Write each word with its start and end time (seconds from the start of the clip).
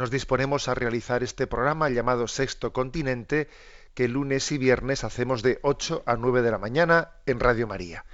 nos 0.00 0.10
disponemos 0.10 0.66
a 0.66 0.74
realizar 0.74 1.22
este 1.22 1.46
programa 1.46 1.90
llamado 1.90 2.26
Sexto 2.26 2.72
Continente, 2.72 3.50
que 3.92 4.08
lunes 4.08 4.50
y 4.50 4.56
viernes 4.56 5.04
hacemos 5.04 5.42
de 5.42 5.58
8 5.60 6.04
a 6.06 6.16
9 6.16 6.40
de 6.40 6.50
la 6.50 6.56
mañana 6.56 7.10
en 7.26 7.38
Radio 7.38 7.66
María. 7.66 8.06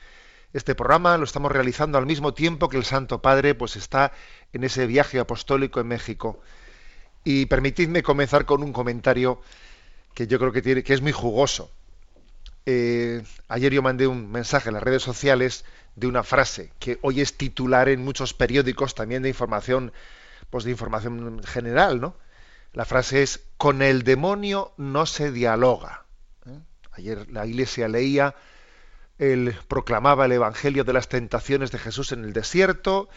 Este 0.53 0.75
programa 0.75 1.17
lo 1.17 1.23
estamos 1.23 1.53
realizando 1.53 1.97
al 1.97 2.05
mismo 2.05 2.35
tiempo 2.35 2.69
que 2.69 2.77
el 2.77 2.85
Santo 2.85 3.23
Padre 3.23 3.55
pues 3.55 3.77
está 3.77 4.11
en 4.53 4.65
ese 4.65 4.89
viaje 4.89 5.21
apostólico 5.21 5.79
en 5.79 5.87
México. 5.87 6.41
Y 7.23 7.47
permitidme 7.47 8.03
comenzar 8.03 8.47
con 8.47 8.65
un 8.65 8.73
comentario 8.73 9.41
que 10.13 10.27
yo 10.27 10.41
creo 10.41 10.51
que, 10.51 10.63
tiene, 10.63 10.83
que 10.83 10.93
es 10.93 11.03
muy 11.03 11.13
jugoso. 11.13 11.71
Eh, 12.67 13.23
ayer 13.47 13.73
yo 13.73 13.81
mandé 13.81 14.09
un 14.09 14.33
mensaje 14.33 14.71
en 14.71 14.75
las 14.75 14.83
redes 14.83 15.05
sociales 15.05 15.65
de 15.95 16.09
una 16.09 16.25
frase 16.25 16.73
que 16.81 16.99
hoy 17.03 17.21
es 17.21 17.37
titular 17.37 17.89
en 17.89 18.05
muchos 18.05 18.35
periódicos 18.35 18.97
también 18.97 19.23
de 19.23 19.29
información, 19.29 19.93
pues 20.51 20.65
de 20.65 20.71
información 20.71 21.43
general, 21.43 22.01
¿no? 22.01 22.17
La 22.73 22.85
frase 22.85 23.23
es 23.23 23.43
con 23.57 23.81
el 23.81 24.03
demonio 24.03 24.73
no 24.77 25.07
se 25.07 25.33
dialoga. 25.33 26.05
¿eh? 26.47 26.61
Ayer 26.93 27.31
la 27.31 27.47
iglesia 27.47 27.89
leía, 27.89 28.35
él 29.19 29.57
proclamaba 29.69 30.27
el 30.27 30.33
evangelio 30.33 30.85
de 30.85 30.93
las 30.93 31.09
tentaciones 31.09 31.73
de 31.73 31.79
Jesús 31.79 32.13
en 32.13 32.25
el 32.25 32.33
desierto 32.33 33.09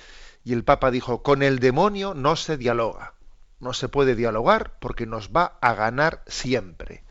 y 0.45 0.53
el 0.53 0.63
Papa 0.63 0.91
dijo 0.91 1.23
con 1.23 1.44
el 1.44 1.59
demonio 1.59 2.13
no 2.13 2.36
se 2.36 2.58
dialoga. 2.58 3.16
No 3.59 3.73
se 3.73 3.89
puede 3.89 4.16
dialogar 4.16 4.80
porque 4.80 5.05
nos 5.05 5.31
va 5.31 5.58
a 5.59 5.73
ganar 5.73 6.23
siempre. 6.25 7.03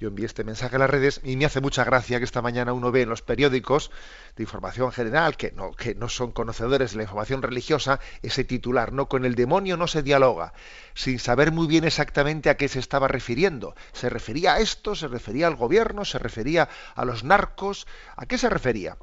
Yo 0.00 0.08
envié 0.08 0.24
este 0.24 0.44
mensaje 0.44 0.76
a 0.76 0.78
las 0.78 0.88
redes 0.88 1.20
y 1.24 1.36
me 1.36 1.44
hace 1.44 1.60
mucha 1.60 1.84
gracia 1.84 2.16
que 2.18 2.24
esta 2.24 2.40
mañana 2.40 2.72
uno 2.72 2.90
ve 2.90 3.02
en 3.02 3.10
los 3.10 3.20
periódicos 3.20 3.90
de 4.34 4.44
información 4.44 4.92
general 4.92 5.36
que 5.36 5.52
no, 5.52 5.72
que 5.72 5.94
no 5.94 6.08
son 6.08 6.32
conocedores 6.32 6.92
de 6.92 6.96
la 6.96 7.02
información 7.02 7.42
religiosa 7.42 8.00
ese 8.22 8.44
titular, 8.44 8.94
no 8.94 9.10
con 9.10 9.26
el 9.26 9.34
demonio 9.34 9.76
no 9.76 9.86
se 9.86 10.02
dialoga, 10.02 10.54
sin 10.94 11.18
saber 11.18 11.52
muy 11.52 11.66
bien 11.66 11.84
exactamente 11.84 12.48
a 12.48 12.56
qué 12.56 12.68
se 12.68 12.78
estaba 12.78 13.08
refiriendo. 13.08 13.74
¿Se 13.92 14.08
refería 14.08 14.54
a 14.54 14.60
esto? 14.60 14.94
¿Se 14.94 15.06
refería 15.06 15.46
al 15.46 15.56
gobierno? 15.56 16.06
¿Se 16.06 16.18
refería 16.18 16.70
a 16.94 17.04
los 17.04 17.22
narcos? 17.22 17.86
¿A 18.16 18.24
qué 18.24 18.38
se 18.38 18.48
refería? 18.48 18.96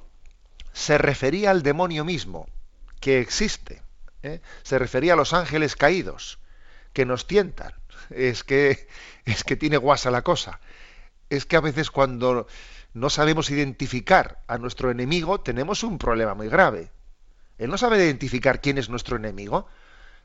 Se 0.73 0.97
refería 0.97 1.51
al 1.51 1.61
demonio 1.61 2.05
mismo, 2.05 2.49
que 2.99 3.19
existe. 3.19 3.83
¿eh? 4.23 4.41
Se 4.63 4.79
refería 4.79 5.13
a 5.13 5.17
los 5.17 5.33
ángeles 5.33 5.75
caídos, 5.75 6.39
que 6.91 7.05
nos 7.05 7.27
tientan. 7.27 7.73
Es 8.09 8.43
que, 8.43 8.87
es 9.25 9.43
que 9.43 9.57
tiene 9.57 9.75
guasa 9.75 10.09
la 10.11 10.21
cosa 10.21 10.61
es 11.29 11.45
que 11.45 11.55
a 11.55 11.61
veces 11.61 11.91
cuando 11.91 12.47
no 12.93 13.09
sabemos 13.09 13.49
identificar 13.49 14.43
a 14.47 14.57
nuestro 14.57 14.91
enemigo 14.91 15.39
tenemos 15.41 15.83
un 15.83 15.97
problema 15.97 16.33
muy 16.33 16.49
grave. 16.49 16.91
El 17.57 17.69
no 17.69 17.77
saber 17.77 17.99
identificar 17.99 18.61
quién 18.61 18.77
es 18.77 18.89
nuestro 18.89 19.17
enemigo 19.17 19.67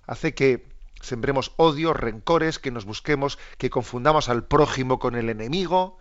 hace 0.06 0.34
que 0.34 0.68
sembremos 1.00 1.52
odios, 1.56 1.96
rencores, 1.96 2.58
que 2.58 2.70
nos 2.70 2.84
busquemos, 2.84 3.38
que 3.58 3.70
confundamos 3.70 4.28
al 4.28 4.44
prójimo 4.44 4.98
con 4.98 5.16
el 5.16 5.28
enemigo 5.28 5.98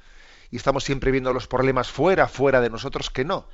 y 0.49 0.57
estamos 0.57 0.83
siempre 0.83 1.11
viendo 1.11 1.33
los 1.33 1.47
problemas 1.47 1.89
fuera, 1.89 2.27
fuera 2.27 2.61
de 2.61 2.69
nosotros, 2.69 3.09
que 3.09 3.25
no, 3.25 3.47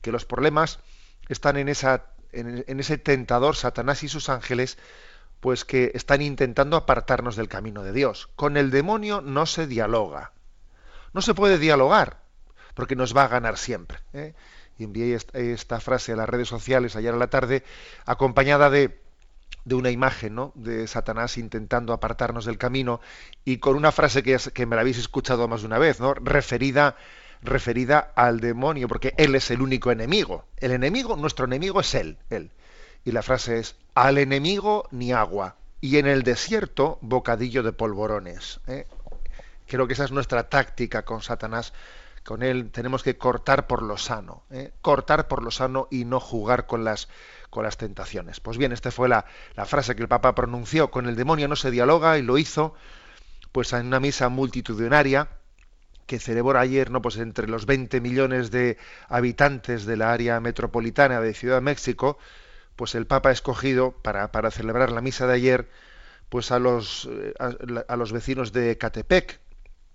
que 0.00 0.12
los 0.12 0.24
problemas 0.24 0.80
están 1.28 1.56
en, 1.56 1.68
esa, 1.68 2.06
en, 2.32 2.64
en 2.66 2.80
ese 2.80 2.96
tentador 2.96 3.56
Satanás 3.56 4.02
y 4.02 4.08
sus 4.08 4.28
ángeles, 4.28 4.78
pues 5.40 5.64
que 5.64 5.90
están 5.94 6.22
intentando 6.22 6.76
apartarnos 6.76 7.36
del 7.36 7.48
camino 7.48 7.82
de 7.82 7.92
Dios. 7.92 8.28
Con 8.36 8.56
el 8.56 8.70
demonio 8.70 9.20
no 9.20 9.46
se 9.46 9.66
dialoga. 9.66 10.32
No 11.14 11.22
se 11.22 11.32
puede 11.32 11.58
dialogar, 11.58 12.18
porque 12.74 12.96
nos 12.96 13.16
va 13.16 13.24
a 13.24 13.28
ganar 13.28 13.56
siempre. 13.56 13.98
¿eh? 14.12 14.34
Y 14.76 14.84
envié 14.84 15.18
esta, 15.32 15.80
frase 15.80 16.12
a 16.12 16.16
las 16.16 16.28
redes 16.28 16.48
sociales 16.48 16.96
ayer 16.96 17.14
a 17.14 17.16
la 17.16 17.28
tarde, 17.28 17.62
acompañada 18.04 18.68
de, 18.68 19.00
una 19.70 19.90
imagen 19.90 20.36
de 20.56 20.86
Satanás 20.88 21.38
intentando 21.38 21.92
apartarnos 21.92 22.44
del 22.44 22.58
camino, 22.58 23.00
y 23.44 23.58
con 23.58 23.76
una 23.76 23.92
frase 23.92 24.24
que, 24.24 24.36
que 24.52 24.66
me 24.66 24.74
la 24.74 24.82
habéis 24.82 24.98
escuchado 24.98 25.46
más 25.46 25.60
de 25.60 25.68
una 25.68 25.78
vez, 25.78 26.00
¿no? 26.00 26.14
referida, 26.14 26.96
referida 27.42 28.12
al 28.16 28.40
demonio, 28.40 28.88
porque 28.88 29.14
él 29.16 29.36
es 29.36 29.52
el 29.52 29.62
único 29.62 29.92
enemigo. 29.92 30.44
El 30.56 30.72
enemigo, 30.72 31.16
nuestro 31.16 31.44
enemigo 31.44 31.80
es 31.80 31.94
él, 31.94 32.18
él. 32.28 32.50
Y 33.04 33.12
la 33.12 33.22
frase 33.22 33.60
es, 33.60 33.76
al 33.94 34.18
enemigo 34.18 34.88
ni 34.90 35.12
agua, 35.12 35.56
y 35.80 35.98
en 35.98 36.08
el 36.08 36.24
desierto 36.24 36.98
bocadillo 37.02 37.62
de 37.62 37.72
polvorones. 37.72 38.60
¿eh? 38.66 38.86
Creo 39.66 39.86
que 39.86 39.94
esa 39.94 40.04
es 40.04 40.12
nuestra 40.12 40.48
táctica 40.48 41.04
con 41.04 41.22
Satanás. 41.22 41.72
Con 42.24 42.42
él 42.42 42.70
tenemos 42.70 43.02
que 43.02 43.18
cortar 43.18 43.66
por 43.66 43.82
lo 43.82 43.98
sano, 43.98 44.44
¿eh? 44.50 44.72
cortar 44.80 45.28
por 45.28 45.42
lo 45.42 45.50
sano 45.50 45.88
y 45.90 46.06
no 46.06 46.20
jugar 46.20 46.66
con 46.66 46.82
las, 46.82 47.08
con 47.50 47.64
las 47.64 47.76
tentaciones. 47.76 48.40
Pues 48.40 48.56
bien, 48.56 48.72
esta 48.72 48.90
fue 48.90 49.10
la, 49.10 49.26
la, 49.56 49.66
frase 49.66 49.94
que 49.94 50.02
el 50.02 50.08
Papa 50.08 50.34
pronunció. 50.34 50.90
Con 50.90 51.06
el 51.06 51.16
demonio 51.16 51.48
no 51.48 51.56
se 51.56 51.70
dialoga 51.70 52.16
y 52.16 52.22
lo 52.22 52.38
hizo 52.38 52.74
pues 53.52 53.72
en 53.74 53.86
una 53.86 54.00
misa 54.00 54.30
multitudinaria 54.30 55.28
que 56.06 56.18
celebró 56.18 56.58
ayer 56.58 56.90
no 56.90 57.00
pues 57.02 57.16
entre 57.16 57.48
los 57.48 57.66
20 57.66 58.00
millones 58.00 58.50
de 58.50 58.78
habitantes 59.08 59.86
de 59.86 59.96
la 59.96 60.12
área 60.12 60.40
metropolitana 60.40 61.20
de 61.20 61.34
Ciudad 61.34 61.56
de 61.56 61.62
México, 61.62 62.18
pues 62.76 62.94
el 62.94 63.06
Papa 63.06 63.28
ha 63.28 63.32
escogido 63.32 63.92
para, 63.92 64.32
para 64.32 64.50
celebrar 64.50 64.90
la 64.90 65.00
misa 65.00 65.26
de 65.26 65.34
ayer 65.34 65.70
pues 66.28 66.50
a 66.50 66.58
los, 66.58 67.08
a, 67.38 67.52
a 67.86 67.96
los 67.96 68.12
vecinos 68.12 68.52
de 68.52 68.76
Catepec, 68.76 69.40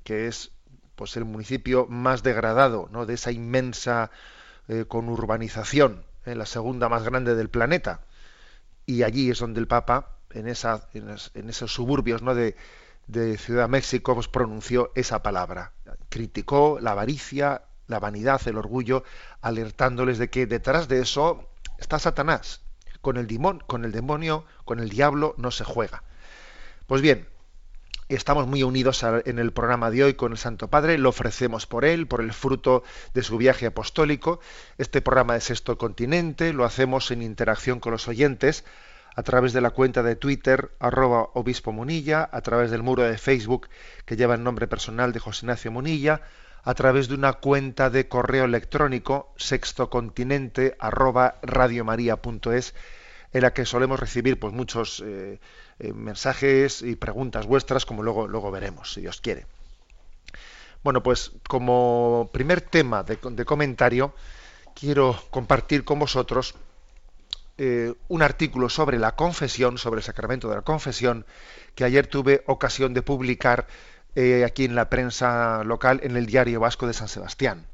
que 0.10 0.26
es 0.26 0.50
pues 0.96 1.16
el 1.18 1.26
municipio 1.26 1.86
más 1.86 2.24
degradado 2.24 2.90
¿no? 2.92 3.06
de 3.06 3.14
esa 3.14 3.32
inmensa 3.32 4.10
eh, 4.68 4.86
conurbanización, 4.88 6.04
eh, 6.26 6.34
la 6.34 6.48
segunda 6.48 6.90
más 6.90 7.04
grande 7.04 7.36
del 7.36 7.52
planeta. 7.52 8.02
Y 8.88 9.04
allí 9.04 9.30
es 9.30 9.38
donde 9.38 9.60
el 9.60 9.68
Papa, 9.68 10.18
en, 10.32 10.48
esa, 10.48 10.90
en, 10.96 11.12
es, 11.12 11.30
en 11.36 11.48
esos 11.48 11.72
suburbios 11.72 12.24
¿no? 12.24 12.34
de, 12.34 12.56
de, 13.06 13.38
Ciudad 13.38 13.70
México, 13.70 14.16
pues, 14.16 14.28
pronunció 14.28 14.92
esa 14.96 15.22
palabra. 15.22 15.74
Criticó 16.10 16.80
la 16.82 16.94
avaricia, 16.94 17.62
la 17.86 18.00
vanidad, 18.00 18.42
el 18.48 18.58
orgullo, 18.58 19.04
alertándoles 19.42 20.18
de 20.18 20.32
que 20.32 20.48
detrás 20.48 20.88
de 20.88 21.02
eso 21.02 21.52
está 21.78 22.00
Satanás. 22.00 22.62
Con 23.02 23.18
el, 23.18 23.28
dimon, 23.28 23.60
con 23.60 23.86
el 23.86 23.92
demonio, 23.92 24.44
con 24.66 24.80
el 24.80 24.90
diablo, 24.90 25.36
no 25.38 25.52
se 25.52 25.66
juega. 25.66 26.02
Pues 26.88 27.04
bien, 27.04 27.29
Estamos 28.10 28.48
muy 28.48 28.64
unidos 28.64 29.04
en 29.04 29.38
el 29.38 29.54
programa 29.54 29.92
de 29.92 30.04
hoy 30.04 30.14
con 30.16 30.32
el 30.32 30.40
Santo 30.40 30.68
Padre, 30.68 30.98
lo 30.98 31.10
ofrecemos 31.10 31.68
por 31.68 31.86
él, 31.86 32.08
por 32.08 32.22
el 32.22 32.34
fruto 32.34 32.82
de 33.14 33.22
su 33.22 33.38
viaje 33.38 33.68
apostólico. 33.68 34.40
Este 34.80 35.00
programa 35.00 35.36
de 35.36 35.42
Sexto 35.42 35.78
Continente 35.78 36.52
lo 36.52 36.66
hacemos 36.66 37.12
en 37.12 37.22
interacción 37.22 37.80
con 37.80 37.92
los 37.92 38.08
oyentes 38.08 38.66
a 39.16 39.22
través 39.22 39.54
de 39.54 39.62
la 39.62 39.70
cuenta 39.70 40.02
de 40.02 40.16
Twitter, 40.16 40.72
arroba 40.80 41.30
obispo 41.36 41.72
Munilla, 41.72 42.28
a 42.32 42.42
través 42.42 42.72
del 42.72 42.82
muro 42.82 43.04
de 43.04 43.20
Facebook 43.20 43.70
que 44.06 44.16
lleva 44.16 44.34
el 44.34 44.44
nombre 44.44 44.66
personal 44.66 45.14
de 45.14 45.20
José 45.20 45.46
Ignacio 45.46 45.72
Munilla, 45.72 46.24
a 46.64 46.74
través 46.74 47.10
de 47.10 47.14
una 47.14 47.34
cuenta 47.34 47.92
de 47.92 48.08
correo 48.08 48.46
electrónico 48.46 49.32
sextocontinente 49.38 50.76
arroba 50.80 51.36
radiomaria.es 51.44 52.74
en 53.34 53.42
la 53.42 53.54
que 53.54 53.66
solemos 53.66 54.00
recibir 54.00 54.40
pues 54.40 54.54
muchos 54.54 55.04
eh, 55.06 55.40
eh, 55.80 55.94
mensajes 55.94 56.82
y 56.82 56.96
preguntas 56.96 57.46
vuestras, 57.46 57.86
como 57.86 58.04
luego, 58.04 58.28
luego 58.28 58.52
veremos, 58.52 58.94
si 58.94 59.02
Dios 59.02 59.22
quiere. 59.22 59.46
Bueno, 60.84 61.04
pues 61.04 61.34
como 61.48 62.30
primer 62.32 62.62
tema 62.62 63.04
de, 63.04 63.46
comentario, 63.46 64.14
quiero 64.74 65.22
compartir 65.30 65.84
con 65.84 66.00
vosotros 66.00 66.56
eh, 67.58 67.94
un 68.08 68.22
artículo 68.22 68.70
sobre 68.70 68.98
la 68.98 69.16
confesión, 69.16 69.78
sobre 69.78 70.00
el 70.00 70.04
sacramento 70.04 70.50
de 70.50 70.56
la 70.56 70.62
confesión, 70.62 71.26
que 71.76 71.84
ayer 71.84 72.08
tuve 72.08 72.44
ocasión 72.48 72.94
de 72.94 73.02
publicar 73.02 73.68
aquí 74.46 74.66
en 74.66 74.76
la 74.76 74.90
prensa 74.90 75.64
local, 75.64 76.02
en 76.04 76.18
el 76.18 76.26
diario 76.26 76.60
vasco 76.60 76.86
de 76.88 76.94
San 76.94 77.08
Sebastián. 77.08 77.68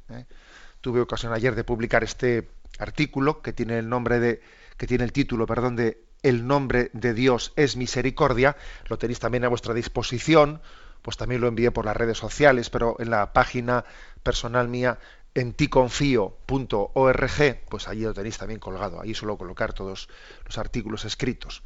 Tuve 0.82 1.02
ocasión 1.02 1.34
ayer 1.34 1.56
de 1.56 1.64
publicar 1.64 2.04
este 2.04 2.48
artículo 2.78 3.42
que 3.42 3.52
tiene 3.52 3.80
el 3.80 3.90
nombre 3.90 4.20
de, 4.20 4.42
que 4.78 4.88
tiene 4.88 5.04
el 5.04 5.12
título, 5.12 5.46
perdón, 5.46 5.76
de 5.76 6.04
El 6.24 6.48
nombre 6.48 6.90
de 6.94 7.14
Dios 7.14 7.54
es 7.56 7.76
misericordia. 7.76 8.56
Lo 8.88 8.98
tenéis 8.98 9.20
también 9.20 9.46
a 9.46 9.50
vuestra 9.50 9.74
disposición. 9.74 10.62
Pues 11.02 11.18
también 11.18 11.42
lo 11.42 11.48
envié 11.48 11.72
por 11.72 11.86
las 11.86 11.96
redes 11.96 12.18
sociales, 12.18 12.72
pero 12.72 12.96
en 13.00 13.12
la 13.12 13.32
página 13.32 13.86
personal 14.24 14.68
mía 14.68 14.98
en 15.36 15.54
ticonfío.org, 15.54 17.60
pues 17.70 17.88
allí 17.88 18.02
lo 18.02 18.14
tenéis 18.14 18.38
también 18.38 18.60
colgado. 18.60 19.02
Ahí 19.02 19.14
suelo 19.14 19.38
colocar 19.38 19.74
todos 19.74 20.10
los 20.46 20.58
artículos 20.58 21.06
escritos. 21.06 21.62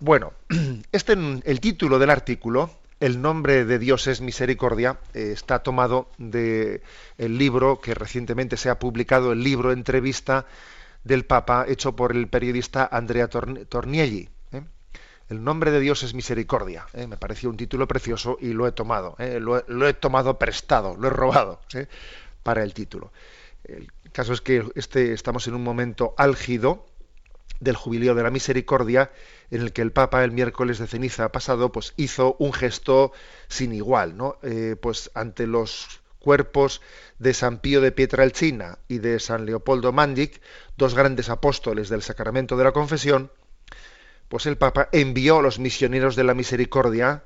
Bueno, 0.00 0.32
este, 0.92 1.12
el 1.12 1.60
título 1.60 1.98
del 1.98 2.10
artículo, 2.10 2.70
El 2.98 3.20
nombre 3.20 3.66
de 3.66 3.78
Dios 3.78 4.06
es 4.06 4.22
misericordia, 4.22 4.98
eh, 5.12 5.30
está 5.32 5.62
tomado 5.62 6.10
del 6.16 6.82
el 7.18 7.38
libro 7.38 7.80
que 7.80 7.94
recientemente 7.94 8.56
se 8.56 8.70
ha 8.70 8.78
publicado, 8.78 9.32
el 9.32 9.44
libro 9.44 9.70
entrevista 9.70 10.46
del 11.06 11.24
Papa 11.24 11.64
hecho 11.68 11.94
por 11.94 12.12
el 12.12 12.28
periodista 12.28 12.88
Andrea 12.90 13.28
Tornielli. 13.28 14.28
¿eh? 14.52 14.62
El 15.28 15.44
nombre 15.44 15.70
de 15.70 15.80
Dios 15.80 16.02
es 16.02 16.14
misericordia. 16.14 16.86
¿eh? 16.92 17.06
Me 17.06 17.16
pareció 17.16 17.48
un 17.48 17.56
título 17.56 17.86
precioso 17.86 18.36
y 18.40 18.52
lo 18.52 18.66
he 18.66 18.72
tomado. 18.72 19.16
Lo, 19.18 19.64
lo, 19.68 19.88
he 19.88 19.94
tomado 19.94 20.38
prestado, 20.38 20.96
lo 20.96 21.06
he 21.08 21.10
robado 21.10 21.60
para 22.42 22.62
el 22.62 22.74
título. 22.74 23.12
El 23.64 23.90
caso 24.12 24.32
es 24.32 24.40
que 24.40 24.64
este, 24.74 25.12
estamos 25.12 25.46
en 25.46 25.54
un 25.54 25.62
momento 25.62 26.14
álgido 26.16 26.86
del 27.60 27.76
jubileo 27.76 28.14
de 28.14 28.22
la 28.22 28.30
misericordia 28.30 29.10
en 29.50 29.62
el 29.62 29.72
que 29.72 29.82
el 29.82 29.92
Papa 29.92 30.24
el 30.24 30.32
miércoles 30.32 30.78
de 30.78 30.86
ceniza 30.86 31.30
pasado 31.32 31.72
pues 31.72 31.94
hizo 31.96 32.36
un 32.38 32.52
gesto 32.52 33.12
sin 33.48 33.72
igual, 33.72 34.16
¿no? 34.16 34.36
Eh, 34.42 34.76
pues 34.80 35.10
ante 35.14 35.46
los 35.46 36.00
cuerpos 36.26 36.82
de 37.20 37.34
San 37.34 37.60
Pío 37.60 37.80
de 37.80 37.92
Pietrelcina 37.92 38.80
y 38.88 38.98
de 38.98 39.20
San 39.20 39.46
Leopoldo 39.46 39.92
Mandic, 39.92 40.42
dos 40.76 40.96
grandes 40.96 41.28
apóstoles 41.28 41.88
del 41.88 42.02
sacramento 42.02 42.56
de 42.56 42.64
la 42.64 42.72
confesión, 42.72 43.30
pues 44.26 44.46
el 44.46 44.56
Papa 44.58 44.88
envió 44.90 45.38
a 45.38 45.42
los 45.42 45.60
misioneros 45.60 46.16
de 46.16 46.24
la 46.24 46.34
misericordia, 46.34 47.22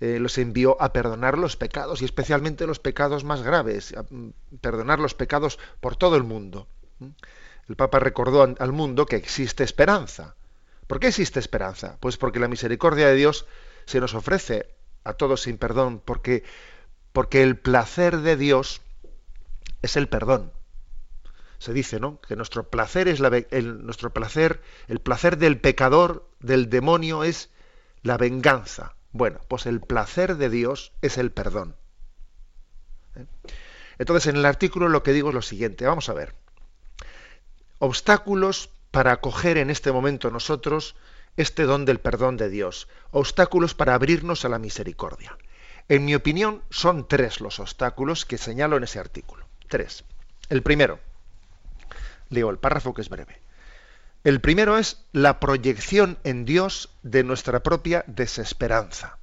eh, 0.00 0.18
los 0.18 0.38
envió 0.38 0.80
a 0.80 0.94
perdonar 0.94 1.36
los 1.36 1.56
pecados 1.58 2.00
y 2.00 2.06
especialmente 2.06 2.66
los 2.66 2.78
pecados 2.78 3.22
más 3.22 3.42
graves, 3.42 3.94
mm, 4.08 4.28
perdonar 4.62 4.98
los 4.98 5.12
pecados 5.12 5.58
por 5.80 5.96
todo 5.96 6.16
el 6.16 6.24
mundo. 6.24 6.68
El 7.68 7.76
Papa 7.76 7.98
recordó 7.98 8.42
al 8.58 8.72
mundo 8.72 9.04
que 9.04 9.16
existe 9.16 9.62
esperanza. 9.62 10.36
¿Por 10.86 11.00
qué 11.00 11.08
existe 11.08 11.38
esperanza? 11.38 11.98
Pues 12.00 12.16
porque 12.16 12.40
la 12.40 12.48
misericordia 12.48 13.08
de 13.08 13.14
Dios 13.14 13.44
se 13.84 14.00
nos 14.00 14.14
ofrece 14.14 14.74
a 15.04 15.12
todos 15.12 15.42
sin 15.42 15.58
perdón, 15.58 16.00
porque, 16.02 16.44
porque 17.18 17.42
el 17.42 17.56
placer 17.56 18.18
de 18.18 18.36
Dios 18.36 18.80
es 19.82 19.96
el 19.96 20.08
perdón. 20.08 20.52
Se 21.58 21.72
dice, 21.72 21.98
¿no? 21.98 22.20
Que 22.20 22.36
nuestro 22.36 22.70
placer 22.70 23.08
es 23.08 23.18
el, 23.50 23.84
nuestro 23.84 24.12
placer, 24.12 24.62
el 24.86 25.00
placer 25.00 25.36
del 25.36 25.60
pecador, 25.60 26.30
del 26.38 26.70
demonio 26.70 27.24
es 27.24 27.50
la 28.04 28.18
venganza. 28.18 28.94
Bueno, 29.10 29.40
pues 29.48 29.66
el 29.66 29.80
placer 29.80 30.36
de 30.36 30.48
Dios 30.48 30.92
es 31.02 31.18
el 31.18 31.32
perdón. 31.32 31.74
¿Eh? 33.16 33.26
Entonces, 33.98 34.28
en 34.28 34.36
el 34.36 34.44
artículo 34.44 34.88
lo 34.88 35.02
que 35.02 35.12
digo 35.12 35.30
es 35.30 35.34
lo 35.34 35.42
siguiente, 35.42 35.86
vamos 35.86 36.08
a 36.08 36.14
ver 36.14 36.36
obstáculos 37.80 38.70
para 38.92 39.10
acoger 39.10 39.58
en 39.58 39.70
este 39.70 39.90
momento 39.90 40.30
nosotros 40.30 40.94
este 41.36 41.64
don 41.64 41.84
del 41.84 41.98
perdón 41.98 42.36
de 42.36 42.48
Dios, 42.48 42.86
obstáculos 43.10 43.74
para 43.74 43.94
abrirnos 43.94 44.44
a 44.44 44.48
la 44.48 44.60
misericordia. 44.60 45.36
En 45.88 46.04
mi 46.04 46.14
opinión, 46.14 46.62
son 46.70 47.08
tres 47.08 47.40
los 47.40 47.60
obstáculos 47.60 48.26
que 48.26 48.38
señalo 48.38 48.76
en 48.76 48.84
ese 48.84 48.98
artículo. 48.98 49.46
Tres. 49.68 50.04
El 50.48 50.62
primero, 50.62 51.00
leo 52.28 52.50
el 52.50 52.58
párrafo 52.58 52.92
que 52.92 53.02
es 53.02 53.08
breve. 53.08 53.40
El 54.24 54.40
primero 54.40 54.76
es 54.76 55.04
la 55.12 55.40
proyección 55.40 56.18
en 56.24 56.44
Dios 56.44 56.90
de 57.02 57.24
nuestra 57.24 57.62
propia 57.62 58.04
desesperanza. 58.06 59.18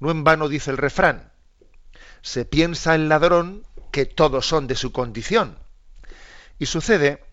No 0.00 0.10
en 0.10 0.24
vano 0.24 0.48
dice 0.48 0.70
el 0.70 0.76
refrán, 0.76 1.32
se 2.20 2.44
piensa 2.44 2.94
el 2.94 3.08
ladrón 3.08 3.64
que 3.92 4.04
todos 4.04 4.46
son 4.46 4.66
de 4.66 4.74
su 4.74 4.92
condición. 4.92 5.58
Y 6.58 6.66
sucede 6.66 7.24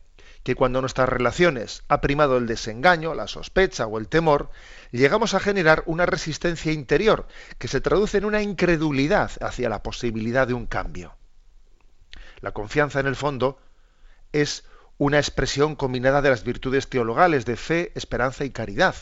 que 0.44 0.56
cuando 0.56 0.81
nuestras 0.81 1.07
relaciones 1.07 1.84
ha 1.88 2.01
primado 2.01 2.38
el 2.38 2.48
desengaño, 2.48 3.13
la 3.13 3.28
sospecha 3.28 3.88
o 3.88 3.98
el 3.98 4.10
temor, 4.10 4.51
llegamos 4.92 5.34
a 5.34 5.40
generar 5.40 5.84
una 5.86 6.06
resistencia 6.06 6.72
interior 6.72 7.28
que 7.57 7.69
se 7.69 7.81
traduce 7.81 8.18
en 8.18 8.25
una 8.25 8.42
incredulidad 8.42 9.31
hacia 9.42 9.69
la 9.69 9.81
posibilidad 9.81 10.45
de 10.45 10.54
un 10.54 10.68
cambio. 10.68 11.16
La 12.42 12.51
confianza, 12.51 13.00
en 13.00 13.07
el 13.07 13.16
fondo, 13.16 13.57
es 14.34 14.66
una 14.98 15.18
expresión 15.18 15.75
combinada 15.75 16.22
de 16.22 16.30
las 16.30 16.44
virtudes 16.44 16.89
teologales 16.89 17.46
de 17.46 17.56
fe, 17.56 17.92
esperanza 17.96 18.44
y 18.44 18.50
caridad. 18.50 18.96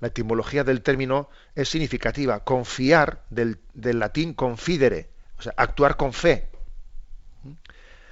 La 0.00 0.08
etimología 0.08 0.62
del 0.62 0.82
término 0.82 1.28
es 1.56 1.68
significativa, 1.68 2.44
confiar 2.44 3.24
del, 3.30 3.58
del 3.74 3.98
latín 3.98 4.32
confidere, 4.32 5.10
o 5.38 5.42
sea, 5.42 5.54
actuar 5.56 5.96
con 5.96 6.12
fe 6.12 6.48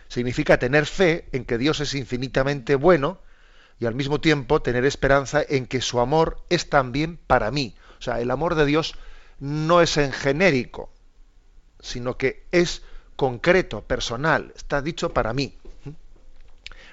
significa 0.08 0.58
tener 0.58 0.86
fe 0.86 1.28
en 1.32 1.44
que 1.44 1.58
Dios 1.58 1.80
es 1.80 1.94
infinitamente 1.94 2.74
bueno 2.74 3.20
y 3.78 3.86
al 3.86 3.94
mismo 3.94 4.20
tiempo 4.20 4.62
tener 4.62 4.84
esperanza 4.84 5.42
en 5.46 5.66
que 5.66 5.80
su 5.80 6.00
amor 6.00 6.42
es 6.48 6.70
también 6.70 7.18
para 7.26 7.50
mí. 7.50 7.76
O 7.98 8.02
sea, 8.02 8.20
el 8.20 8.30
amor 8.30 8.54
de 8.54 8.66
Dios 8.66 8.94
no 9.38 9.80
es 9.80 9.96
en 9.96 10.12
genérico, 10.12 10.90
sino 11.80 12.16
que 12.16 12.44
es 12.52 12.82
concreto, 13.16 13.82
personal, 13.82 14.52
está 14.56 14.82
dicho 14.82 15.12
para 15.12 15.32
mí. 15.32 15.58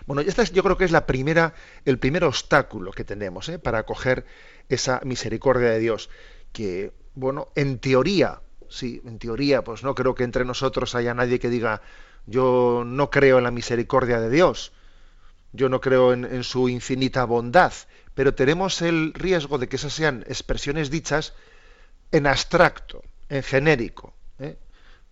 Bueno, 0.06 0.21
esta 0.21 0.44
yo 0.44 0.63
creo 0.63 0.77
que 0.77 0.83
es 0.83 0.92
la 0.92 1.06
primera, 1.06 1.54
el 1.86 1.98
primer 1.98 2.25
obstáculo 2.25 2.92
que 2.92 3.06
tenemos 3.06 3.48
¿eh? 3.48 3.57
para 3.57 3.80
acoger 3.80 4.25
esa 4.68 5.00
misericordia 5.06 5.69
de 5.69 5.80
Dios, 5.80 6.10
que, 6.51 6.92
bueno, 7.15 7.48
en 7.56 7.80
teoría, 7.80 8.42
sí, 8.69 9.01
en 9.06 9.18
teoría, 9.18 9.63
pues 9.63 9.83
no 9.83 9.95
creo 9.95 10.13
que 10.13 10.25
entre 10.25 10.44
nosotros 10.44 10.95
haya 10.95 11.13
nadie 11.13 11.39
que 11.39 11.50
diga, 11.50 11.81
yo 12.25 12.84
no 12.86 13.10
creo 13.10 13.38
en 13.38 13.44
la 13.44 13.51
misericordia 13.51 14.20
de 14.20 14.30
Dios, 14.30 14.72
yo 15.51 15.70
no 15.70 15.82
creo 15.82 16.13
en, 16.13 16.44
su 16.44 16.68
infinita 16.68 17.25
bondad, 17.25 17.74
pero 18.15 18.34
tenemos 18.34 18.82
el 18.82 19.13
riesgo 19.13 19.58
de 19.58 19.70
que 19.70 19.75
esas 19.75 19.94
sean 19.94 20.24
expresiones 20.27 20.89
dichas 20.89 21.34
en 22.12 22.27
abstracto, 22.27 23.03
en 23.30 23.44
genérico. 23.44 24.13
¿eh? 24.39 24.58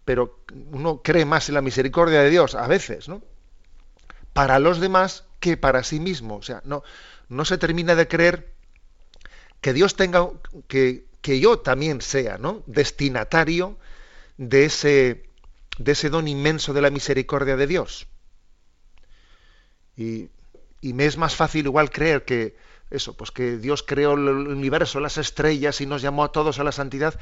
Pero 0.03 0.39
uno 0.71 1.01
cree 1.03 1.25
más 1.25 1.47
en 1.49 1.55
la 1.55 1.61
misericordia 1.61 2.21
de 2.21 2.29
Dios 2.29 2.55
a 2.55 2.67
veces, 2.67 3.07
¿no? 3.07 3.21
Para 4.33 4.59
los 4.59 4.79
demás 4.79 5.25
que 5.39 5.57
para 5.57 5.83
sí 5.83 5.99
mismo. 5.99 6.37
O 6.37 6.41
sea, 6.41 6.61
no, 6.65 6.83
no 7.29 7.45
se 7.45 7.57
termina 7.57 7.95
de 7.95 8.07
creer 8.07 8.51
que 9.61 9.73
Dios 9.73 9.95
tenga, 9.95 10.27
que, 10.67 11.05
que 11.21 11.39
yo 11.39 11.59
también 11.59 12.01
sea, 12.01 12.37
¿no? 12.37 12.63
Destinatario 12.65 13.77
de 14.37 14.65
ese, 14.65 15.29
de 15.83 15.91
ese 15.93 16.09
don 16.09 16.27
inmenso 16.27 16.73
de 16.73 16.81
la 16.81 16.89
misericordia 16.89 17.55
de 17.55 17.67
Dios. 17.67 18.07
Y, 19.97 20.29
me 20.81 21.05
es 21.05 21.17
más 21.17 21.35
fácil 21.35 21.65
igual 21.65 21.91
creer 21.91 22.25
que 22.25 22.55
eso, 22.89 23.15
pues 23.15 23.31
que 23.31 23.57
Dios 23.57 23.83
creó 23.83 24.13
el 24.13 24.27
universo, 24.27 24.99
las 24.99 25.17
estrellas 25.17 25.79
y 25.79 25.85
nos 25.85 26.01
llamó 26.01 26.23
a 26.23 26.31
todos 26.31 26.59
a 26.59 26.63
la 26.63 26.71
santidad, 26.71 27.19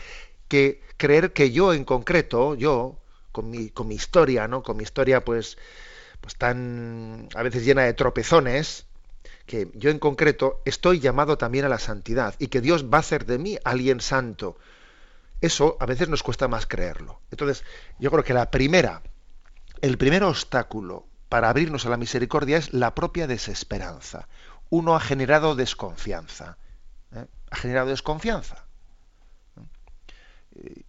que 0.47 0.81
creer 0.97 1.33
que 1.33 1.51
yo 1.51 1.73
en 1.73 1.83
concreto, 1.83 2.55
yo, 2.55 2.97
con 3.31 3.49
mi, 3.49 3.69
con 3.69 3.87
mi 3.87 3.95
historia, 3.95 4.47
¿no? 4.47 4.63
Con 4.63 4.77
mi 4.77 4.83
historia, 4.83 5.23
pues, 5.23 5.57
pues 6.21 6.35
tan 6.35 7.29
a 7.35 7.43
veces 7.43 7.65
llena 7.65 7.83
de 7.83 7.93
tropezones, 7.93 8.85
que 9.45 9.69
yo 9.73 9.89
en 9.89 9.99
concreto 9.99 10.61
estoy 10.65 10.99
llamado 10.99 11.37
también 11.37 11.65
a 11.65 11.69
la 11.69 11.79
santidad 11.79 12.35
y 12.39 12.47
que 12.47 12.61
Dios 12.61 12.85
va 12.85 12.97
a 12.97 13.01
hacer 13.01 13.25
de 13.25 13.37
mí 13.39 13.57
alguien 13.63 13.99
santo 13.99 14.57
eso 15.41 15.77
a 15.79 15.85
veces 15.85 16.09
nos 16.09 16.23
cuesta 16.23 16.47
más 16.47 16.65
creerlo. 16.65 17.21
Entonces, 17.31 17.63
yo 17.99 18.11
creo 18.11 18.23
que 18.23 18.33
la 18.33 18.51
primera, 18.51 19.01
el 19.81 19.97
primer 19.97 20.23
obstáculo 20.23 21.07
para 21.29 21.49
abrirnos 21.49 21.85
a 21.85 21.89
la 21.89 21.97
misericordia 21.97 22.57
es 22.57 22.73
la 22.73 22.95
propia 22.95 23.27
desesperanza. 23.27 24.27
Uno 24.69 24.95
ha 24.95 24.99
generado 24.99 25.55
desconfianza. 25.55 26.57
¿eh? 27.15 27.25
Ha 27.51 27.55
generado 27.55 27.89
desconfianza. 27.89 28.65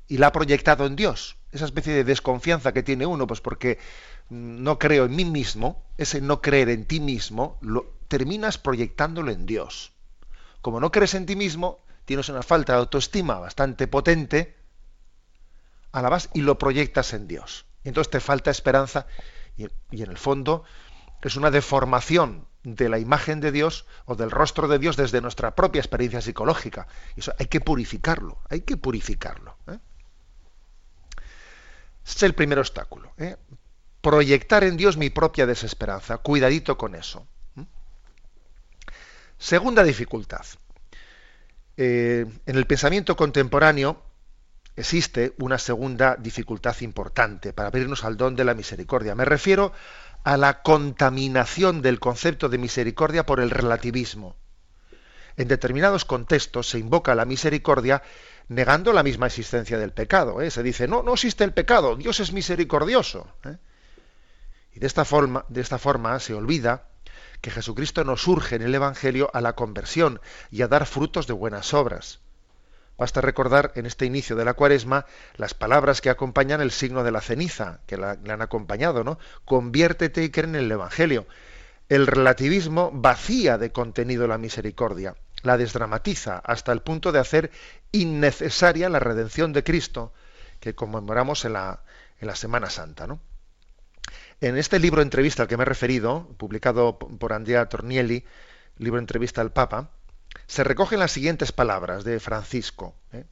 Y 0.08 0.18
la 0.18 0.28
ha 0.28 0.32
proyectado 0.32 0.86
en 0.86 0.96
Dios. 0.96 1.36
Esa 1.52 1.66
especie 1.66 1.92
de 1.92 2.04
desconfianza 2.04 2.72
que 2.72 2.82
tiene 2.82 3.06
uno, 3.06 3.26
pues 3.26 3.40
porque 3.40 3.78
no 4.30 4.78
creo 4.78 5.04
en 5.04 5.14
mí 5.14 5.24
mismo, 5.24 5.84
ese 5.98 6.20
no 6.20 6.40
creer 6.40 6.70
en 6.70 6.86
ti 6.86 7.00
mismo, 7.00 7.58
lo 7.60 7.92
terminas 8.08 8.58
proyectándolo 8.58 9.30
en 9.30 9.46
Dios. 9.46 9.92
Como 10.62 10.80
no 10.80 10.90
crees 10.90 11.14
en 11.14 11.26
ti 11.26 11.36
mismo, 11.36 11.78
tienes 12.10 12.28
una 12.28 12.42
falta 12.42 12.72
de 12.72 12.80
autoestima 12.80 13.38
bastante 13.38 13.86
potente, 13.86 14.56
alabas 15.92 16.28
y 16.34 16.40
lo 16.40 16.58
proyectas 16.58 17.12
en 17.12 17.28
Dios. 17.28 17.66
Entonces 17.84 18.10
te 18.10 18.18
falta 18.18 18.50
esperanza 18.50 19.06
y, 19.56 19.66
en 19.92 20.10
el 20.10 20.18
fondo 20.18 20.64
es 21.22 21.36
una 21.36 21.52
deformación 21.52 22.48
de 22.64 22.88
la 22.88 22.98
imagen 22.98 23.38
de 23.38 23.52
Dios 23.52 23.86
o 24.06 24.16
del 24.16 24.32
rostro 24.32 24.66
de 24.66 24.80
Dios 24.80 24.96
desde 24.96 25.20
nuestra 25.20 25.54
propia 25.54 25.78
experiencia 25.78 26.20
psicológica. 26.20 26.88
Eso 27.14 27.32
hay 27.38 27.46
que 27.46 27.60
purificarlo, 27.60 28.38
hay 28.48 28.62
que 28.62 28.76
purificarlo. 28.76 29.56
¿eh? 29.68 29.78
es 32.04 32.22
el 32.24 32.34
primer 32.34 32.58
obstáculo. 32.58 33.12
¿eh? 33.18 33.36
Proyectar 34.00 34.64
en 34.64 34.76
Dios 34.76 34.96
mi 34.96 35.10
propia 35.10 35.46
desesperanza. 35.46 36.18
Cuidadito 36.18 36.76
con 36.76 36.96
eso. 36.96 37.24
Segunda 39.38 39.84
dificultad. 39.84 40.44
Eh, 41.82 42.26
en 42.44 42.56
el 42.56 42.66
pensamiento 42.66 43.16
contemporáneo 43.16 44.02
existe 44.76 45.32
una 45.38 45.56
segunda 45.56 46.14
dificultad 46.16 46.78
importante 46.82 47.54
para 47.54 47.68
abrirnos 47.68 48.04
al 48.04 48.18
don 48.18 48.36
de 48.36 48.44
la 48.44 48.52
misericordia. 48.52 49.14
Me 49.14 49.24
refiero 49.24 49.72
a 50.22 50.36
la 50.36 50.60
contaminación 50.60 51.80
del 51.80 51.98
concepto 51.98 52.50
de 52.50 52.58
misericordia 52.58 53.24
por 53.24 53.40
el 53.40 53.48
relativismo. 53.48 54.36
En 55.38 55.48
determinados 55.48 56.04
contextos 56.04 56.68
se 56.68 56.78
invoca 56.78 57.14
la 57.14 57.24
misericordia 57.24 58.02
negando 58.48 58.92
la 58.92 59.02
misma 59.02 59.28
existencia 59.28 59.78
del 59.78 59.92
pecado. 59.92 60.42
¿eh? 60.42 60.50
Se 60.50 60.62
dice, 60.62 60.86
no, 60.86 61.02
no 61.02 61.14
existe 61.14 61.44
el 61.44 61.54
pecado, 61.54 61.96
Dios 61.96 62.20
es 62.20 62.34
misericordioso. 62.34 63.26
¿eh? 63.46 63.56
Y 64.74 64.80
de 64.80 64.86
esta, 64.86 65.06
forma, 65.06 65.46
de 65.48 65.62
esta 65.62 65.78
forma 65.78 66.20
se 66.20 66.34
olvida 66.34 66.89
que 67.40 67.50
Jesucristo 67.50 68.04
nos 68.04 68.26
urge 68.28 68.56
en 68.56 68.62
el 68.62 68.74
Evangelio 68.74 69.30
a 69.32 69.40
la 69.40 69.54
conversión 69.54 70.20
y 70.50 70.62
a 70.62 70.68
dar 70.68 70.86
frutos 70.86 71.26
de 71.26 71.32
buenas 71.32 71.74
obras. 71.74 72.20
Basta 72.98 73.22
recordar 73.22 73.72
en 73.76 73.86
este 73.86 74.04
inicio 74.04 74.36
de 74.36 74.44
la 74.44 74.52
cuaresma 74.52 75.06
las 75.36 75.54
palabras 75.54 76.02
que 76.02 76.10
acompañan 76.10 76.60
el 76.60 76.70
signo 76.70 77.02
de 77.02 77.10
la 77.10 77.22
ceniza, 77.22 77.80
que 77.86 77.96
la, 77.96 78.10
han 78.10 78.42
acompañado, 78.42 79.04
¿no? 79.04 79.18
Conviértete 79.46 80.22
y 80.22 80.30
cree 80.30 80.44
en 80.44 80.54
el 80.54 80.70
Evangelio. 80.70 81.26
El 81.88 82.06
relativismo 82.06 82.90
vacía 82.92 83.56
de 83.56 83.72
contenido 83.72 84.28
la 84.28 84.36
misericordia, 84.36 85.16
la 85.42 85.56
desdramatiza 85.56 86.36
hasta 86.44 86.72
el 86.72 86.82
punto 86.82 87.10
de 87.10 87.20
hacer 87.20 87.50
innecesaria 87.90 88.90
la 88.90 89.00
redención 89.00 89.54
de 89.54 89.64
Cristo, 89.64 90.12
que 90.60 90.74
conmemoramos 90.74 91.46
en 91.46 91.54
la, 91.54 91.80
en 92.20 92.26
la 92.26 92.36
Semana 92.36 92.68
Santa, 92.68 93.06
¿no? 93.06 93.18
En 94.42 94.56
este 94.56 94.78
libro 94.78 95.02
entrevista 95.02 95.42
al 95.42 95.48
que 95.48 95.58
me 95.58 95.64
he 95.64 95.66
referido, 95.66 96.26
publicado 96.38 96.98
por 96.98 97.34
Andrea 97.34 97.68
Tornielli, 97.68 98.24
libro 98.78 98.98
entrevista 98.98 99.42
al 99.42 99.52
Papa, 99.52 99.90
se 100.46 100.64
recogen 100.64 100.98
las 100.98 101.12
siguientes 101.12 101.52
palabras 101.52 102.04
de 102.04 102.18
Francisco. 102.20 102.94
¿eh? 103.12 103.26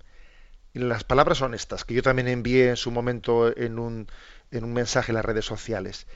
Y 0.74 0.80
las 0.80 1.04
palabras 1.04 1.38
son 1.38 1.54
estas, 1.54 1.84
que 1.86 1.94
yo 1.94 2.02
también 2.02 2.28
envié 2.28 2.68
en 2.68 2.76
su 2.76 2.90
momento 2.90 3.56
en 3.56 3.78
un, 3.78 4.06
en 4.50 4.64
un 4.64 4.74
mensaje 4.74 5.12
en 5.12 5.14
las 5.14 5.24
redes 5.24 5.46
sociales. 5.46 6.06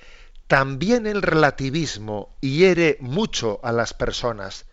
También 0.46 1.06
el 1.06 1.22
relativismo 1.22 2.36
hiere 2.40 2.98
mucho 3.00 3.60
a 3.62 3.72
las 3.72 3.94
personas. 3.94 4.66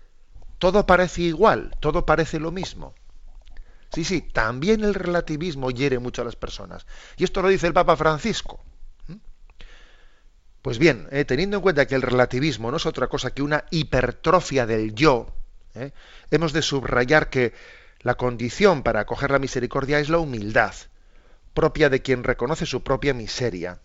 Todo 0.57 0.85
parece 0.85 1.21
igual, 1.21 1.77
todo 1.79 2.05
parece 2.05 2.41
lo 2.41 2.51
mismo. 2.51 2.93
Sí, 3.93 4.03
sí, 4.03 4.21
también 4.21 4.83
el 4.83 4.95
relativismo 4.95 5.71
hiere 5.71 5.97
mucho 5.97 6.23
a 6.23 6.25
las 6.25 6.35
personas. 6.35 6.85
Y 7.15 7.23
esto 7.23 7.41
lo 7.41 7.47
dice 7.47 7.67
el 7.67 7.73
Papa 7.73 7.95
Francisco. 7.95 8.59
Pues 10.61 10.77
bien, 10.77 11.07
eh, 11.11 11.23
teniendo 11.25 11.57
en 11.57 11.63
cuenta 11.63 11.87
que 11.87 11.95
el 11.95 12.01
relativismo 12.01 12.69
no 12.69 12.77
es 12.77 12.85
otra 12.85 13.07
cosa 13.07 13.31
que 13.31 13.41
una 13.41 13.63
hipertrofia 13.71 14.65
del 14.65 14.93
yo, 14.93 15.33
¿eh? 15.73 15.91
hemos 16.31 16.51
de 16.51 16.61
subrayar 16.61 17.29
que 17.29 17.53
la 18.01 18.15
condición 18.15 18.83
para 18.83 19.01
acoger 19.01 19.31
la 19.31 19.39
misericordia 19.39 19.99
es 19.99 20.09
la 20.09 20.19
humildad, 20.19 20.73
propia 21.53 21.89
de 21.89 22.01
quien 22.01 22.23
reconoce 22.23 22.65
su 22.65 22.83
propia 22.83 23.13
miseria. 23.13 23.79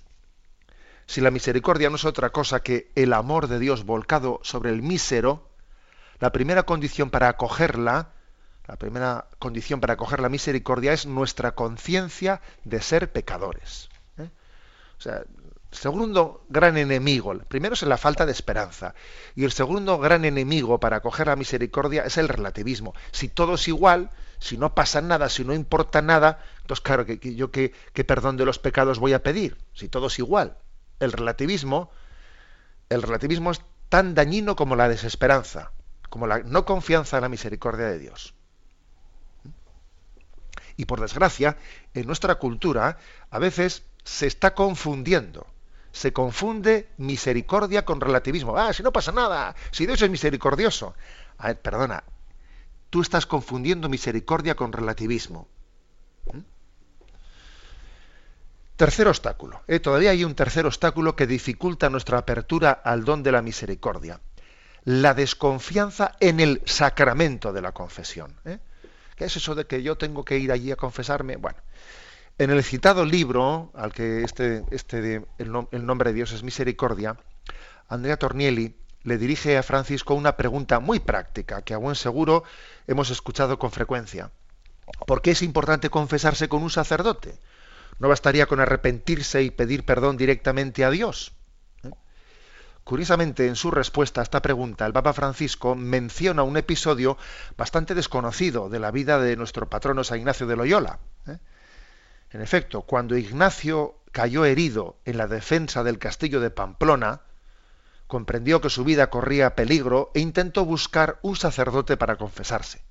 Si 1.06 1.20
la 1.20 1.30
misericordia 1.30 1.90
no 1.90 1.96
es 1.96 2.04
otra 2.04 2.30
cosa 2.30 2.60
que 2.60 2.90
el 2.94 3.12
amor 3.12 3.46
de 3.48 3.58
Dios 3.58 3.84
volcado 3.84 4.40
sobre 4.42 4.70
el 4.70 4.82
mísero, 4.82 5.48
la 6.18 6.32
primera 6.32 6.64
condición 6.64 7.10
para 7.10 7.28
acogerla, 7.28 8.10
la 8.66 8.76
primera 8.76 9.26
condición 9.38 9.80
para 9.80 9.94
acoger 9.94 10.20
la 10.20 10.28
misericordia 10.28 10.92
es 10.92 11.06
nuestra 11.06 11.54
conciencia 11.54 12.40
de 12.64 12.80
ser 12.80 13.12
pecadores. 13.12 13.90
¿eh? 14.16 14.30
O 14.98 15.00
sea, 15.00 15.24
segundo 15.74 16.44
gran 16.48 16.76
enemigo, 16.76 17.32
el 17.32 17.40
primero 17.40 17.74
es 17.74 17.82
la 17.82 17.96
falta 17.96 18.26
de 18.26 18.32
esperanza, 18.32 18.94
y 19.34 19.44
el 19.44 19.52
segundo 19.52 19.98
gran 19.98 20.24
enemigo 20.24 20.80
para 20.80 20.96
acoger 20.96 21.26
la 21.26 21.36
misericordia 21.36 22.04
es 22.04 22.16
el 22.18 22.28
relativismo. 22.28 22.94
Si 23.12 23.28
todo 23.28 23.54
es 23.54 23.68
igual, 23.68 24.10
si 24.38 24.58
no 24.58 24.74
pasa 24.74 25.00
nada, 25.00 25.28
si 25.28 25.44
no 25.44 25.54
importa 25.54 26.02
nada, 26.02 26.44
entonces 26.60 26.82
claro, 26.82 27.06
que, 27.06 27.18
yo 27.34 27.50
qué, 27.50 27.72
perdón 28.06 28.36
de 28.36 28.44
los 28.44 28.58
pecados 28.58 28.98
voy 28.98 29.12
a 29.12 29.22
pedir, 29.22 29.56
si 29.72 29.88
todo 29.88 30.08
es 30.08 30.18
igual. 30.18 30.58
El 31.00 31.12
relativismo, 31.12 31.90
el 32.88 33.02
relativismo 33.02 33.50
es 33.50 33.62
tan 33.88 34.14
dañino 34.14 34.56
como 34.56 34.76
la 34.76 34.88
desesperanza, 34.88 35.72
como 36.10 36.26
la 36.26 36.40
no 36.40 36.64
confianza 36.64 37.16
en 37.16 37.22
la 37.22 37.28
misericordia 37.28 37.86
de 37.86 37.98
Dios. 37.98 38.34
Y 40.76 40.86
por 40.86 41.00
desgracia, 41.00 41.56
en 41.94 42.06
nuestra 42.06 42.34
cultura 42.36 42.98
a 43.30 43.38
veces 43.38 43.84
se 44.04 44.26
está 44.26 44.54
confundiendo 44.54 45.46
se 45.94 46.12
confunde 46.12 46.88
misericordia 46.98 47.84
con 47.84 48.00
relativismo. 48.00 48.58
Ah, 48.58 48.72
si 48.72 48.82
no 48.82 48.92
pasa 48.92 49.12
nada, 49.12 49.54
si 49.70 49.86
Dios 49.86 50.02
es 50.02 50.10
misericordioso. 50.10 50.94
A 51.38 51.46
ver, 51.46 51.60
perdona, 51.60 52.02
tú 52.90 53.00
estás 53.00 53.26
confundiendo 53.26 53.88
misericordia 53.88 54.56
con 54.56 54.72
relativismo. 54.72 55.46
¿Mm? 56.32 56.40
Tercer 58.74 59.06
obstáculo. 59.06 59.62
¿eh? 59.68 59.78
Todavía 59.78 60.10
hay 60.10 60.24
un 60.24 60.34
tercer 60.34 60.66
obstáculo 60.66 61.14
que 61.14 61.28
dificulta 61.28 61.88
nuestra 61.90 62.18
apertura 62.18 62.72
al 62.72 63.04
don 63.04 63.22
de 63.22 63.30
la 63.30 63.40
misericordia. 63.40 64.20
La 64.82 65.14
desconfianza 65.14 66.16
en 66.18 66.40
el 66.40 66.60
sacramento 66.64 67.52
de 67.52 67.62
la 67.62 67.70
confesión. 67.70 68.34
¿eh? 68.44 68.58
¿Qué 69.14 69.26
es 69.26 69.36
eso 69.36 69.54
de 69.54 69.66
que 69.66 69.84
yo 69.84 69.96
tengo 69.96 70.24
que 70.24 70.38
ir 70.38 70.50
allí 70.50 70.72
a 70.72 70.76
confesarme? 70.76 71.36
Bueno, 71.36 71.58
en 72.38 72.50
el 72.50 72.62
citado 72.64 73.04
libro, 73.04 73.70
al 73.74 73.92
que 73.92 74.22
este, 74.22 74.64
este 74.70 75.24
el, 75.38 75.86
nombre 75.86 76.10
de 76.10 76.14
Dios 76.14 76.32
es 76.32 76.42
misericordia, 76.42 77.16
Andrea 77.88 78.16
Tornielli 78.16 78.76
le 79.02 79.18
dirige 79.18 79.56
a 79.56 79.62
Francisco 79.62 80.14
una 80.14 80.36
pregunta 80.36 80.80
muy 80.80 80.98
práctica 80.98 81.62
que 81.62 81.74
a 81.74 81.78
buen 81.78 81.94
seguro 81.94 82.42
hemos 82.86 83.10
escuchado 83.10 83.58
con 83.58 83.70
frecuencia. 83.70 84.30
¿Por 85.06 85.22
qué 85.22 85.32
es 85.32 85.42
importante 85.42 85.90
confesarse 85.90 86.48
con 86.48 86.62
un 86.62 86.70
sacerdote? 86.70 87.38
¿No 87.98 88.08
bastaría 88.08 88.46
con 88.46 88.60
arrepentirse 88.60 89.42
y 89.42 89.50
pedir 89.50 89.84
perdón 89.84 90.16
directamente 90.16 90.84
a 90.84 90.90
Dios? 90.90 91.32
¿Eh? 91.84 91.90
Curiosamente, 92.82 93.46
en 93.46 93.56
su 93.56 93.70
respuesta 93.70 94.20
a 94.20 94.24
esta 94.24 94.42
pregunta, 94.42 94.84
el 94.86 94.92
Papa 94.92 95.12
Francisco 95.12 95.74
menciona 95.74 96.42
un 96.42 96.56
episodio 96.56 97.16
bastante 97.56 97.94
desconocido 97.94 98.68
de 98.68 98.80
la 98.80 98.90
vida 98.90 99.20
de 99.20 99.36
nuestro 99.36 99.68
patrono 99.68 100.02
San 100.02 100.18
Ignacio 100.18 100.46
de 100.46 100.56
Loyola. 100.56 100.98
¿eh? 101.28 101.38
En 102.34 102.42
efecto, 102.42 102.82
cuando 102.82 103.16
Ignacio 103.16 104.00
cayó 104.10 104.44
herido 104.44 104.98
en 105.04 105.18
la 105.18 105.28
defensa 105.28 105.84
del 105.84 106.00
castillo 106.00 106.40
de 106.40 106.50
Pamplona, 106.50 107.20
comprendió 108.08 108.60
que 108.60 108.70
su 108.70 108.82
vida 108.82 109.08
corría 109.08 109.54
peligro 109.54 110.10
e 110.14 110.20
intentó 110.20 110.64
buscar 110.64 111.20
un 111.22 111.36
sacerdote 111.36 111.96
para 111.96 112.16
confesarse. 112.16 112.82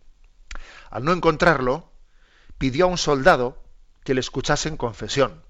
Al 0.90 1.04
no 1.04 1.12
encontrarlo, 1.12 1.92
pidió 2.58 2.86
a 2.86 2.88
un 2.88 2.98
soldado 2.98 3.62
que 4.06 4.14
le 4.14 4.22
escuchase 4.22 4.70
en 4.70 4.78
confesión, 4.78 5.44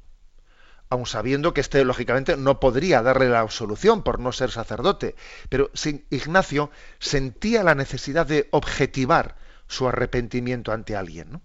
aun 0.89 1.05
sabiendo 1.05 1.53
que 1.53 1.61
éste 1.61 1.85
lógicamente 1.85 2.35
no 2.35 2.59
podría 2.59 3.03
darle 3.03 3.29
la 3.29 3.41
absolución 3.41 4.01
por 4.01 4.17
no 4.17 4.31
ser 4.31 4.49
sacerdote, 4.49 5.15
pero 5.49 5.69
Ignacio 6.09 6.71
sentía 6.97 7.61
la 7.61 7.75
necesidad 7.75 8.25
de 8.25 8.47
objetivar 8.49 9.35
su 9.67 9.87
arrepentimiento 9.87 10.71
ante 10.71 10.95
alguien. 10.95 11.33
¿no? 11.33 11.41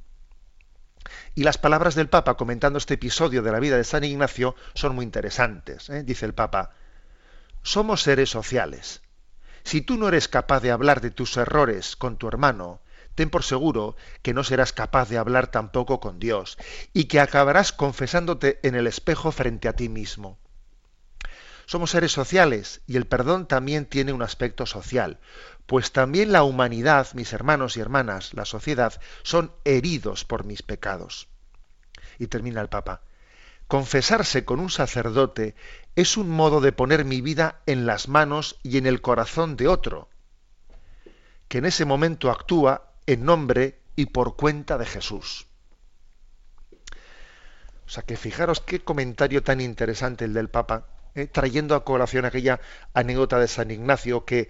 Y 1.35 1.45
las 1.45 1.59
palabras 1.59 1.95
del 1.95 2.09
Papa 2.09 2.37
comentando 2.37 2.79
este 2.79 2.95
episodio 2.95 3.43
de 3.43 3.53
la 3.53 3.61
vida 3.61 3.77
de 3.77 3.85
San 3.85 4.05
Ignacio 4.05 4.55
son 4.75 4.95
muy 4.95 5.05
interesantes. 5.05 5.88
¿eh? 5.91 6.03
Dice 6.03 6.27
el 6.27 6.35
Papa, 6.35 6.71
somos 7.62 8.03
seres 8.03 8.31
sociales. 8.31 9.03
Si 9.65 9.83
tú 9.83 9.97
no 9.97 10.09
eres 10.09 10.29
capaz 10.29 10.61
de 10.61 10.71
hablar 10.71 11.00
de 11.00 11.11
tus 11.11 11.37
errores 11.37 11.97
con 11.97 12.17
tu 12.17 12.29
hermano, 12.29 12.81
ten 13.15 13.31
por 13.31 13.43
seguro 13.43 13.97
que 14.23 14.33
no 14.33 14.45
serás 14.45 14.73
capaz 14.73 15.09
de 15.09 15.19
hablar 15.19 15.49
tampoco 15.49 16.00
con 16.00 16.19
Dios 16.19 16.57
y 16.93 17.05
que 17.05 17.21
acabarás 17.21 17.73
confesándote 17.73 18.61
en 18.62 18.75
el 18.75 18.87
espejo 18.87 19.33
frente 19.33 19.69
a 19.69 19.75
ti 19.75 19.88
mismo. 19.88 20.38
Somos 21.69 21.91
seres 21.91 22.13
sociales 22.13 22.81
y 22.87 22.97
el 22.97 23.07
perdón 23.07 23.47
también 23.47 23.85
tiene 23.85 24.15
un 24.15 24.23
aspecto 24.23 24.65
social, 24.65 25.21
pues 25.67 25.93
también 25.93 26.33
la 26.33 26.43
humanidad, 26.43 27.09
mis 27.13 27.35
hermanos 27.35 27.77
y 27.77 27.81
hermanas, 27.81 28.33
la 28.33 28.47
sociedad, 28.47 28.99
son 29.23 29.53
heridos 29.67 30.25
por 30.25 30.45
mis 30.45 30.63
pecados. 30.63 31.29
Y 32.19 32.29
termina 32.29 32.63
el 32.63 32.71
Papa. 32.71 33.03
Confesarse 33.67 34.47
con 34.47 34.61
un 34.61 34.71
sacerdote 34.71 35.57
es 35.95 36.17
un 36.17 36.31
modo 36.31 36.63
de 36.63 36.73
poner 36.73 37.05
mi 37.05 37.21
vida 37.21 37.61
en 37.67 37.85
las 37.85 38.09
manos 38.09 38.59
y 38.63 38.79
en 38.79 38.87
el 38.87 39.03
corazón 39.03 39.55
de 39.57 39.69
otro, 39.69 40.09
que 41.49 41.59
en 41.59 41.67
ese 41.67 41.85
momento 41.85 42.31
actúa 42.31 42.95
en 43.05 43.27
nombre 43.27 43.79
y 43.95 44.07
por 44.07 44.37
cuenta 44.37 44.79
de 44.79 44.87
Jesús. 44.87 45.47
O 47.87 47.91
sea 47.91 48.05
que 48.05 48.17
fijaros 48.17 48.61
qué 48.61 48.81
comentario 48.81 49.43
tan 49.43 49.61
interesante 49.61 50.25
el 50.25 50.33
del 50.33 50.49
Papa 50.49 50.87
eh, 51.19 51.27
trayendo 51.27 51.75
a 51.75 51.85
colación 51.85 52.25
aquella 52.25 52.61
anécdota 52.95 53.41
de 53.41 53.49
San 53.49 53.73
Ignacio 53.73 54.25
que, 54.25 54.49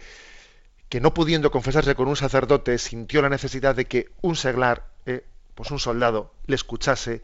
que 0.91 1.01
no 1.01 1.15
pudiendo 1.15 1.51
confesarse 1.51 1.95
con 1.95 2.09
un 2.09 2.17
sacerdote 2.17 2.77
sintió 2.77 3.23
la 3.23 3.31
necesidad 3.31 3.75
de 3.75 3.87
que 3.87 4.11
un 4.21 4.37
seglar, 4.37 4.87
eh, 5.07 5.25
pues 5.55 5.71
un 5.71 5.79
soldado, 5.79 6.35
le 6.47 6.55
escuchase 6.55 7.23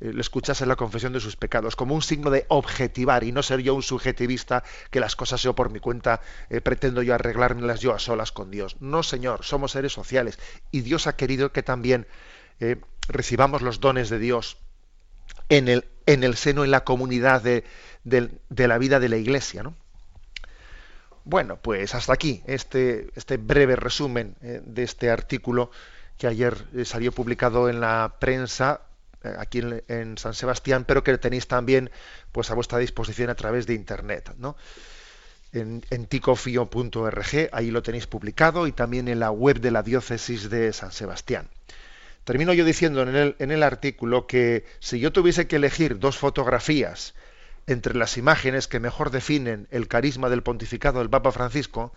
eh, 0.00 0.12
le 0.12 0.20
escuchase 0.20 0.66
la 0.66 0.76
confesión 0.76 1.14
de 1.14 1.20
sus 1.20 1.36
pecados, 1.36 1.76
como 1.76 1.94
un 1.94 2.02
signo 2.02 2.30
de 2.30 2.44
objetivar 2.48 3.24
y 3.24 3.32
no 3.32 3.42
ser 3.42 3.60
yo 3.60 3.74
un 3.74 3.82
subjetivista 3.82 4.64
que 4.90 5.00
las 5.00 5.16
cosas 5.16 5.42
yo 5.42 5.54
por 5.54 5.70
mi 5.70 5.80
cuenta 5.80 6.20
pretendo 6.62 7.00
yo 7.00 7.14
arreglármelas 7.14 7.80
yo 7.80 7.94
a 7.94 7.98
solas 7.98 8.32
con 8.32 8.50
Dios. 8.50 8.76
No, 8.80 9.02
Señor, 9.02 9.44
somos 9.44 9.72
seres 9.72 9.92
sociales 9.92 10.38
y 10.70 10.82
Dios 10.82 11.06
ha 11.06 11.16
querido 11.16 11.52
que 11.52 11.62
también 11.62 12.06
recibamos 13.08 13.62
los 13.62 13.80
dones 13.80 14.10
de 14.10 14.18
Dios 14.18 14.58
en 15.48 15.68
el, 15.68 15.84
en 16.06 16.36
seno, 16.36 16.64
en 16.64 16.70
la 16.70 16.84
comunidad 16.84 17.42
de, 17.42 17.64
la 18.48 18.78
vida 18.78 19.00
de 19.00 19.08
la 19.08 19.16
Iglesia. 19.16 19.62
¿no? 19.62 19.74
Bueno, 21.24 21.56
pues 21.56 21.94
hasta 21.94 22.12
aquí 22.12 22.42
este, 22.46 23.10
este 23.16 23.36
breve 23.36 23.76
resumen 23.76 24.36
de 24.40 24.82
este 24.82 25.10
artículo 25.10 25.70
que 26.18 26.26
ayer 26.26 26.56
salió 26.84 27.12
publicado 27.12 27.68
en 27.68 27.80
la 27.80 28.16
prensa 28.18 28.82
eh, 29.24 29.34
aquí 29.38 29.62
en, 29.88 30.18
San 30.18 30.34
Sebastián, 30.34 30.84
pero 30.84 31.02
que 31.02 31.16
tenéis 31.18 31.48
también 31.48 31.90
pues 32.30 32.50
a 32.50 32.54
vuestra 32.54 32.78
disposición 32.78 33.30
a 33.30 33.34
través 33.34 33.66
de 33.66 33.74
internet, 33.74 34.34
¿no? 34.38 34.56
En, 35.52 35.82
ticofio.org, 36.06 37.48
ahí 37.52 37.70
lo 37.70 37.82
tenéis 37.82 38.08
publicado, 38.08 38.66
y 38.66 38.72
también 38.72 39.06
en 39.06 39.20
la 39.20 39.30
web 39.30 39.60
de 39.60 39.70
la 39.70 39.84
diócesis 39.84 40.50
de 40.50 40.72
San 40.72 40.90
Sebastián. 40.90 41.48
Termino 42.24 42.54
yo 42.54 42.64
diciendo 42.64 43.02
en 43.02 43.50
el, 43.50 43.62
artículo 43.62 44.26
que 44.26 44.64
si 44.80 44.98
yo 44.98 45.12
tuviese 45.12 45.46
que 45.46 45.56
elegir 45.56 45.98
dos 45.98 46.16
fotografías 46.16 47.14
entre 47.66 47.94
las 47.94 48.16
imágenes 48.16 48.66
que 48.66 48.80
mejor 48.80 49.10
definen 49.10 49.68
el 49.70 49.88
carisma 49.88 50.30
del 50.30 50.42
pontificado 50.42 51.00
del 51.00 51.10
Papa 51.10 51.32
Francisco, 51.32 51.92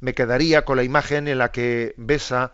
me 0.00 0.14
quedaría 0.14 0.64
con 0.64 0.76
la 0.76 0.82
imagen 0.82 1.28
en 1.28 1.38
la 1.38 1.52
que 1.52 1.94
besa 1.96 2.52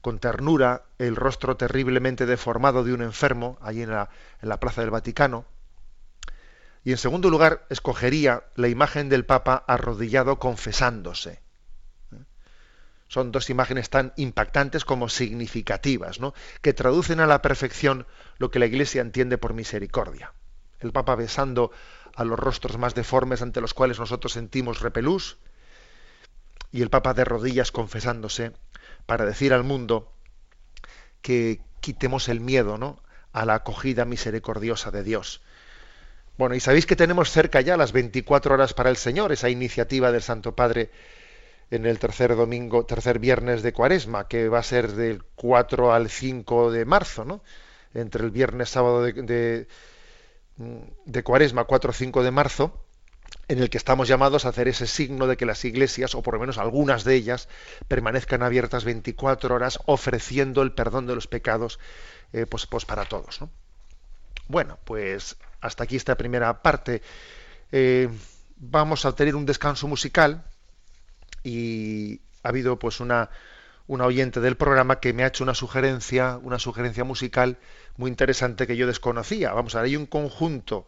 con 0.00 0.18
ternura 0.18 0.82
el 0.98 1.14
rostro 1.14 1.56
terriblemente 1.56 2.26
deformado 2.26 2.82
de 2.82 2.92
un 2.92 3.02
enfermo, 3.02 3.56
allí 3.60 3.82
en 3.82 3.90
la 3.90 4.60
Plaza 4.60 4.80
del 4.80 4.90
Vaticano. 4.90 5.44
Y 6.82 6.90
en 6.90 6.98
segundo 6.98 7.30
lugar, 7.30 7.66
escogería 7.70 8.44
la 8.54 8.68
imagen 8.68 9.08
del 9.08 9.24
Papa 9.24 9.64
arrodillado 9.66 10.38
confesándose. 10.38 11.40
Son 13.08 13.32
dos 13.32 13.50
imágenes 13.50 13.90
tan 13.90 14.12
impactantes 14.16 14.84
como 14.84 15.08
significativas, 15.08 16.20
¿no? 16.20 16.34
que 16.62 16.74
traducen 16.74 17.20
a 17.20 17.26
la 17.26 17.42
perfección 17.42 18.06
lo 18.38 18.50
que 18.50 18.58
la 18.58 18.66
Iglesia 18.66 19.00
entiende 19.00 19.38
por 19.38 19.54
misericordia. 19.54 20.32
El 20.78 20.92
Papa 20.92 21.16
besando 21.16 21.72
a 22.14 22.24
los 22.24 22.38
rostros 22.38 22.78
más 22.78 22.94
deformes 22.94 23.42
ante 23.42 23.60
los 23.60 23.74
cuales 23.74 23.98
nosotros 23.98 24.32
sentimos 24.32 24.80
repelús, 24.80 25.38
y 26.70 26.82
el 26.82 26.90
Papa 26.90 27.14
de 27.14 27.24
rodillas 27.24 27.72
confesándose 27.72 28.52
para 29.06 29.24
decir 29.24 29.54
al 29.54 29.64
mundo 29.64 30.12
que 31.22 31.60
quitemos 31.80 32.28
el 32.28 32.40
miedo 32.40 32.76
¿no? 32.76 33.00
a 33.32 33.44
la 33.44 33.54
acogida 33.54 34.04
misericordiosa 34.04 34.90
de 34.90 35.02
Dios. 35.02 35.40
Bueno, 36.36 36.54
y 36.54 36.60
sabéis 36.60 36.86
que 36.86 36.94
tenemos 36.94 37.30
cerca 37.30 37.60
ya 37.60 37.76
las 37.76 37.92
24 37.92 38.54
horas 38.54 38.74
para 38.74 38.90
el 38.90 38.96
Señor, 38.96 39.32
esa 39.32 39.48
iniciativa 39.48 40.12
del 40.12 40.22
Santo 40.22 40.54
Padre 40.54 40.90
en 41.70 41.86
el 41.86 41.98
tercer 41.98 42.34
domingo, 42.34 42.86
tercer 42.86 43.18
viernes 43.18 43.62
de 43.62 43.72
Cuaresma, 43.72 44.28
que 44.28 44.48
va 44.48 44.60
a 44.60 44.62
ser 44.62 44.92
del 44.92 45.22
4 45.34 45.92
al 45.92 46.08
5 46.08 46.70
de 46.70 46.84
marzo, 46.84 47.24
¿no? 47.24 47.42
Entre 47.94 48.24
el 48.24 48.30
viernes 48.30 48.70
sábado 48.70 49.02
de, 49.02 49.12
de, 49.12 49.68
de 51.04 51.22
Cuaresma, 51.22 51.64
4 51.64 51.90
o 51.90 51.92
5 51.92 52.22
de 52.22 52.30
marzo, 52.30 52.84
en 53.48 53.58
el 53.60 53.70
que 53.70 53.78
estamos 53.78 54.08
llamados 54.08 54.44
a 54.44 54.50
hacer 54.50 54.68
ese 54.68 54.86
signo 54.86 55.26
de 55.26 55.36
que 55.36 55.46
las 55.46 55.64
iglesias, 55.64 56.14
o 56.14 56.22
por 56.22 56.34
lo 56.34 56.40
menos 56.40 56.58
algunas 56.58 57.04
de 57.04 57.14
ellas, 57.14 57.48
permanezcan 57.86 58.42
abiertas 58.42 58.84
24 58.84 59.54
horas 59.54 59.78
ofreciendo 59.86 60.62
el 60.62 60.72
perdón 60.72 61.06
de 61.06 61.14
los 61.14 61.26
pecados 61.26 61.78
eh, 62.32 62.46
pues, 62.46 62.66
pues, 62.66 62.84
para 62.84 63.06
todos. 63.06 63.40
Bueno, 64.48 64.78
pues 64.84 65.36
hasta 65.60 65.84
aquí 65.84 65.96
esta 65.96 66.16
primera 66.16 66.62
parte. 66.62 67.02
Eh, 67.72 68.08
vamos 68.56 69.04
a 69.04 69.14
tener 69.14 69.34
un 69.34 69.46
descanso 69.46 69.88
musical 69.88 70.44
y 71.42 72.20
ha 72.42 72.48
habido 72.48 72.78
pues 72.78 73.00
una, 73.00 73.30
una 73.86 74.04
oyente 74.04 74.40
del 74.40 74.56
programa 74.56 75.00
que 75.00 75.12
me 75.12 75.24
ha 75.24 75.28
hecho 75.28 75.44
una 75.44 75.54
sugerencia, 75.54 76.38
una 76.42 76.58
sugerencia 76.58 77.04
musical 77.04 77.58
muy 77.96 78.10
interesante 78.10 78.66
que 78.66 78.76
yo 78.76 78.86
desconocía. 78.86 79.52
Vamos 79.52 79.74
a 79.74 79.78
ver, 79.78 79.86
hay 79.86 79.96
un 79.96 80.06
conjunto 80.06 80.86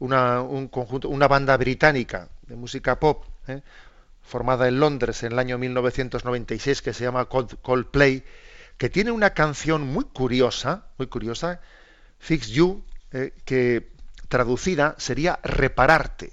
una, 0.00 0.40
un 0.40 0.66
conjunto, 0.68 1.08
una 1.08 1.28
banda 1.28 1.56
británica 1.56 2.28
de 2.48 2.56
música 2.56 2.98
pop, 2.98 3.24
¿eh? 3.46 3.62
formada 4.22 4.66
en 4.66 4.80
Londres 4.80 5.22
en 5.22 5.32
el 5.32 5.38
año 5.38 5.58
1996, 5.58 6.82
que 6.82 6.92
se 6.92 7.04
llama 7.04 7.26
Coldplay, 7.26 8.24
que 8.76 8.88
tiene 8.88 9.12
una 9.12 9.30
canción 9.30 9.86
muy 9.86 10.04
curiosa, 10.04 10.86
muy 10.98 11.06
curiosa, 11.06 11.60
Fix 12.18 12.48
You, 12.48 12.82
¿eh? 13.12 13.32
que 13.44 13.92
traducida 14.28 14.94
sería 14.98 15.38
repararte. 15.42 16.32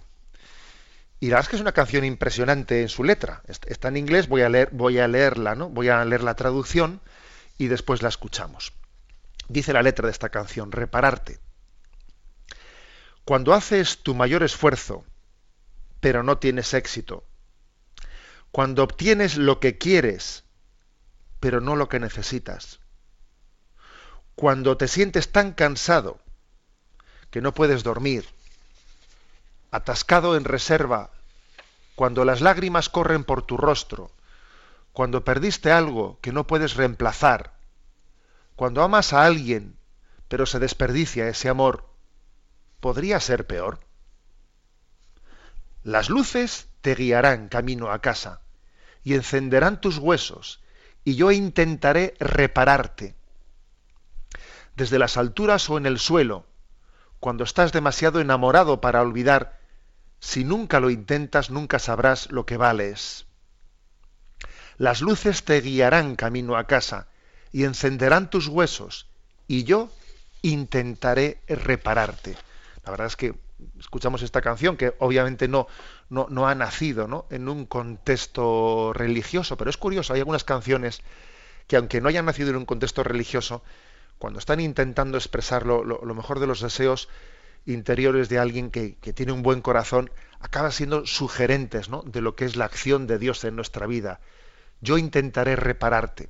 Y 1.20 1.28
la 1.28 1.38
verdad 1.38 1.46
es 1.46 1.50
que 1.50 1.56
es 1.56 1.62
una 1.62 1.72
canción 1.72 2.06
impresionante 2.06 2.82
en 2.82 2.90
su 2.90 3.04
letra. 3.04 3.42
Está 3.48 3.88
en 3.88 3.98
inglés, 3.98 4.28
voy 4.28 4.44
a 4.44 4.50
leer, 4.50 4.70
voy 4.72 5.00
a 5.00 5.08
leerla, 5.08 5.56
¿no? 5.56 5.70
Voy 5.70 5.90
a 5.90 6.06
leer 6.06 6.24
la 6.24 6.36
traducción 6.36 7.02
y 7.58 7.68
después 7.68 8.04
la 8.04 8.10
escuchamos. 8.10 8.74
Dice 9.50 9.74
la 9.74 9.82
letra 9.82 10.06
de 10.06 10.12
esta 10.12 10.30
canción, 10.30 10.72
repararte. 10.72 11.40
Cuando 13.26 13.54
haces 13.54 14.04
tu 14.04 14.14
mayor 14.14 14.44
esfuerzo, 14.44 15.06
pero 16.00 16.22
no 16.22 16.38
tienes 16.38 16.74
éxito. 16.74 17.26
Cuando 18.52 18.84
obtienes 18.84 19.38
lo 19.38 19.60
que 19.60 19.78
quieres, 19.78 20.44
pero 21.40 21.62
no 21.62 21.76
lo 21.76 21.90
que 21.90 22.00
necesitas. 22.00 22.80
Cuando 24.36 24.78
te 24.78 24.88
sientes 24.88 25.32
tan 25.32 25.54
cansado 25.54 26.20
que 27.32 27.42
no 27.42 27.54
puedes 27.54 27.84
dormir, 27.84 28.26
atascado 29.72 30.36
en 30.36 30.44
reserva, 30.44 31.12
cuando 31.96 32.26
las 32.26 32.42
lágrimas 32.42 32.90
corren 32.90 33.24
por 33.24 33.42
tu 33.42 33.58
rostro, 33.58 34.12
cuando 34.94 35.24
perdiste 35.24 35.72
algo 35.72 36.20
que 36.22 36.32
no 36.32 36.48
puedes 36.48 36.76
reemplazar, 36.76 37.54
cuando 38.56 38.82
amas 38.82 39.14
a 39.14 39.26
alguien, 39.26 39.78
pero 40.28 40.46
se 40.46 40.60
desperdicia 40.60 41.28
ese 41.28 41.50
amor, 41.50 41.88
podría 42.80 43.20
ser 43.20 43.48
peor. 43.48 43.80
Las 45.84 46.10
luces 46.10 46.68
te 46.82 46.96
guiarán 46.96 47.48
camino 47.50 47.92
a 47.92 48.00
casa 48.00 48.42
y 49.04 49.14
encenderán 49.14 49.80
tus 49.80 49.98
huesos, 50.00 50.62
y 51.04 51.16
yo 51.16 51.32
intentaré 51.32 52.16
repararte. 52.20 53.16
Desde 54.76 55.00
las 55.00 55.16
alturas 55.16 55.70
o 55.70 55.78
en 55.78 55.86
el 55.86 56.00
suelo, 56.00 56.46
cuando 57.20 57.44
estás 57.44 57.72
demasiado 57.72 58.20
enamorado 58.20 58.82
para 58.82 59.02
olvidar, 59.02 59.60
si 60.20 60.44
nunca 60.44 60.80
lo 60.80 60.90
intentas, 60.90 61.50
nunca 61.50 61.80
sabrás 61.80 62.32
lo 62.32 62.46
que 62.46 62.58
vales. 62.58 63.26
Las 64.78 65.02
luces 65.02 65.44
te 65.44 65.60
guiarán 65.62 66.16
camino 66.16 66.56
a 66.56 66.66
casa 66.66 67.08
y 67.52 67.64
encenderán 67.64 68.30
tus 68.30 68.48
huesos, 68.48 69.08
y 69.48 69.64
yo 69.64 69.90
intentaré 70.42 71.42
repararte. 71.48 72.36
La 72.86 72.92
verdad 72.92 73.08
es 73.08 73.16
que 73.16 73.34
escuchamos 73.80 74.22
esta 74.22 74.42
canción 74.42 74.78
que 74.78 74.94
obviamente 75.00 75.48
no, 75.48 75.68
no, 76.10 76.48
ha 76.48 76.56
nacido 76.56 77.26
en 77.30 77.50
un 77.50 77.66
contexto 77.66 78.94
religioso, 78.94 79.58
pero 79.58 79.70
es 79.70 79.78
curioso, 79.78 80.14
hay 80.14 80.20
algunas 80.20 80.44
canciones 80.44 81.02
que 81.68 81.76
aunque 81.76 82.00
no 82.00 82.10
hayan 82.10 82.26
nacido 82.26 82.52
en 82.52 82.58
un 82.58 82.66
contexto 82.66 83.04
religioso, 83.04 83.64
cuando 84.18 84.40
están 84.40 84.60
intentando 84.60 85.18
expresar 85.18 85.66
lo, 85.66 85.84
mejor 86.16 86.40
de 86.40 86.48
los 86.48 86.62
deseos 86.62 87.10
interiores 87.66 88.30
de 88.30 88.40
alguien 88.40 88.72
que, 88.72 88.96
tiene 89.14 89.32
un 89.32 89.44
buen 89.44 89.62
corazón, 89.62 90.10
acaban 90.40 90.72
siendo 90.72 91.06
sugerentes 91.06 91.90
de 92.06 92.22
lo 92.22 92.36
que 92.36 92.46
es 92.46 92.56
la 92.56 92.66
acción 92.66 93.08
de 93.08 93.20
Dios 93.20 93.44
en 93.44 93.56
nuestra 93.56 93.88
vida. 93.88 94.20
Yo 94.82 94.98
intentaré 94.98 95.56
repararte 95.56 96.30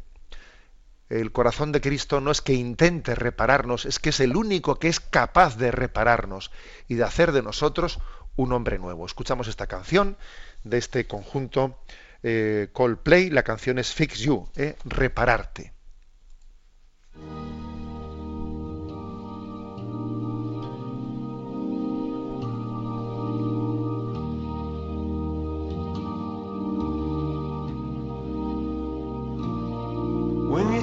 el 1.10 1.32
corazón 1.32 1.72
de 1.72 1.82
Cristo 1.82 2.20
no 2.20 2.32
es 2.32 2.42
que 2.42 2.54
intente 2.54 3.16
repararnos, 3.16 3.86
es 3.86 4.00
que 4.00 4.10
es 4.10 4.20
el 4.20 4.36
único 4.36 4.76
que 4.76 4.90
es 4.90 5.00
capaz 5.00 5.58
de 5.58 5.72
repararnos 5.72 6.52
y 6.88 6.96
de 6.96 7.04
hacer 7.04 7.32
de 7.32 7.42
nosotros 7.42 8.00
un 8.36 8.52
hombre 8.52 8.78
nuevo. 8.78 9.06
Escuchamos 9.06 9.48
esta 9.48 9.68
canción 9.68 10.18
de 10.64 10.78
este 10.78 11.08
conjunto 11.08 11.80
eh, 12.24 12.70
Coldplay, 12.74 13.30
la 13.30 13.44
canción 13.44 13.80
es 13.80 13.94
Fix 13.94 14.20
You, 14.20 14.50
eh, 14.56 14.76
repararte. 14.84 15.74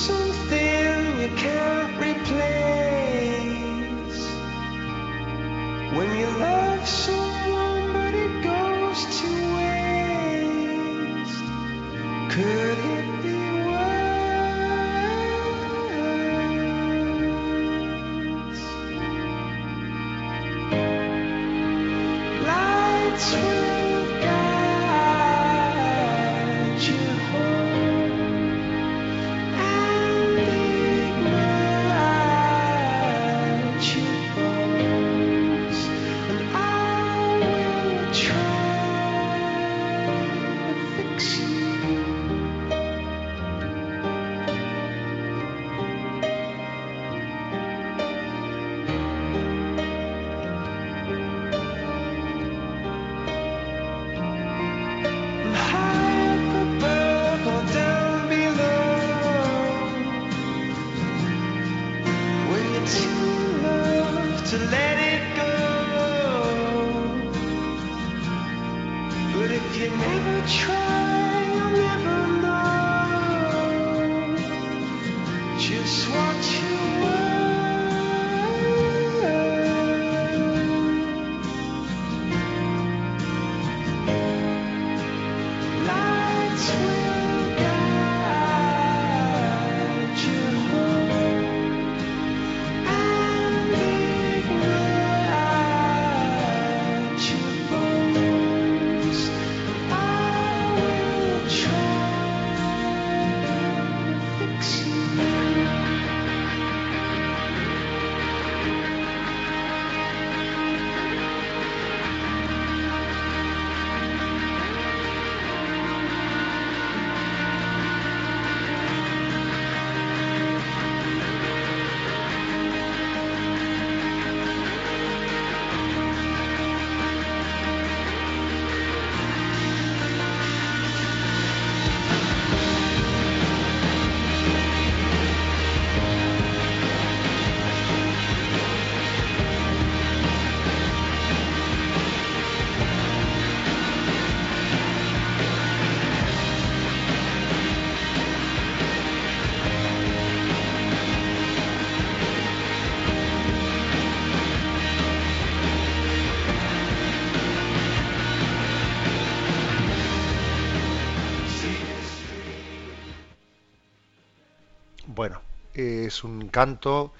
es 166.07 166.25
un 166.25 166.49
canto 166.49 167.13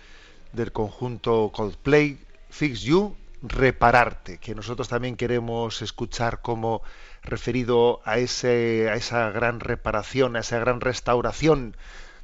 del 0.53 0.73
conjunto 0.73 1.51
Coldplay, 1.53 2.19
Fix 2.51 2.83
You, 2.83 3.17
Repararte, 3.43 4.39
que 4.39 4.55
nosotros 4.55 4.89
también 4.89 5.17
queremos 5.17 5.83
escuchar 5.83 6.41
como 6.41 6.83
referido 7.23 8.01
a, 8.05 8.19
ese, 8.19 8.89
a 8.91 8.95
esa 8.95 9.31
gran 9.31 9.61
reparación, 9.61 10.37
a 10.37 10.41
esa 10.41 10.59
gran 10.59 10.81
restauración 10.81 11.77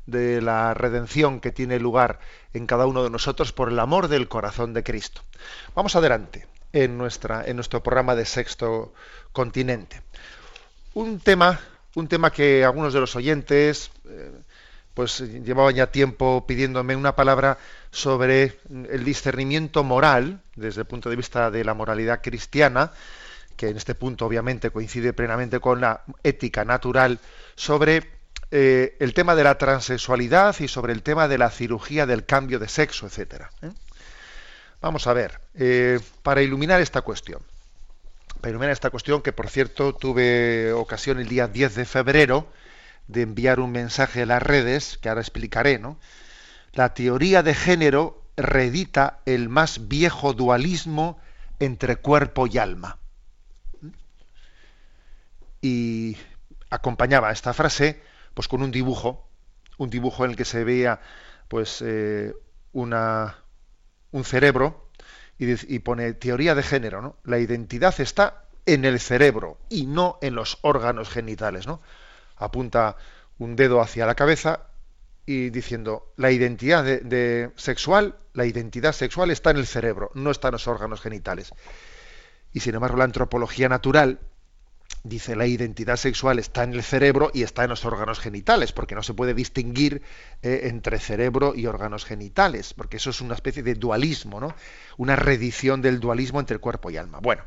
de 0.07 0.41
la 0.41 0.75
redención 0.75 1.41
que 1.41 1.53
tiene 1.53 1.79
lugar 1.79 2.19
en 2.55 2.67
cada 2.67 2.87
uno 2.87 3.05
de 3.05 3.11
nosotros 3.11 3.53
por 3.53 3.69
el 3.69 3.79
amor 3.79 4.09
del 4.09 4.29
corazón 4.29 4.73
de 4.73 4.83
Cristo. 4.83 5.23
Vamos 5.75 5.95
adelante 5.95 6.47
en, 6.73 6.99
nuestra, 6.99 7.45
en 7.47 7.57
nuestro 7.57 7.83
programa 7.83 8.15
de 8.15 8.25
Sexto 8.25 8.95
Continente. 9.33 10.03
Un 10.95 11.21
tema, 11.21 11.61
un 11.95 12.09
tema 12.09 12.33
que 12.33 12.65
algunos 12.65 12.93
de 12.93 13.01
los 13.01 13.15
oyentes 13.15 13.91
eh, 14.09 14.33
pues 14.95 15.21
llevaban 15.21 15.75
ya 15.75 15.91
tiempo 15.91 16.45
pidiéndome 16.47 16.97
una 16.97 17.17
palabra 17.17 17.59
sobre 17.91 18.59
el 18.71 19.05
discernimiento 19.05 19.85
moral 19.85 20.43
desde 20.55 20.83
el 20.83 20.87
punto 20.87 21.09
de 21.09 21.17
vista 21.17 21.51
de 21.51 21.65
la 21.65 21.75
moralidad 21.75 22.21
cristiana, 22.23 22.93
que 23.57 23.69
en 23.69 23.77
este 23.77 23.95
punto 23.95 24.27
obviamente 24.27 24.71
coincide 24.71 25.13
plenamente 25.13 25.61
con 25.61 25.81
la 25.81 26.03
ética 26.23 26.65
natural, 26.65 27.19
sobre 27.55 28.11
eh, 28.51 28.97
el 29.01 29.15
tema 29.15 29.35
de 29.35 29.45
la 29.45 29.57
transexualidad 29.57 30.57
y 30.61 30.69
sobre 30.69 30.93
el 30.93 31.03
tema 31.03 31.27
de 31.27 31.39
la 31.39 31.51
cirugía 31.51 32.05
del 32.05 32.27
cambio 32.27 32.59
de 32.59 32.69
sexo, 32.69 33.07
etcétera. 33.07 33.51
¿eh? 33.63 33.71
Vamos 34.83 35.07
a 35.07 35.15
ver, 35.15 35.41
eh, 35.55 36.01
para 36.23 36.43
iluminar 36.43 36.81
esta 36.81 37.01
cuestión, 37.01 37.41
para 38.41 38.51
iluminar 38.51 38.73
esta 38.73 38.91
cuestión, 38.91 39.23
que 39.23 39.33
por 39.33 39.49
cierto 39.49 39.95
tuve 39.95 40.73
ocasión 40.73 41.19
el 41.19 41.29
día 41.29 41.49
10 41.49 41.77
de 41.77 41.85
febrero 41.87 42.47
de 43.09 43.23
enviar 43.23 43.61
un 43.61 43.73
mensaje 43.73 44.23
a 44.23 44.27
las 44.27 44.43
redes, 44.43 44.99
que 44.99 45.09
ahora 45.09 45.21
explicaré, 45.21 45.79
¿no? 45.79 45.99
La 46.73 46.95
teoría 46.95 47.43
de 47.43 47.55
género 47.55 48.23
reedita 48.37 49.21
el 49.27 49.49
más 49.49 49.89
viejo 49.89 50.33
dualismo 50.33 51.19
entre 51.59 51.97
cuerpo 51.97 52.47
y 52.47 52.59
alma. 52.59 52.99
Y 55.61 56.17
acompañaba 56.71 57.31
esta 57.31 57.53
frase 57.53 58.03
pues 58.35 58.49
con 58.49 58.63
un 58.63 58.71
dibujo, 58.71 59.29
un 59.79 59.91
dibujo 59.91 60.25
en 60.25 60.33
el 60.33 60.37
que 60.37 60.45
se 60.45 60.65
veía 60.65 61.01
pues 61.49 61.83
eh, 61.85 62.35
una, 62.73 63.37
un 64.11 64.25
cerebro 64.25 64.89
y, 65.39 65.75
y 65.75 65.79
pone 65.81 66.15
teoría 66.15 66.55
de 66.55 66.63
género, 66.63 67.03
¿no? 67.03 67.17
La 67.25 67.39
identidad 67.39 68.01
está 68.01 68.45
en 68.65 68.85
el 68.85 69.01
cerebro 69.01 69.59
y 69.69 69.87
no 69.87 70.19
en 70.23 70.35
los 70.35 70.59
órganos 70.63 71.11
genitales, 71.11 71.67
¿no? 71.67 71.83
Apunta 72.45 72.97
un 73.39 73.57
dedo 73.57 73.81
hacia 73.81 74.07
la 74.07 74.15
cabeza 74.15 74.67
y 75.27 75.51
diciendo 75.51 76.13
la 76.17 76.31
identidad 76.31 76.85
de, 76.85 77.51
sexual, 77.57 78.17
la 78.33 78.47
identidad 78.47 78.93
sexual 78.93 79.31
está 79.31 79.51
en 79.51 79.59
el 79.59 79.67
cerebro, 79.67 80.11
no 80.15 80.31
está 80.31 80.49
en 80.49 80.53
los 80.53 80.69
órganos 80.69 81.01
genitales. 81.01 81.53
Y 82.53 82.61
sin 82.61 82.75
embargo, 82.75 82.97
la 82.97 83.05
antropología 83.05 83.69
natural 83.69 84.21
dice 85.05 85.35
la 85.35 85.47
identidad 85.47 85.97
sexual 85.97 86.39
está 86.39 86.63
en 86.63 86.75
el 86.75 86.83
cerebro 86.83 87.31
y 87.35 87.43
está 87.43 87.65
en 87.65 87.71
los 87.71 87.85
órganos 87.85 88.21
genitales, 88.21 88.73
porque 88.73 88.95
no 88.95 89.03
se 89.03 89.15
puede 89.15 89.35
distinguir 89.35 90.03
eh, 90.43 90.63
entre 90.65 90.99
cerebro 90.99 91.55
y 91.57 91.67
órganos 91.67 92.05
genitales, 92.05 92.75
porque 92.75 92.99
eso 92.99 93.11
es 93.11 93.21
una 93.21 93.35
especie 93.35 93.63
de 93.63 93.75
dualismo, 93.75 94.41
¿no? 94.41 94.55
Una 94.97 95.17
redición 95.17 95.83
del 95.83 95.99
dualismo 95.99 96.41
entre 96.41 96.59
cuerpo 96.59 96.91
y 96.91 96.97
alma. 96.97 97.19
Bueno, 97.21 97.43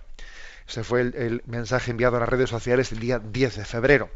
ese 0.67 0.83
fue 0.83 1.01
el, 1.01 1.43
mensaje 1.45 1.91
enviado 1.91 2.17
a 2.17 2.21
las 2.21 2.29
redes 2.29 2.49
sociales 2.49 2.91
el 2.91 2.99
día 2.99 3.19
10 3.19 3.57
de 3.57 3.65
febrero. 3.65 4.09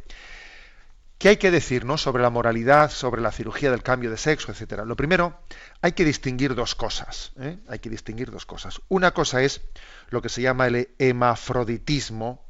¿Qué 1.19 1.29
hay 1.29 1.37
que 1.37 1.51
decir 1.51 1.85
sobre 1.97 2.23
la 2.23 2.29
moralidad, 2.29 2.89
sobre 2.89 3.21
la 3.21 3.33
cirugía 3.33 3.71
del 3.71 3.83
cambio 3.83 4.09
de 4.09 4.17
sexo, 4.17 4.51
etcétera? 4.51 4.85
Lo 4.85 4.95
primero, 4.95 5.37
hay 5.81 5.91
que 5.91 6.05
distinguir 6.05 6.55
dos 6.55 6.75
cosas. 6.75 7.33
¿eh? 7.39 7.59
Hay 7.67 7.79
que 7.79 7.89
distinguir 7.89 8.31
dos 8.31 8.45
cosas. 8.45 8.81
Una 8.87 9.11
cosa 9.11 9.43
es 9.43 9.61
lo 10.09 10.21
que 10.21 10.29
se 10.29 10.41
llama 10.41 10.67
el 10.67 10.89
hemafroditismo, 10.97 12.41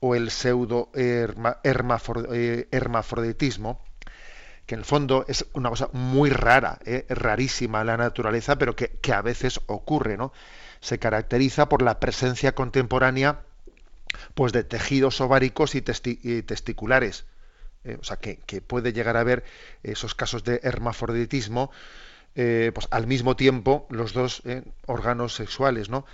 o 0.00 0.14
el 0.14 0.30
pseudo 0.30 0.90
eh, 0.94 1.28
hermafroditismo, 1.62 3.84
que 4.66 4.74
en 4.74 4.80
el 4.80 4.84
fondo 4.84 5.24
es 5.28 5.46
una 5.52 5.68
cosa 5.68 5.88
muy 5.92 6.30
rara, 6.30 6.78
eh, 6.84 7.06
rarísima 7.08 7.82
en 7.82 7.86
la 7.86 7.96
naturaleza, 7.96 8.56
pero 8.56 8.74
que, 8.74 8.98
a 9.12 9.22
veces 9.22 9.60
ocurre, 9.66 10.16
¿no? 10.16 10.32
Se 10.80 10.98
caracteriza 10.98 11.68
por 11.68 11.82
la 11.82 12.00
presencia 12.00 12.54
contemporánea 12.54 13.40
pues, 14.34 14.52
de 14.52 14.64
tejidos 14.64 15.20
ováricos 15.20 15.74
y, 15.74 15.82
testiculares. 15.82 17.26
Eh, 17.86 17.98
o 18.00 18.04
sea, 18.04 18.16
que, 18.16 18.60
puede 18.60 18.92
llegar 18.92 19.16
a 19.16 19.20
haber 19.20 19.44
esos 19.82 20.14
casos 20.14 20.44
de 20.44 20.60
hermafroditismo 20.62 21.70
pues, 22.34 22.86
al 22.90 23.06
mismo 23.06 23.34
tiempo 23.34 23.86
los 23.88 24.12
dos 24.12 24.42
órganos 24.84 25.34
sexuales, 25.34 25.88
¿no? 25.88 26.04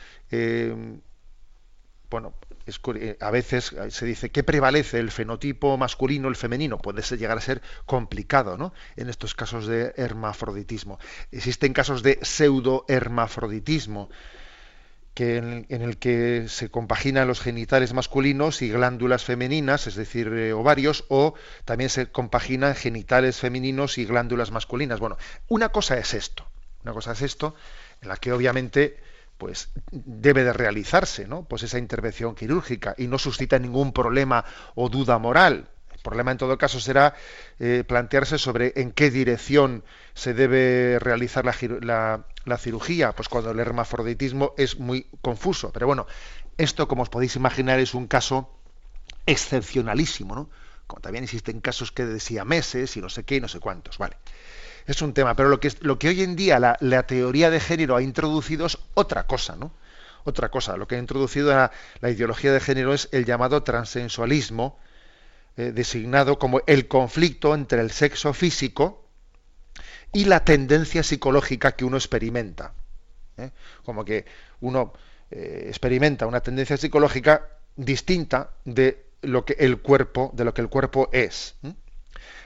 bueno, 2.13 2.35
eh, 2.67 3.17
a 3.21 3.31
veces 3.31 3.73
eh, 3.73 3.91
se 3.91 4.07
dice 4.07 4.31
que 4.31 4.45
prevalece 4.45 4.99
el 4.99 5.11
fenotipo 5.11 5.77
masculino, 5.79 6.29
el 6.29 6.37
femenino, 6.37 6.79
puede 6.79 7.03
llegar 7.17 7.39
a 7.39 7.41
ser 7.41 7.63
complicado, 7.87 8.57
¿no? 8.57 8.73
En 8.97 9.09
estos 9.09 9.35
casos 9.35 9.67
de 9.67 9.95
hermafroditismo. 9.97 10.99
Existen 11.33 11.73
casos 11.73 12.03
de 12.03 12.19
pseudo-hermafroditismo, 12.23 14.11
que 15.14 15.37
en, 15.37 15.66
el 15.68 15.98
que 15.98 16.46
se 16.48 16.70
compaginan 16.70 17.29
los 17.29 17.40
genitales 17.40 17.92
masculinos 17.92 18.62
y 18.62 18.70
glándulas 18.70 19.25
femeninas, 19.25 19.87
es 19.87 19.94
decir, 19.94 20.29
eh, 20.29 20.53
ovarios, 20.53 21.05
o 21.09 21.35
también 21.64 21.90
se 21.90 22.11
compaginan 22.11 22.75
genitales 22.75 23.38
femeninos 23.38 23.98
y 23.98 24.07
glándulas 24.07 24.51
masculinas. 24.51 25.01
Bueno, 25.01 25.18
una 25.48 25.68
cosa 25.68 25.98
es 25.98 26.14
esto, 26.14 26.46
una 26.83 26.92
cosa 26.92 27.12
es 27.12 27.22
esto, 27.22 27.55
en 28.01 28.09
la 28.09 28.16
que 28.16 28.33
obviamente 28.33 28.98
pues 29.37 29.70
debe 29.90 30.44
de 30.44 30.53
realizarse, 30.53 31.27
¿no? 31.27 31.44
Pues 31.44 31.64
esa 31.64 31.79
intervención 31.79 32.35
quirúrgica 32.35 32.94
y 32.96 33.09
no 33.09 33.18
suscita 33.18 33.59
ningún 33.59 33.92
problema 33.92 34.44
o 34.77 34.88
duda 34.88 35.18
moral. 35.18 35.68
Problema 36.03 36.33
en 36.33 36.38
todo 36.38 36.59
caso 36.59 36.81
será 36.81 37.15
eh, 37.59 37.85
plantearse 37.87 38.38
sobre 38.38 38.73
en 38.77 38.93
qué 38.93 39.11
dirección 39.11 39.85
se 40.15 40.35
debe 40.35 40.99
realizar 40.99 41.45
la, 41.45 42.25
la, 42.45 42.59
cirugía, 42.59 43.12
pues 43.12 43.29
cuando 43.29 43.51
el 43.51 43.61
hermafroditismo 43.61 44.55
es 44.57 44.79
muy 44.79 45.07
confuso. 45.21 45.73
Pero 45.73 45.87
bueno, 45.87 46.07
esto, 46.59 46.88
como 46.88 47.03
os 47.03 47.09
podéis 47.09 47.37
imaginar, 47.37 47.79
es 47.79 47.95
un 47.95 48.07
caso 48.07 48.51
excepcionalísimo, 49.27 50.35
¿no? 50.35 50.51
Como 50.87 51.01
también 51.01 51.25
existen 51.25 51.61
casos 51.61 51.93
que 51.93 52.05
decía 52.05 52.45
meses 52.45 52.97
y 52.97 53.01
no 53.01 53.09
sé 53.09 53.25
qué 53.25 53.37
y 53.37 53.41
no 53.41 53.49
sé 53.49 53.61
cuántos, 53.61 53.99
¿vale? 53.99 54.17
es 54.87 55.03
un 55.03 55.12
tema. 55.12 55.35
Pero 55.35 55.49
lo 55.49 55.61
que, 55.61 55.73
lo 55.81 55.99
que 55.99 56.09
hoy 56.09 56.23
en 56.23 56.37
día 56.37 56.59
la, 56.59 57.03
teoría 57.07 57.51
de 57.51 57.61
género 57.61 57.97
ha 57.97 58.03
introducido 58.03 58.67
es 58.67 58.79
otra 58.95 59.27
cosa, 59.27 59.57
¿no? 59.57 59.73
Otra 60.25 60.51
cosa. 60.51 60.77
Lo 60.77 60.87
que 60.87 60.97
ha 60.97 60.99
introducido 60.99 61.53
la 62.01 62.11
ideología 62.11 62.53
de 62.53 62.61
género 62.61 62.95
es 62.95 63.09
el 63.12 63.25
llamado 63.25 63.62
transensualismo, 63.62 64.79
eh, 65.57 65.73
designado 65.73 66.38
como 66.38 66.61
el 66.67 66.88
conflicto 66.88 67.55
entre 67.55 67.81
el 67.81 67.91
sexo 67.91 68.33
físico 68.33 69.05
y 70.12 70.25
la 70.25 70.45
tendencia 70.45 71.03
psicológica 71.03 71.73
que 71.73 71.85
uno 71.85 71.97
experimenta. 71.97 72.75
¿eh? 73.37 73.51
Como 73.85 74.05
que 74.05 74.25
uno 74.61 74.93
eh, 75.31 75.67
experimenta 75.69 76.27
una 76.27 76.41
tendencia 76.41 76.77
psicológica 76.77 77.49
distinta 77.77 78.51
de 78.65 79.07
lo 79.23 79.45
que 79.45 79.55
el 79.59 79.79
cuerpo, 79.79 80.31
de 80.35 80.45
lo 80.45 80.53
que 80.53 80.61
el 80.61 80.69
cuerpo 80.69 81.09
es 81.12 81.55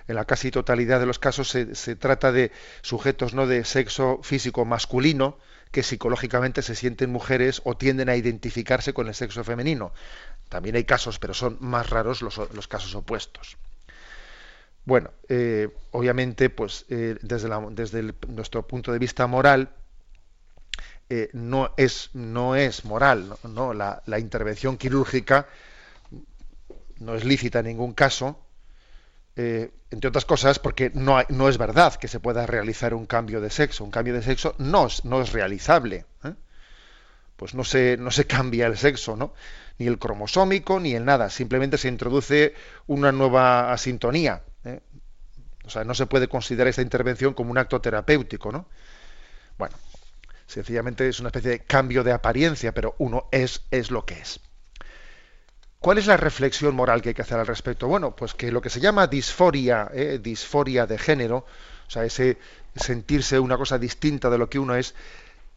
en 0.08 0.16
la 0.16 0.24
casi 0.24 0.50
totalidad 0.50 1.00
de 1.00 1.06
los 1.06 1.18
casos 1.18 1.48
se, 1.48 1.96
trata 1.96 2.32
de 2.32 2.52
sujetos 2.82 3.34
no 3.34 3.46
de 3.46 3.64
sexo 3.64 4.20
físico 4.22 4.64
masculino 4.64 5.38
que 5.72 5.82
psicológicamente 5.82 6.62
se 6.62 6.74
sienten 6.74 7.10
mujeres 7.10 7.60
o 7.64 7.76
tienden 7.76 8.08
a 8.08 8.16
identificarse 8.16 8.94
con 8.94 9.08
el 9.08 9.14
sexo 9.14 9.42
femenino. 9.42 9.92
También 10.48 10.76
hay 10.76 10.84
casos, 10.84 11.18
pero 11.18 11.34
son 11.34 11.56
más 11.60 11.90
raros 11.90 12.22
los, 12.22 12.68
casos 12.68 12.94
opuestos. 12.94 13.56
Bueno, 14.84 15.10
eh, 15.28 15.68
obviamente, 15.90 16.50
pues 16.50 16.86
eh, 16.88 17.18
desde, 17.20 18.14
nuestro 18.28 18.66
punto 18.66 18.92
de 18.92 18.98
vista 19.00 19.26
moral, 19.26 19.70
eh, 21.10 21.30
no, 21.32 21.74
es, 21.76 22.10
moral, 22.84 23.36
¿no? 23.42 23.74
La, 23.74 24.18
intervención 24.18 24.76
quirúrgica 24.76 25.48
no 26.98 27.14
es 27.14 27.24
lícita 27.24 27.58
en 27.60 27.66
ningún 27.66 27.92
caso, 27.92 28.40
entre 29.36 30.08
otras 30.08 30.24
cosas, 30.24 30.58
porque 30.58 30.90
no, 30.94 31.20
es 31.20 31.58
verdad 31.58 31.96
que 31.96 32.08
se 32.08 32.20
pueda 32.20 32.46
realizar 32.46 32.94
un 32.94 33.06
cambio 33.06 33.40
de 33.40 33.50
sexo. 33.50 33.84
Un 33.84 33.90
cambio 33.90 34.14
de 34.14 34.22
sexo 34.22 34.54
no, 34.58 34.88
no 35.04 35.20
es 35.20 35.32
realizable. 35.32 36.06
Pues 37.36 37.54
no 37.54 37.64
se, 37.64 37.98
no 37.98 38.10
se 38.10 38.26
cambia 38.26 38.66
el 38.66 38.78
sexo, 38.78 39.14
¿no? 39.14 39.34
Ni 39.78 39.86
el 39.86 39.98
cromosómico, 39.98 40.80
ni 40.80 40.94
el 40.94 41.04
nada. 41.04 41.30
Simplemente 41.30 41.78
se 41.78 41.88
introduce 41.88 42.54
una 42.86 43.12
nueva 43.12 43.72
asintonía. 43.72 44.42
¿eh? 44.64 44.80
O 45.64 45.70
sea, 45.70 45.84
no 45.84 45.94
se 45.94 46.06
puede 46.06 46.28
considerar 46.28 46.68
esta 46.68 46.82
intervención 46.82 47.34
como 47.34 47.50
un 47.50 47.58
acto 47.58 47.80
terapéutico, 47.80 48.52
¿no? 48.52 48.66
Bueno, 49.58 49.76
sencillamente 50.46 51.08
es 51.08 51.20
una 51.20 51.28
especie 51.28 51.50
de 51.50 51.58
cambio 51.60 52.04
de 52.04 52.12
apariencia, 52.12 52.72
pero 52.72 52.94
uno 52.98 53.28
es, 53.32 53.62
es 53.70 53.90
lo 53.90 54.04
que 54.04 54.14
es. 54.14 54.40
¿Cuál 55.78 55.98
es 55.98 56.06
la 56.06 56.16
reflexión 56.16 56.74
moral 56.74 57.02
que 57.02 57.10
hay 57.10 57.14
que 57.14 57.22
hacer 57.22 57.38
al 57.38 57.46
respecto? 57.46 57.86
Bueno, 57.86 58.16
pues 58.16 58.34
que 58.34 58.50
lo 58.50 58.60
que 58.60 58.70
se 58.70 58.80
llama 58.80 59.06
disforia, 59.06 59.90
eh, 59.92 60.18
disforia 60.22 60.86
de 60.86 60.98
género, 60.98 61.46
o 61.86 61.90
sea, 61.90 62.04
ese 62.04 62.38
sentirse 62.74 63.38
una 63.38 63.56
cosa 63.56 63.78
distinta 63.78 64.30
de 64.30 64.38
lo 64.38 64.48
que 64.48 64.58
uno 64.58 64.74
es, 64.74 64.94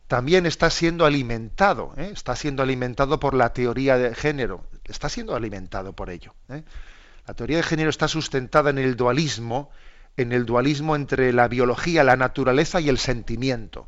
también 0.09 0.47
está 0.47 0.71
siendo 0.71 1.05
alimentado, 1.05 1.93
eh, 1.95 2.09
está 2.11 2.35
siendo 2.35 2.63
alimentado 2.63 3.19
por 3.19 3.35
la 3.35 3.53
teoría 3.53 3.95
de 3.95 4.15
género, 4.15 4.65
está 4.85 5.07
siendo 5.07 5.35
alimentado 5.35 5.93
por 5.93 6.09
ello. 6.09 6.33
Eh. 6.49 6.63
La 7.27 7.35
teoría 7.35 7.57
de 7.57 7.63
género 7.63 7.91
está 7.91 8.07
sustentada 8.07 8.71
en 8.71 8.79
el 8.79 8.95
dualismo, 8.95 9.69
en 10.17 10.31
el 10.31 10.47
dualismo 10.47 10.95
entre 10.95 11.31
la 11.31 11.47
biología, 11.47 12.03
la 12.03 12.17
naturaleza 12.17 12.81
y 12.81 12.89
el 12.89 12.97
sentimiento. 12.97 13.87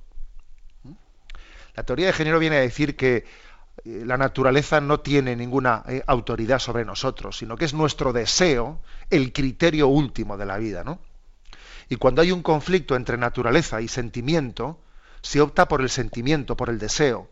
La 1.74 1.84
teoría 1.84 2.06
de 2.06 2.14
género 2.14 2.38
viene 2.38 2.58
a 2.58 2.62
decir 2.62 2.96
que 2.96 3.26
eh, 3.84 4.04
la 4.06 4.18
naturaleza 4.18 4.80
no 4.80 5.00
tiene 5.00 5.36
ninguna 5.36 5.84
eh, 5.88 6.04
autoridad 6.06 6.60
sobre 6.60 6.86
nosotros, 6.86 7.36
sino 7.36 7.58
que 7.58 7.66
es 7.66 7.74
nuestro 7.74 8.14
deseo 8.14 8.80
el 9.10 9.34
criterio 9.34 9.88
último 9.88 10.38
de 10.38 10.46
la 10.46 10.60
vida, 10.60 10.84
¿no? 10.84 11.00
Y 11.90 11.96
cuando 11.96 12.22
hay 12.22 12.32
un 12.32 12.44
conflicto 12.44 12.96
entre 12.96 13.18
naturaleza 13.18 13.82
y 13.82 13.88
sentimiento, 13.88 14.80
se 15.22 15.42
opta 15.42 15.68
por 15.68 15.82
el 15.82 15.90
sentimiento, 15.90 16.58
por 16.58 16.70
el 16.70 16.80
deseo, 16.80 17.30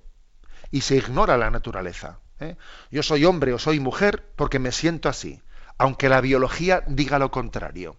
y 0.71 0.82
se 0.82 0.95
ignora 0.95 1.38
la 1.38 1.49
naturaleza. 1.49 2.19
¿eh? 2.39 2.56
Yo 2.91 3.04
soy 3.04 3.25
hombre 3.25 3.54
o 3.54 3.60
soy 3.60 3.80
mujer 3.80 4.32
porque 4.36 4.60
me 4.60 4.71
siento 4.71 5.10
así, 5.10 5.41
aunque 5.78 6.10
la 6.10 6.21
biología 6.21 6.84
diga 6.88 7.19
lo 7.19 7.32
contrario. 7.32 7.97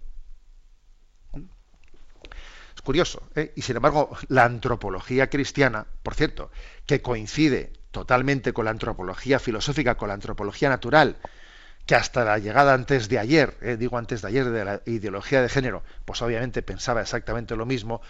Es 2.75 2.83
curioso, 2.83 3.23
y 3.57 3.63
sin 3.63 3.77
embargo, 3.77 4.17
la 4.29 4.45
antropología 4.45 5.29
cristiana, 5.29 5.87
por 6.03 6.15
cierto, 6.15 6.51
que 6.87 7.03
coincide 7.03 7.73
totalmente 7.91 8.53
con 8.53 8.65
la 8.65 8.71
antropología 8.71 9.39
filosófica, 9.39 9.97
con 9.97 10.09
la 10.09 10.15
antropología 10.15 10.69
natural, 10.69 11.19
que 11.87 11.95
hasta 11.95 12.25
la 12.25 12.39
llegada 12.39 12.75
antes 12.75 13.09
de 13.09 13.19
ayer, 13.19 13.57
eh, 13.63 13.77
digo 13.77 13.99
antes 13.99 14.23
de 14.23 14.29
ayer, 14.29 14.49
de 14.49 14.65
la 14.65 14.83
ideología 14.87 15.43
de 15.43 15.49
género, 15.49 15.83
pues 16.05 16.23
obviamente 16.23 16.63
pensaba 16.63 17.01
exactamente 17.01 17.57
lo 17.57 17.67
mismo, 17.67 18.01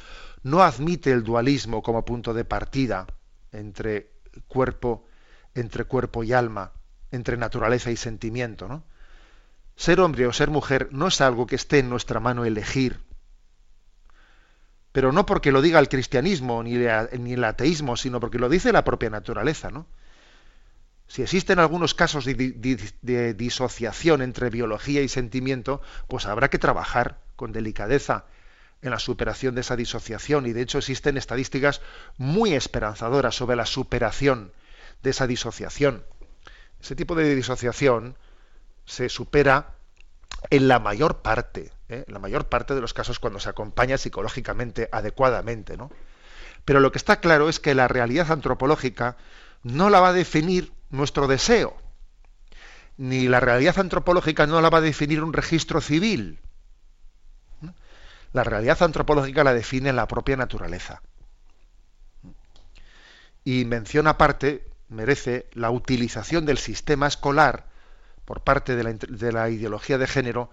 no 0.43 0.63
admite 0.63 1.13
el 1.13 1.23
dualismo 1.23 1.83
como 1.83 2.05
punto 2.05 2.35
de 2.35 2.45
partida 2.45 3.07
entre 3.53 4.11
cuerpo, 4.49 5.07
entre 5.55 5.85
cuerpo 5.85 6.25
y 6.25 6.33
alma, 6.33 6.73
entre 7.11 7.37
naturaleza 7.37 7.91
y 7.91 7.97
sentimiento, 7.97 8.69
¿no? 8.69 8.85
Ser 9.77 10.01
hombre 10.01 10.27
o 10.27 10.33
ser 10.33 10.51
mujer 10.51 10.89
no 10.91 11.09
es 11.09 11.21
algo 11.21 11.47
que 11.47 11.57
esté 11.57 11.79
en 11.79 11.89
nuestra 11.89 12.21
mano 12.21 12.45
elegir, 12.45 13.01
pero 14.93 15.13
no 15.13 15.25
porque 15.25 15.53
lo 15.53 15.63
diga 15.63 15.79
el 15.79 15.89
cristianismo 15.89 16.63
ni, 16.63 16.75
el 16.75 17.45
ateísmo, 17.45 17.97
sino 17.97 18.21
porque 18.21 18.39
lo 18.39 18.49
dice 18.49 18.73
la 18.73 18.85
propia 18.85 19.11
naturaleza, 19.11 19.71
¿no? 19.71 19.87
Si 21.07 21.23
existen 21.23 21.59
algunos 21.59 21.95
casos 21.95 22.25
de, 22.25 23.35
disociación 23.35 24.23
entre 24.23 24.49
biología 24.49 25.03
y 25.03 25.09
sentimiento, 25.09 25.81
pues 26.07 26.27
habrá 26.27 26.51
que 26.51 26.59
trabajar 26.59 27.21
con 27.35 27.51
delicadeza 27.51 28.27
en 28.83 28.91
la 28.91 28.99
superación 28.99 29.55
de 29.55 29.63
esa 29.63 29.77
disociación. 29.77 30.47
Y 30.47 30.53
de 30.53 30.63
hecho 30.63 30.79
existen 30.79 31.17
estadísticas 31.17 31.81
muy 32.17 32.55
esperanzadoras 32.55 33.35
sobre 33.35 33.57
la 33.57 33.67
superación 33.67 34.53
de 35.03 35.11
esa 35.11 35.27
disociación. 35.27 36.05
Ese 36.81 36.97
tipo 36.97 37.15
de 37.15 37.35
disociación 37.35 38.17
se 38.87 39.09
supera 39.09 39.75
en 40.49 40.69
la 40.69 40.79
mayor 40.79 41.23
parte, 41.23 41.73
¿eh? 41.89 42.05
en 42.07 42.15
la 42.15 42.19
mayor 42.19 42.49
parte 42.49 42.75
de 42.75 42.81
los 42.81 42.95
casos 42.95 43.19
cuando 43.19 43.41
se 43.41 43.51
acompaña 43.51 43.99
psicológicamente 43.99 44.89
adecuadamente, 44.91 45.77
¿no? 45.77 45.91
Pero 46.65 46.81
lo 46.81 46.93
que 46.93 46.99
está 46.99 47.21
claro 47.21 47.49
es 47.49 47.61
que 47.61 47.75
la 47.75 47.89
realidad 47.89 48.31
antropológica 48.31 49.17
no 49.63 49.91
la 49.91 50.01
va 50.01 50.09
a 50.09 50.13
definir 50.13 50.73
nuestro 50.91 51.27
deseo, 51.27 51.77
ni 52.97 53.29
la 53.29 53.41
realidad 53.41 53.79
antropológica 53.79 54.47
no 54.47 54.61
la 54.61 54.71
va 54.71 54.79
a 54.79 54.83
definir 54.83 55.23
un 55.23 55.33
registro 55.33 55.81
civil. 55.81 56.39
La 58.33 58.45
realidad 58.45 58.83
antropológica 58.83 59.45
la 59.45 59.55
define 59.55 59.93
la 59.93 60.07
propia 60.07 60.37
naturaleza. 60.37 61.03
Y 63.45 63.65
mención 63.65 64.07
aparte 64.07 64.67
merece 64.89 65.49
la 65.53 65.71
utilización 65.71 66.47
del 66.47 66.59
sistema 66.59 67.07
escolar 67.07 67.67
por 68.25 68.43
parte 68.43 68.77
de 68.77 69.33
la, 69.33 69.51
ideología 69.51 69.99
de 69.99 70.07
género 70.07 70.51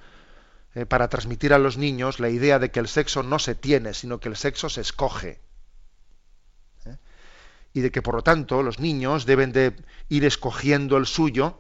eh, 0.74 0.86
para 0.86 1.10
transmitir 1.10 1.54
a 1.54 1.60
los 1.60 1.78
niños 1.78 2.20
la 2.20 2.30
idea 2.30 2.60
de 2.60 2.72
que 2.72 2.80
el 2.80 2.88
sexo 2.88 3.24
no 3.24 3.40
se 3.40 3.56
tiene, 3.56 3.94
sino 3.94 4.20
que 4.20 4.30
el 4.30 4.36
sexo 4.36 4.70
se 4.70 4.82
escoge 4.82 5.42
y 7.78 7.82
de 7.82 7.92
que 7.92 8.02
por 8.02 8.16
lo 8.16 8.24
tanto 8.24 8.64
los 8.64 8.80
niños 8.80 9.28
deben 9.28 9.52
de 9.52 9.76
ir 10.10 10.26
escogiendo 10.26 10.98
el 10.98 11.06
suyo 11.06 11.60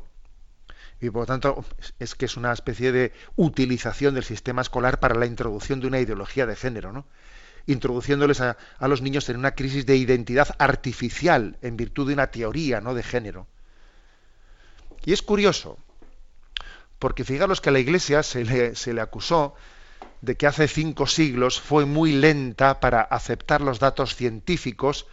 y 1.00 1.10
por 1.10 1.24
lo 1.24 1.26
tanto 1.26 1.64
es 2.00 2.16
que 2.16 2.26
es 2.26 2.38
una 2.38 2.52
especie 2.52 2.92
de 2.92 3.14
utilización 3.36 4.16
del 4.16 4.24
sistema 4.24 4.62
escolar 4.62 5.00
para 5.00 5.16
la 5.16 5.26
introducción 5.26 5.80
de 5.80 5.88
una 5.88 6.00
ideología 6.00 6.46
de 6.46 6.56
género, 6.56 6.92
¿no? 6.92 7.06
introduciéndoles 7.68 8.42
a, 8.42 8.58
los 8.80 9.02
niños 9.02 9.30
en 9.30 9.38
una 9.38 9.52
crisis 9.52 9.86
de 9.86 9.98
identidad 9.98 10.56
artificial 10.58 11.58
en 11.62 11.78
virtud 11.78 12.08
de 12.08 12.14
una 12.14 12.28
teoría 12.28 12.82
¿no? 12.82 12.94
de 12.94 13.04
género. 13.04 13.48
Y 15.06 15.14
es 15.14 15.22
curioso, 15.22 15.78
porque 16.98 17.24
fijaros 17.24 17.62
que 17.62 17.70
a 17.70 17.74
la 17.74 17.80
Iglesia 17.80 18.24
se 18.24 18.44
le, 18.44 18.76
se 18.76 18.94
le 18.94 19.02
acusó 19.02 19.54
de 20.22 20.36
que 20.36 20.48
hace 20.48 20.68
cinco 20.68 21.06
siglos 21.06 21.62
fue 21.62 21.86
muy 21.86 22.14
lenta 22.14 22.80
para 22.80 23.02
aceptar 23.02 23.62
los 23.62 23.80
datos 23.80 24.16
científicos 24.16 25.06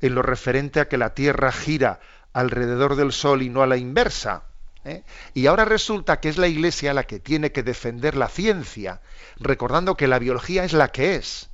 en 0.00 0.14
lo 0.14 0.22
referente 0.22 0.80
a 0.80 0.88
que 0.88 0.98
la 0.98 1.14
Tierra 1.14 1.50
gira 1.50 2.00
alrededor 2.32 2.96
del 2.96 3.12
Sol 3.12 3.42
y 3.42 3.48
no 3.48 3.62
a 3.62 3.66
la 3.66 3.76
inversa. 3.76 4.44
¿Eh? 4.84 5.02
Y 5.34 5.46
ahora 5.46 5.64
resulta 5.64 6.20
que 6.20 6.28
es 6.28 6.38
la 6.38 6.48
Iglesia 6.48 6.94
la 6.94 7.04
que 7.04 7.20
tiene 7.20 7.52
que 7.52 7.62
defender 7.62 8.16
la 8.16 8.28
ciencia, 8.28 9.00
recordando 9.38 9.96
que 9.96 10.08
la 10.08 10.18
biología 10.18 10.64
es 10.64 10.72
la 10.72 10.88
que 10.88 11.16
es 11.16 11.50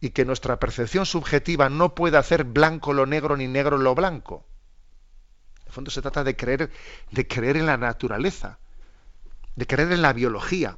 y 0.00 0.10
que 0.10 0.24
nuestra 0.24 0.58
percepción 0.58 1.06
subjetiva 1.06 1.68
no 1.68 1.94
puede 1.94 2.18
hacer 2.18 2.44
blanco 2.44 2.92
lo 2.92 3.06
negro 3.06 3.36
ni 3.36 3.46
negro 3.46 3.78
lo 3.78 3.94
blanco. 3.94 4.44
En 5.60 5.66
el 5.66 5.72
fondo 5.72 5.90
se 5.90 6.02
trata 6.02 6.24
de 6.24 6.36
creer, 6.36 6.70
de 7.10 7.26
creer 7.26 7.56
en 7.56 7.66
la 7.66 7.76
naturaleza, 7.76 8.58
de 9.54 9.66
creer 9.66 9.92
en 9.92 10.02
la 10.02 10.12
biología. 10.12 10.76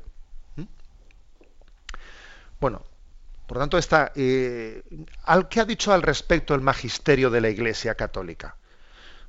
Bueno, 2.60 2.82
por 3.46 3.58
tanto, 3.58 3.76
está, 3.76 4.12
eh, 4.14 4.82
¿qué 5.50 5.60
ha 5.60 5.64
dicho 5.64 5.92
al 5.92 6.02
respecto 6.02 6.54
el 6.54 6.60
magisterio 6.60 7.30
de 7.30 7.40
la 7.40 7.50
Iglesia 7.50 7.94
Católica? 7.94 8.56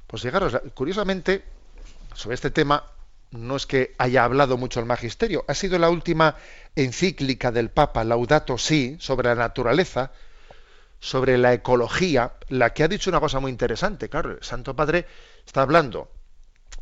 Pues 0.08 0.22
fijaros, 0.22 0.58
curiosamente, 0.74 1.44
sobre 2.16 2.36
este 2.36 2.52
tema, 2.52 2.84
no 3.32 3.56
es 3.56 3.66
que 3.66 3.94
haya 3.98 4.24
hablado 4.24 4.58
mucho 4.58 4.80
el 4.80 4.86
magisterio, 4.86 5.46
ha 5.48 5.54
sido 5.54 5.78
la 5.78 5.90
última 5.90 6.36
encíclica 6.76 7.52
del 7.52 7.70
Papa, 7.70 8.04
Laudato 8.04 8.58
Si, 8.58 8.98
sobre 9.00 9.30
la 9.30 9.36
naturaleza, 9.36 10.12
sobre 11.00 11.38
la 11.38 11.54
ecología, 11.54 12.34
la 12.50 12.72
que 12.74 12.84
ha 12.84 12.88
dicho 12.88 13.10
una 13.10 13.20
cosa 13.20 13.40
muy 13.40 13.52
interesante. 13.52 14.10
Claro, 14.10 14.32
el 14.32 14.44
Santo 14.44 14.76
Padre 14.76 15.06
está 15.46 15.62
hablando 15.62 16.10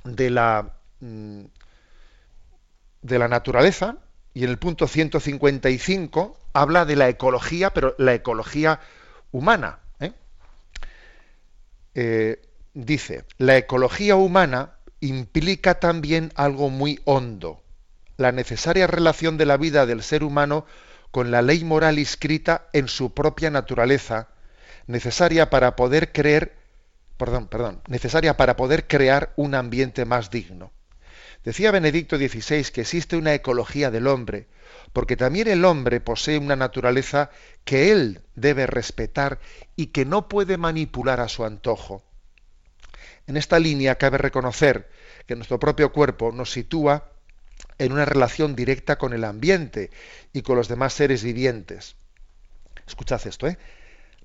de 0.03 0.29
la, 0.29 0.73
mm, 0.99 1.43
de 3.01 3.19
la 3.19 3.27
naturaleza, 3.27 3.97
y 4.33 4.43
en 4.43 4.49
el 4.49 4.57
punto 4.57 4.87
155 4.87 6.39
habla 6.53 6.85
de 6.85 6.95
la 6.95 7.09
ecología, 7.09 7.71
pero 7.71 7.95
la 7.97 8.13
ecología 8.13 8.79
humana. 9.31 9.79
¿eh? 9.99 10.13
Eh, 11.95 12.41
dice, 12.73 13.25
la 13.37 13.57
ecología 13.57 14.15
humana 14.15 14.77
implica 15.07 15.79
también 15.79 16.31
algo 16.35 16.69
muy 16.69 17.01
hondo, 17.03 17.61
la 18.17 18.31
necesaria 18.31 18.87
relación 18.87 19.37
de 19.37 19.45
la 19.45 19.57
vida 19.57 19.85
del 19.85 20.01
ser 20.01 20.23
humano 20.23 20.65
con 21.11 21.29
la 21.29 21.41
ley 21.41 21.63
moral 21.63 21.99
inscrita 21.99 22.67
en 22.73 22.87
su 22.87 23.13
propia 23.13 23.49
naturaleza, 23.49 24.29
necesaria 24.87 25.49
para 25.49 25.75
poder 25.75 26.11
creer, 26.11 26.55
perdón, 27.17 27.47
perdón, 27.47 27.81
necesaria 27.87 28.37
para 28.37 28.55
poder 28.55 28.87
crear 28.87 29.33
un 29.35 29.55
ambiente 29.55 30.05
más 30.05 30.31
digno. 30.31 30.71
Decía 31.43 31.71
Benedicto 31.71 32.17
XVI 32.17 32.63
que 32.71 32.81
existe 32.81 33.17
una 33.17 33.33
ecología 33.33 33.91
del 33.91 34.07
hombre, 34.07 34.47
porque 34.93 35.17
también 35.17 35.49
el 35.49 35.65
hombre 35.65 35.99
posee 35.99 36.37
una 36.37 36.55
naturaleza 36.55 37.29
que 37.65 37.91
él 37.91 38.21
debe 38.35 38.67
respetar 38.67 39.39
y 39.75 39.87
que 39.87 40.05
no 40.05 40.29
puede 40.29 40.57
manipular 40.57 41.19
a 41.19 41.27
su 41.27 41.43
antojo. 41.43 42.03
En 43.27 43.37
esta 43.37 43.59
línea 43.59 43.95
cabe 43.95 44.17
reconocer 44.17 44.89
que 45.25 45.35
nuestro 45.35 45.59
propio 45.59 45.93
cuerpo 45.93 46.31
nos 46.31 46.51
sitúa 46.51 47.11
en 47.77 47.91
una 47.91 48.05
relación 48.05 48.55
directa 48.55 48.97
con 48.97 49.13
el 49.13 49.23
ambiente 49.23 49.89
y 50.33 50.41
con 50.41 50.57
los 50.57 50.67
demás 50.67 50.93
seres 50.93 51.23
vivientes. 51.23 51.95
Escuchad 52.85 53.25
esto, 53.25 53.47
¿eh? 53.47 53.57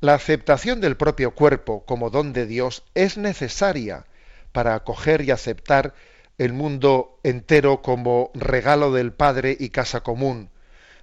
La 0.00 0.14
aceptación 0.14 0.80
del 0.80 0.96
propio 0.96 1.32
cuerpo 1.32 1.84
como 1.84 2.10
don 2.10 2.32
de 2.32 2.46
Dios 2.46 2.84
es 2.94 3.16
necesaria 3.16 4.06
para 4.52 4.74
acoger 4.74 5.22
y 5.22 5.32
aceptar 5.32 5.94
el 6.38 6.52
mundo 6.52 7.18
entero 7.24 7.82
como 7.82 8.30
regalo 8.34 8.92
del 8.92 9.12
Padre 9.12 9.56
y 9.58 9.70
casa 9.70 10.02
común, 10.02 10.50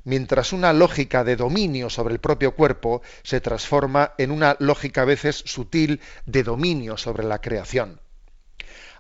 mientras 0.05 0.53
una 0.53 0.71
lógica 0.71 1.25
de 1.25 1.35
dominio 1.35 1.89
sobre 1.89 2.13
el 2.13 2.21
propio 2.21 2.55
cuerpo 2.55 3.01
se 3.23 3.41
transforma 3.41 4.13
en 4.17 4.31
una 4.31 4.55
lógica 4.59 5.01
a 5.01 5.05
veces 5.05 5.35
sutil 5.45 5.99
de 6.25 6.43
dominio 6.43 6.95
sobre 6.95 7.25
la 7.25 7.41
creación. 7.41 7.99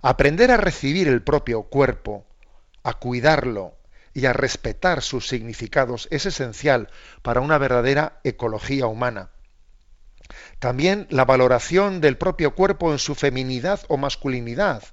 Aprender 0.01 0.51
a 0.51 0.57
recibir 0.57 1.07
el 1.07 1.23
propio 1.23 1.63
cuerpo, 1.63 2.27
a 2.83 2.93
cuidarlo 2.93 3.77
y 4.13 4.25
a 4.25 4.33
respetar 4.33 5.01
sus 5.01 5.27
significados 5.27 6.07
es 6.11 6.25
esencial 6.25 6.89
para 7.21 7.41
una 7.41 7.57
verdadera 7.57 8.19
ecología 8.23 8.87
humana. 8.87 9.31
También 10.59 11.07
la 11.09 11.25
valoración 11.25 12.01
del 12.01 12.17
propio 12.17 12.55
cuerpo 12.55 12.91
en 12.91 12.99
su 12.99 13.15
feminidad 13.15 13.81
o 13.87 13.97
masculinidad, 13.97 14.83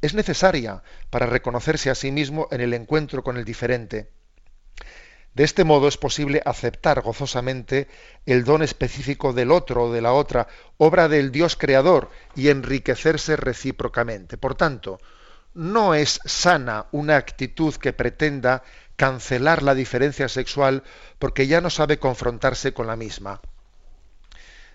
es 0.00 0.14
necesaria 0.14 0.82
para 1.08 1.26
reconocerse 1.26 1.88
a 1.88 1.94
sí 1.94 2.12
mismo 2.12 2.48
en 2.50 2.60
el 2.60 2.74
encuentro 2.74 3.22
con 3.24 3.38
el 3.38 3.44
diferente. 3.44 4.10
De 5.34 5.42
este 5.42 5.64
modo 5.64 5.88
es 5.88 5.96
posible 5.96 6.42
aceptar 6.44 7.00
gozosamente 7.00 7.88
el 8.24 8.44
don 8.44 8.62
específico 8.62 9.32
del 9.32 9.50
otro 9.50 9.84
o 9.84 9.92
de 9.92 10.00
la 10.00 10.12
otra, 10.12 10.46
obra 10.78 11.08
del 11.08 11.32
Dios 11.32 11.56
creador, 11.56 12.08
y 12.36 12.48
enriquecerse 12.48 13.36
recíprocamente. 13.36 14.38
Por 14.38 14.54
tanto, 14.54 15.00
no 15.52 15.94
es 15.94 16.20
sana 16.24 16.86
una 16.92 17.16
actitud 17.16 17.74
que 17.74 17.92
pretenda 17.92 18.62
cancelar 18.96 19.64
la 19.64 19.74
diferencia 19.74 20.28
sexual 20.28 20.84
porque 21.18 21.48
ya 21.48 21.60
no 21.60 21.68
sabe 21.68 21.98
confrontarse 21.98 22.72
con 22.72 22.86
la 22.86 22.94
misma. 22.94 23.40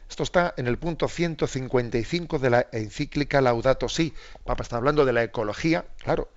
Esto 0.10 0.24
está 0.24 0.54
en 0.58 0.68
el 0.68 0.78
punto 0.78 1.08
155 1.08 2.40
de 2.40 2.50
la 2.50 2.68
encíclica 2.74 3.40
Laudato 3.40 3.88
Si. 3.88 4.14
Papa 4.44 4.64
está 4.64 4.76
hablando 4.76 5.06
de 5.06 5.14
la 5.14 5.24
ecología, 5.24 5.86
claro. 6.00 6.30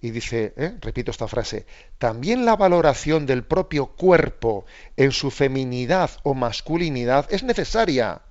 Y 0.00 0.10
dice, 0.10 0.54
¿eh? 0.56 0.76
repito 0.80 1.10
esta 1.10 1.26
frase, 1.26 1.66
también 1.98 2.44
la 2.44 2.54
valoración 2.54 3.26
del 3.26 3.42
propio 3.42 3.86
cuerpo 3.86 4.64
en 4.96 5.10
su 5.10 5.30
feminidad 5.30 6.10
o 6.22 6.34
masculinidad 6.34 7.26
es 7.30 7.42
necesaria 7.42 8.22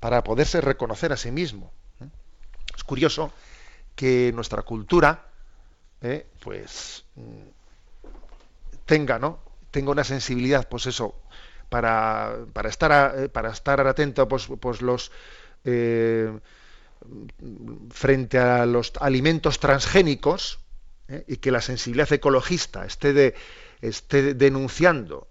para 0.00 0.22
poderse 0.22 0.60
reconocer 0.60 1.12
a 1.12 1.16
sí 1.16 1.30
mismo. 1.30 1.72
Es 2.76 2.84
curioso 2.84 3.32
que 3.94 4.32
nuestra 4.34 4.62
cultura, 4.62 5.28
¿eh? 6.02 6.26
pues, 6.40 7.06
mm, 7.14 8.08
tenga, 8.84 9.18
¿no? 9.18 9.38
Tenga 9.70 9.92
una 9.92 10.04
sensibilidad, 10.04 10.68
pues 10.68 10.86
eso, 10.86 11.14
para, 11.70 12.36
para, 12.52 12.68
estar, 12.68 13.18
eh, 13.18 13.28
para 13.30 13.50
estar 13.50 13.80
atento 13.86 14.28
pues, 14.28 14.46
pues 14.60 14.82
los 14.82 15.10
frente 17.90 18.38
a 18.38 18.66
los 18.66 18.92
alimentos 19.00 19.60
transgénicos 19.60 20.60
eh, 21.08 21.24
y 21.28 21.36
que 21.36 21.50
la 21.50 21.60
sensibilidad 21.60 22.12
ecologista 22.12 22.86
esté, 22.86 23.12
de, 23.12 23.34
esté 23.80 24.34
denunciando 24.34 25.28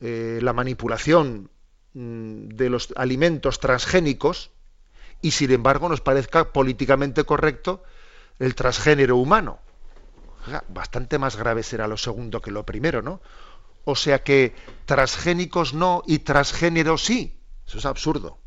la 0.00 0.52
manipulación 0.52 1.48
mm, 1.94 2.48
de 2.48 2.68
los 2.68 2.92
alimentos 2.94 3.58
transgénicos 3.58 4.50
y 5.22 5.30
sin 5.30 5.50
embargo 5.52 5.88
nos 5.88 6.02
parezca 6.02 6.52
políticamente 6.52 7.24
correcto 7.24 7.82
el 8.38 8.54
transgénero 8.54 9.16
humano. 9.16 9.60
Bastante 10.68 11.18
más 11.18 11.36
grave 11.36 11.62
será 11.62 11.88
lo 11.88 11.96
segundo 11.96 12.42
que 12.42 12.50
lo 12.50 12.66
primero, 12.66 13.00
¿no? 13.00 13.22
O 13.84 13.96
sea 13.96 14.22
que 14.22 14.54
transgénicos 14.84 15.72
no 15.72 16.02
y 16.06 16.18
transgénero 16.18 16.98
sí. 16.98 17.40
Eso 17.66 17.78
es 17.78 17.86
absurdo. 17.86 18.38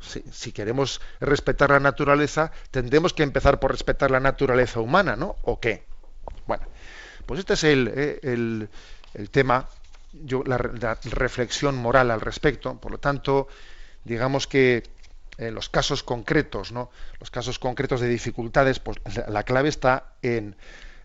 Si, 0.00 0.52
queremos 0.52 1.00
respetar 1.20 1.70
la 1.70 1.80
naturaleza, 1.80 2.52
tendremos 2.70 3.12
que 3.12 3.22
empezar 3.22 3.60
por 3.60 3.70
respetar 3.70 4.10
la 4.10 4.20
naturaleza 4.20 4.80
humana, 4.80 5.16
¿no? 5.16 5.36
¿O 5.42 5.60
qué? 5.60 5.84
Bueno, 6.46 6.64
pues 7.24 7.40
este 7.40 7.54
es 7.54 7.64
el, 7.64 7.90
eh, 7.94 8.68
tema, 9.30 9.68
yo, 10.12 10.42
la, 10.44 10.58
reflexión 10.58 11.76
moral 11.76 12.10
al 12.10 12.20
respecto. 12.20 12.78
Por 12.78 12.92
lo 12.92 12.98
tanto, 12.98 13.48
digamos 14.04 14.46
que 14.46 14.82
en 15.38 15.54
los 15.54 15.68
casos 15.68 16.02
concretos, 16.02 16.72
¿no? 16.72 16.90
Los 17.20 17.30
casos 17.30 17.58
concretos 17.58 18.00
de 18.00 18.08
dificultades, 18.08 18.78
pues 18.78 18.98
la, 19.28 19.42
clave 19.42 19.68
está 19.68 20.14
en, 20.22 20.56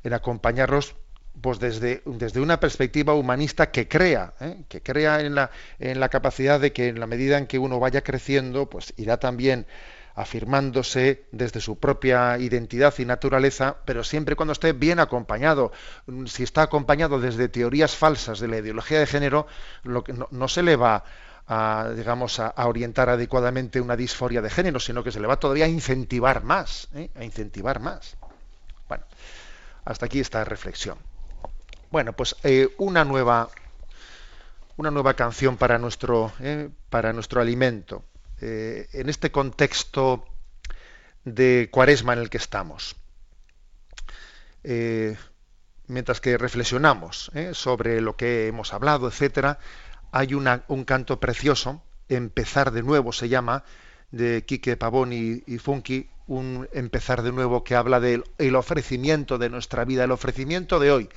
en 0.04 0.14
acompañarlos 0.14 0.96
pues 1.40 1.60
desde, 1.60 2.02
desde 2.06 2.42
una 2.42 2.60
perspectiva 2.60 3.14
humanista 3.14 3.72
que 3.72 3.88
crea, 3.88 4.34
¿eh? 4.42 4.64
que 4.68 4.82
crea 4.82 5.22
en 5.22 5.36
la, 5.36 5.52
en 5.80 6.00
la 6.00 6.10
capacidad 6.10 6.60
de 6.60 6.74
que 6.74 6.88
en 6.88 7.00
la 7.00 7.08
medida 7.08 7.38
en 7.38 7.48
que 7.48 7.60
uno 7.60 7.80
vaya 7.80 8.04
creciendo, 8.04 8.70
pues 8.70 8.94
irá 8.98 9.18
también 9.18 9.66
afirmándose 10.16 11.26
desde 11.32 11.62
su 11.62 11.80
propia 11.80 12.38
identidad 12.38 12.94
y 12.98 13.06
naturaleza, 13.06 13.78
pero 13.86 14.04
siempre 14.04 14.36
cuando 14.36 14.54
esté 14.54 14.74
bien 14.74 15.00
acompañado. 15.00 15.72
Si 16.26 16.44
está 16.44 16.64
acompañado 16.64 17.20
desde 17.20 17.50
teorías 17.50 17.96
falsas 17.96 18.40
de 18.40 18.48
la 18.48 18.58
ideología 18.58 19.00
de 19.00 19.08
género, 19.08 19.48
lo 19.84 20.04
que 20.04 20.14
no, 20.14 20.48
se 20.48 20.64
le 20.64 20.76
va 20.76 21.04
a, 21.48 21.90
digamos, 21.96 22.40
a, 22.40 22.54
orientar 22.68 23.10
adecuadamente 23.10 23.82
una 23.82 23.96
disforia 23.96 24.42
de 24.42 24.50
género, 24.50 24.80
sino 24.80 25.04
que 25.04 25.12
se 25.12 25.20
le 25.20 25.28
va 25.28 25.40
todavía 25.40 25.66
a 25.66 25.70
incentivar 25.70 26.44
más, 26.44 26.90
¿eh? 26.94 27.10
a 27.16 27.24
incentivar 27.24 27.80
más. 27.80 28.18
Bueno, 28.88 29.06
hasta 29.86 30.06
aquí 30.06 30.20
esta 30.20 30.44
reflexión. 30.44 30.98
Bueno, 31.92 32.14
pues 32.14 32.38
eh, 32.44 32.70
una 32.78 33.04
nueva 33.04 33.50
una 34.78 34.92
nueva 34.92 35.14
canción 35.14 35.58
para 35.58 35.78
nuestro 35.78 36.32
eh, 36.40 36.70
para 36.90 37.12
nuestro 37.12 37.42
alimento 37.42 38.06
eh, 38.40 38.88
en 38.94 39.10
este 39.10 39.30
contexto 39.30 40.24
de 41.26 41.68
cuaresma 41.70 42.14
en 42.14 42.20
el 42.20 42.30
que 42.30 42.38
estamos. 42.38 42.96
mientras 45.88 46.22
que 46.22 46.38
reflexionamos 46.38 47.32
sobre 47.52 48.00
lo 48.00 48.16
que 48.16 48.48
hemos 48.48 48.74
hablado, 48.74 49.08
etcétera, 49.08 49.60
hay 50.12 50.34
un 50.34 50.86
canto 50.86 51.20
precioso, 51.20 51.84
Empezar 52.08 52.72
de 52.72 52.84
nuevo 52.84 53.12
se 53.14 53.30
llama, 53.30 53.64
de 54.12 54.46
Quique 54.46 54.78
Pavón 54.78 55.14
y, 55.14 55.44
y 55.46 55.58
Funky, 55.58 56.10
un 56.28 56.68
empezar 56.74 57.22
de 57.22 57.32
nuevo 57.32 57.64
que 57.64 57.76
habla 57.76 58.00
del 58.00 58.56
ofrecimiento 58.56 59.38
de 59.38 59.50
nuestra 59.50 59.86
vida, 59.86 60.04
el 60.04 60.12
ofrecimiento 60.12 60.80
de 60.80 60.92
hoy 60.92 61.10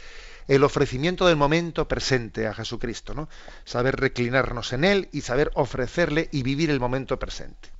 el 0.48 0.64
ofrecimiento 0.64 1.26
del 1.26 1.36
momento 1.36 1.88
presente 1.88 2.46
a 2.46 2.54
Jesucristo, 2.54 3.14
¿no? 3.14 3.28
Saber 3.64 3.96
reclinarnos 3.96 4.72
en 4.72 4.84
Él 4.84 5.08
y 5.12 5.22
saber 5.22 5.50
ofrecerle 5.54 6.28
y 6.32 6.42
vivir 6.42 6.70
el 6.70 6.80
momento 6.80 7.18
presente. 7.18 7.70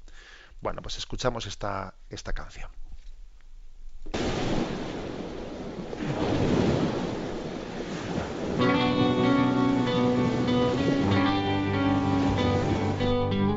Bueno, 0.61 0.81
pues 0.83 0.97
escuchamos 0.97 1.47
esta, 1.47 1.95
esta 2.09 2.33
canción. 2.33 2.71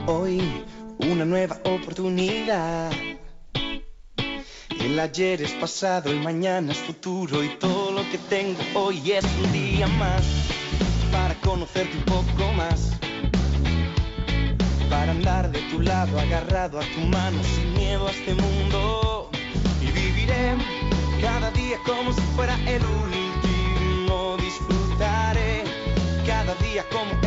Hoy 0.05 0.66
una 0.99 1.26
nueva 1.26 1.60
oportunidad 1.64 2.91
el 4.88 4.99
ayer 4.99 5.41
es 5.41 5.51
pasado, 5.51 6.10
el 6.10 6.22
mañana 6.22 6.72
es 6.72 6.78
futuro 6.78 7.43
y 7.43 7.49
todo 7.60 7.87
que 8.12 8.18
tengo 8.30 8.60
hoy 8.74 9.12
es 9.12 9.26
un 9.43 9.51
día 9.51 9.88
más 9.88 10.24
para 11.12 11.34
conocerte 11.41 11.97
un 11.97 12.03
poco 12.03 12.53
más. 12.53 12.91
Para 14.89 15.12
andar 15.12 15.51
de 15.51 15.60
tu 15.72 15.82
lado, 15.82 16.18
agarrado 16.20 16.80
a 16.80 16.84
tu 16.95 17.01
mano, 17.01 17.43
sin 17.43 17.74
miedo 17.74 18.08
a 18.08 18.12
este 18.12 18.34
mundo. 18.34 19.30
Y 19.82 19.88
viviré 19.88 20.55
cada 21.22 21.51
día 21.51 21.78
como 21.86 22.14
si 22.14 22.22
fuera 22.36 22.55
el 22.66 22.82
último. 22.86 24.38
Disfrutaré 24.38 25.64
cada 26.26 26.53
día 26.55 26.86
como 26.89 27.27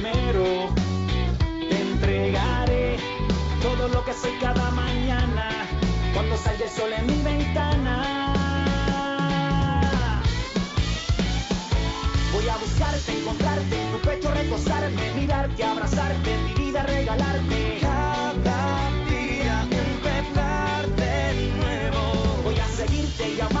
Todo 3.61 3.87
lo 3.89 4.03
que 4.03 4.13
soy 4.13 4.31
cada 4.39 4.71
mañana 4.71 5.67
cuando 6.13 6.35
salga 6.35 6.65
el 6.65 6.69
sol 6.69 6.91
en 6.93 7.05
mi 7.05 7.21
ventana. 7.21 8.33
Voy 12.33 12.47
a 12.49 12.57
buscarte, 12.57 13.19
encontrarte, 13.19 13.81
en 13.81 13.91
tu 13.91 13.99
pecho 13.99 14.33
recostarme, 14.33 15.11
mirarte, 15.15 15.63
abrazarte, 15.63 16.37
mi 16.37 16.53
vida 16.65 16.83
regalarte. 16.83 17.77
Cada 17.81 18.89
día 19.09 19.61
empezar 19.61 20.87
de 20.95 21.51
nuevo. 21.57 22.41
Voy 22.43 22.57
a 22.57 22.67
seguirte 22.67 23.29
y 23.29 23.41
amarte, 23.41 23.60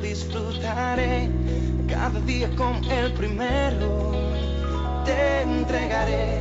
Disfrutaré 0.00 1.30
cada 1.88 2.20
día 2.20 2.48
como 2.56 2.80
el 2.90 3.12
primero. 3.12 4.12
Te 5.04 5.42
entregaré 5.42 6.38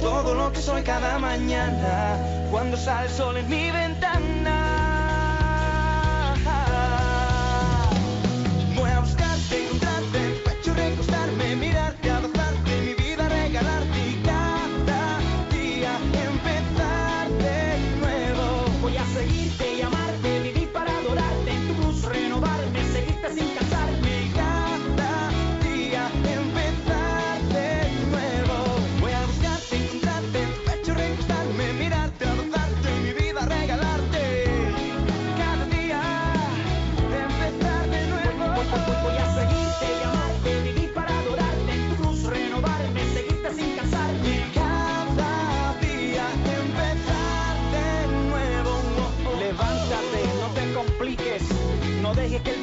todo 0.00 0.34
lo 0.34 0.52
que 0.52 0.60
soy 0.60 0.82
cada 0.82 1.18
mañana 1.18 2.16
cuando 2.50 2.76
sale 2.76 3.06
el 3.06 3.12
sol 3.12 3.36
en 3.36 3.48
mi 3.48 3.70
ventana. 3.70 4.61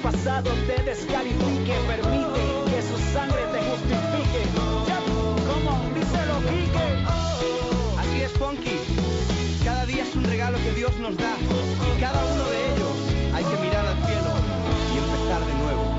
Pasado 0.01 0.51
te 0.65 0.81
descalifique, 0.83 1.75
permite 1.87 2.39
que 2.69 2.81
su 2.81 2.97
sangre 3.13 3.41
te 3.51 3.61
justifique. 3.69 4.41
Ya, 4.87 4.99
como 5.47 5.71
díselo, 5.93 6.39
Quique. 6.49 7.05
Así 7.97 8.21
es, 8.21 8.31
Ponky. 8.31 8.79
Cada 9.63 9.85
día 9.85 10.03
es 10.03 10.15
un 10.15 10.23
regalo 10.23 10.57
que 10.57 10.71
Dios 10.71 10.97
nos 10.99 11.17
da 11.17 11.35
y 11.37 11.99
cada 11.99 12.23
uno 12.25 12.43
de 12.49 12.73
ellos 12.73 12.95
hay 13.33 13.43
que 13.43 13.57
mirar 13.61 13.85
al 13.85 13.97
cielo 14.05 14.31
y 14.93 14.97
empezar 14.97 15.45
de 15.45 15.53
nuevo. 15.53 15.95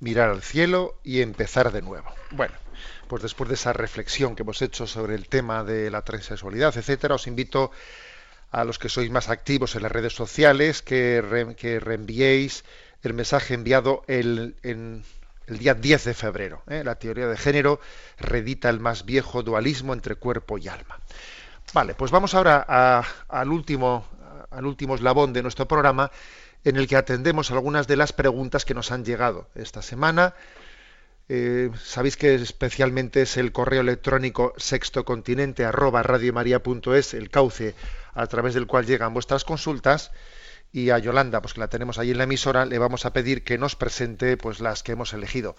Mirar 0.00 0.30
al 0.30 0.42
cielo 0.42 0.94
y 1.04 1.20
empezar 1.20 1.72
de 1.72 1.82
nuevo. 1.82 2.10
Bueno, 2.32 2.54
pues 3.10 3.24
después 3.24 3.48
de 3.48 3.54
esa 3.54 3.72
reflexión 3.72 4.36
que 4.36 4.44
hemos 4.44 4.62
hecho 4.62 4.86
sobre 4.86 5.16
el 5.16 5.28
tema 5.28 5.64
de 5.64 5.90
la 5.90 6.02
transexualidad, 6.02 6.76
etcétera, 6.76 7.16
os 7.16 7.26
invito 7.26 7.72
a 8.52 8.62
los 8.62 8.78
que 8.78 8.88
sois 8.88 9.10
más 9.10 9.28
activos 9.28 9.74
en 9.74 9.82
las 9.82 9.90
redes 9.90 10.14
sociales 10.14 10.80
que, 10.80 11.20
reenviéis 11.20 12.64
el 13.02 13.14
mensaje 13.14 13.54
enviado 13.54 14.04
el, 14.06 14.54
día 15.48 15.74
10 15.74 16.04
de 16.04 16.14
febrero. 16.14 16.62
¿eh? 16.68 16.84
La 16.84 16.94
teoría 16.94 17.26
de 17.26 17.36
género 17.36 17.80
redita 18.16 18.70
el 18.70 18.78
más 18.78 19.04
viejo 19.04 19.42
dualismo 19.42 19.92
entre 19.92 20.14
cuerpo 20.14 20.56
y 20.58 20.68
alma. 20.68 21.00
Vale, 21.74 21.94
pues 21.94 22.12
vamos 22.12 22.34
ahora 22.34 23.04
al 23.28 23.50
último 23.50 24.06
al 24.52 24.66
último 24.66 24.94
eslabón 24.94 25.32
de 25.32 25.42
nuestro 25.42 25.66
programa 25.66 26.12
en 26.62 26.76
el 26.76 26.86
que 26.86 26.96
atendemos 26.96 27.50
algunas 27.50 27.88
de 27.88 27.96
las 27.96 28.12
preguntas 28.12 28.64
que 28.64 28.74
nos 28.74 28.92
han 28.92 29.04
llegado 29.04 29.48
esta 29.56 29.82
semana. 29.82 30.34
Eh, 31.32 31.70
sabéis 31.80 32.16
que 32.16 32.34
especialmente 32.34 33.22
es 33.22 33.36
el 33.36 33.52
correo 33.52 33.82
electrónico 33.82 34.52
sextocontinente 34.56 35.64
arroba 35.64 36.02
el 36.02 37.30
cauce 37.30 37.76
a 38.14 38.26
través 38.26 38.54
del 38.54 38.66
cual 38.66 38.84
llegan 38.84 39.14
vuestras 39.14 39.44
consultas 39.44 40.10
y 40.72 40.90
a 40.90 40.98
Yolanda, 40.98 41.40
pues 41.40 41.54
que 41.54 41.60
la 41.60 41.68
tenemos 41.68 42.00
ahí 42.00 42.10
en 42.10 42.18
la 42.18 42.24
emisora, 42.24 42.66
le 42.66 42.78
vamos 42.78 43.06
a 43.06 43.12
pedir 43.12 43.44
que 43.44 43.58
nos 43.58 43.76
presente 43.76 44.36
pues 44.36 44.58
las 44.58 44.82
que 44.82 44.90
hemos 44.90 45.12
elegido. 45.12 45.54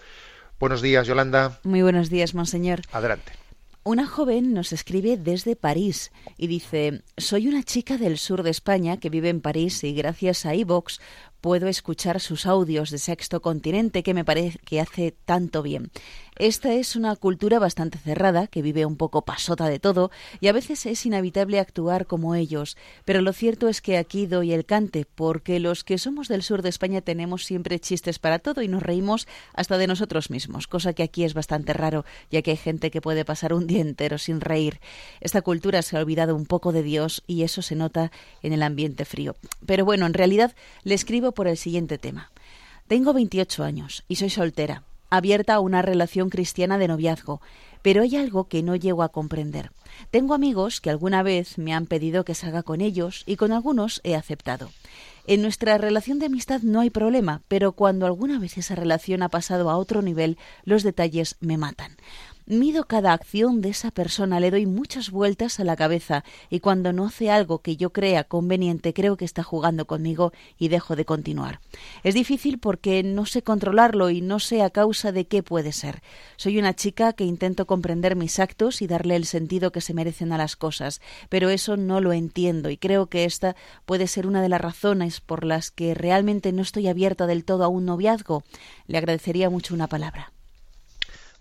Buenos 0.60 0.82
días, 0.82 1.06
Yolanda. 1.06 1.58
Muy 1.62 1.80
buenos 1.80 2.10
días, 2.10 2.34
monseñor. 2.34 2.82
Adelante. 2.92 3.32
Una 3.84 4.06
joven 4.06 4.52
nos 4.52 4.72
escribe 4.72 5.16
desde 5.16 5.56
París 5.56 6.12
y 6.36 6.46
dice, 6.46 7.02
soy 7.16 7.48
una 7.48 7.64
chica 7.64 7.96
del 7.96 8.16
sur 8.16 8.44
de 8.44 8.50
España 8.50 8.98
que 8.98 9.10
vive 9.10 9.28
en 9.28 9.40
París 9.40 9.82
y 9.82 9.92
gracias 9.92 10.46
a 10.46 10.54
iVox 10.54 11.00
puedo 11.42 11.66
escuchar 11.66 12.20
sus 12.20 12.46
audios 12.46 12.90
de 12.90 12.98
Sexto 12.98 13.42
Continente 13.42 14.04
que 14.04 14.14
me 14.14 14.24
parece 14.24 14.58
que 14.60 14.80
hace 14.80 15.12
tanto 15.26 15.62
bien. 15.62 15.90
Esta 16.38 16.72
es 16.72 16.96
una 16.96 17.14
cultura 17.14 17.58
bastante 17.58 17.98
cerrada, 17.98 18.46
que 18.46 18.62
vive 18.62 18.86
un 18.86 18.96
poco 18.96 19.22
pasota 19.22 19.68
de 19.68 19.78
todo, 19.78 20.10
y 20.40 20.48
a 20.48 20.52
veces 20.52 20.86
es 20.86 21.04
inevitable 21.04 21.60
actuar 21.60 22.06
como 22.06 22.34
ellos. 22.34 22.78
Pero 23.04 23.20
lo 23.20 23.34
cierto 23.34 23.68
es 23.68 23.82
que 23.82 23.98
aquí 23.98 24.26
doy 24.26 24.52
el 24.52 24.64
cante, 24.64 25.04
porque 25.04 25.60
los 25.60 25.84
que 25.84 25.98
somos 25.98 26.28
del 26.28 26.42
sur 26.42 26.62
de 26.62 26.70
España 26.70 27.02
tenemos 27.02 27.44
siempre 27.44 27.78
chistes 27.80 28.18
para 28.18 28.38
todo 28.38 28.62
y 28.62 28.68
nos 28.68 28.82
reímos 28.82 29.28
hasta 29.52 29.76
de 29.76 29.86
nosotros 29.86 30.30
mismos, 30.30 30.68
cosa 30.68 30.94
que 30.94 31.02
aquí 31.02 31.24
es 31.24 31.34
bastante 31.34 31.74
raro, 31.74 32.06
ya 32.30 32.40
que 32.40 32.52
hay 32.52 32.56
gente 32.56 32.90
que 32.90 33.02
puede 33.02 33.26
pasar 33.26 33.52
un 33.52 33.66
día 33.66 33.82
entero 33.82 34.16
sin 34.16 34.40
reír. 34.40 34.80
Esta 35.20 35.42
cultura 35.42 35.82
se 35.82 35.96
ha 35.96 36.00
olvidado 36.00 36.34
un 36.34 36.46
poco 36.46 36.72
de 36.72 36.82
Dios 36.82 37.22
y 37.26 37.42
eso 37.42 37.60
se 37.60 37.74
nota 37.74 38.10
en 38.42 38.54
el 38.54 38.62
ambiente 38.62 39.04
frío. 39.04 39.36
Pero 39.66 39.84
bueno, 39.84 40.06
en 40.06 40.14
realidad 40.14 40.54
le 40.82 40.94
escribo 40.94 41.31
por 41.32 41.48
el 41.48 41.56
siguiente 41.56 41.98
tema. 41.98 42.30
Tengo 42.88 43.12
28 43.12 43.64
años 43.64 44.04
y 44.08 44.16
soy 44.16 44.30
soltera 44.30 44.82
abierta 45.12 45.54
a 45.54 45.60
una 45.60 45.82
relación 45.82 46.30
cristiana 46.30 46.78
de 46.78 46.88
noviazgo, 46.88 47.42
pero 47.82 48.00
hay 48.00 48.16
algo 48.16 48.48
que 48.48 48.62
no 48.62 48.76
llego 48.76 49.02
a 49.02 49.10
comprender. 49.10 49.70
Tengo 50.10 50.32
amigos 50.32 50.80
que 50.80 50.88
alguna 50.88 51.22
vez 51.22 51.58
me 51.58 51.74
han 51.74 51.84
pedido 51.84 52.24
que 52.24 52.34
salga 52.34 52.62
con 52.62 52.80
ellos 52.80 53.22
y 53.26 53.36
con 53.36 53.52
algunos 53.52 54.00
he 54.04 54.16
aceptado. 54.16 54.70
En 55.26 55.42
nuestra 55.42 55.76
relación 55.76 56.18
de 56.18 56.26
amistad 56.26 56.62
no 56.62 56.80
hay 56.80 56.88
problema, 56.88 57.42
pero 57.46 57.72
cuando 57.72 58.06
alguna 58.06 58.38
vez 58.38 58.56
esa 58.56 58.74
relación 58.74 59.22
ha 59.22 59.28
pasado 59.28 59.68
a 59.68 59.76
otro 59.76 60.00
nivel, 60.00 60.38
los 60.64 60.82
detalles 60.82 61.36
me 61.40 61.58
matan. 61.58 61.92
Mido 62.44 62.84
cada 62.84 63.12
acción 63.12 63.60
de 63.60 63.68
esa 63.68 63.92
persona, 63.92 64.40
le 64.40 64.50
doy 64.50 64.66
muchas 64.66 65.10
vueltas 65.10 65.60
a 65.60 65.64
la 65.64 65.76
cabeza 65.76 66.24
y 66.50 66.58
cuando 66.58 66.92
no 66.92 67.06
hace 67.06 67.30
algo 67.30 67.60
que 67.60 67.76
yo 67.76 67.92
crea 67.92 68.24
conveniente 68.24 68.92
creo 68.92 69.16
que 69.16 69.24
está 69.24 69.44
jugando 69.44 69.86
conmigo 69.86 70.32
y 70.58 70.66
dejo 70.66 70.96
de 70.96 71.04
continuar. 71.04 71.60
Es 72.02 72.14
difícil 72.14 72.58
porque 72.58 73.04
no 73.04 73.26
sé 73.26 73.42
controlarlo 73.42 74.10
y 74.10 74.22
no 74.22 74.40
sé 74.40 74.62
a 74.62 74.70
causa 74.70 75.12
de 75.12 75.26
qué 75.26 75.44
puede 75.44 75.70
ser. 75.70 76.02
Soy 76.36 76.58
una 76.58 76.74
chica 76.74 77.12
que 77.12 77.24
intento 77.24 77.66
comprender 77.66 78.16
mis 78.16 78.40
actos 78.40 78.82
y 78.82 78.88
darle 78.88 79.14
el 79.14 79.24
sentido 79.24 79.70
que 79.70 79.80
se 79.80 79.94
merecen 79.94 80.32
a 80.32 80.38
las 80.38 80.56
cosas, 80.56 81.00
pero 81.28 81.48
eso 81.48 81.76
no 81.76 82.00
lo 82.00 82.12
entiendo 82.12 82.70
y 82.70 82.76
creo 82.76 83.06
que 83.06 83.24
esta 83.24 83.54
puede 83.86 84.08
ser 84.08 84.26
una 84.26 84.42
de 84.42 84.48
las 84.48 84.60
razones 84.60 85.20
por 85.20 85.44
las 85.44 85.70
que 85.70 85.94
realmente 85.94 86.52
no 86.52 86.62
estoy 86.62 86.88
abierta 86.88 87.28
del 87.28 87.44
todo 87.44 87.62
a 87.62 87.68
un 87.68 87.84
noviazgo. 87.84 88.42
Le 88.88 88.98
agradecería 88.98 89.48
mucho 89.48 89.74
una 89.74 89.86
palabra. 89.86 90.32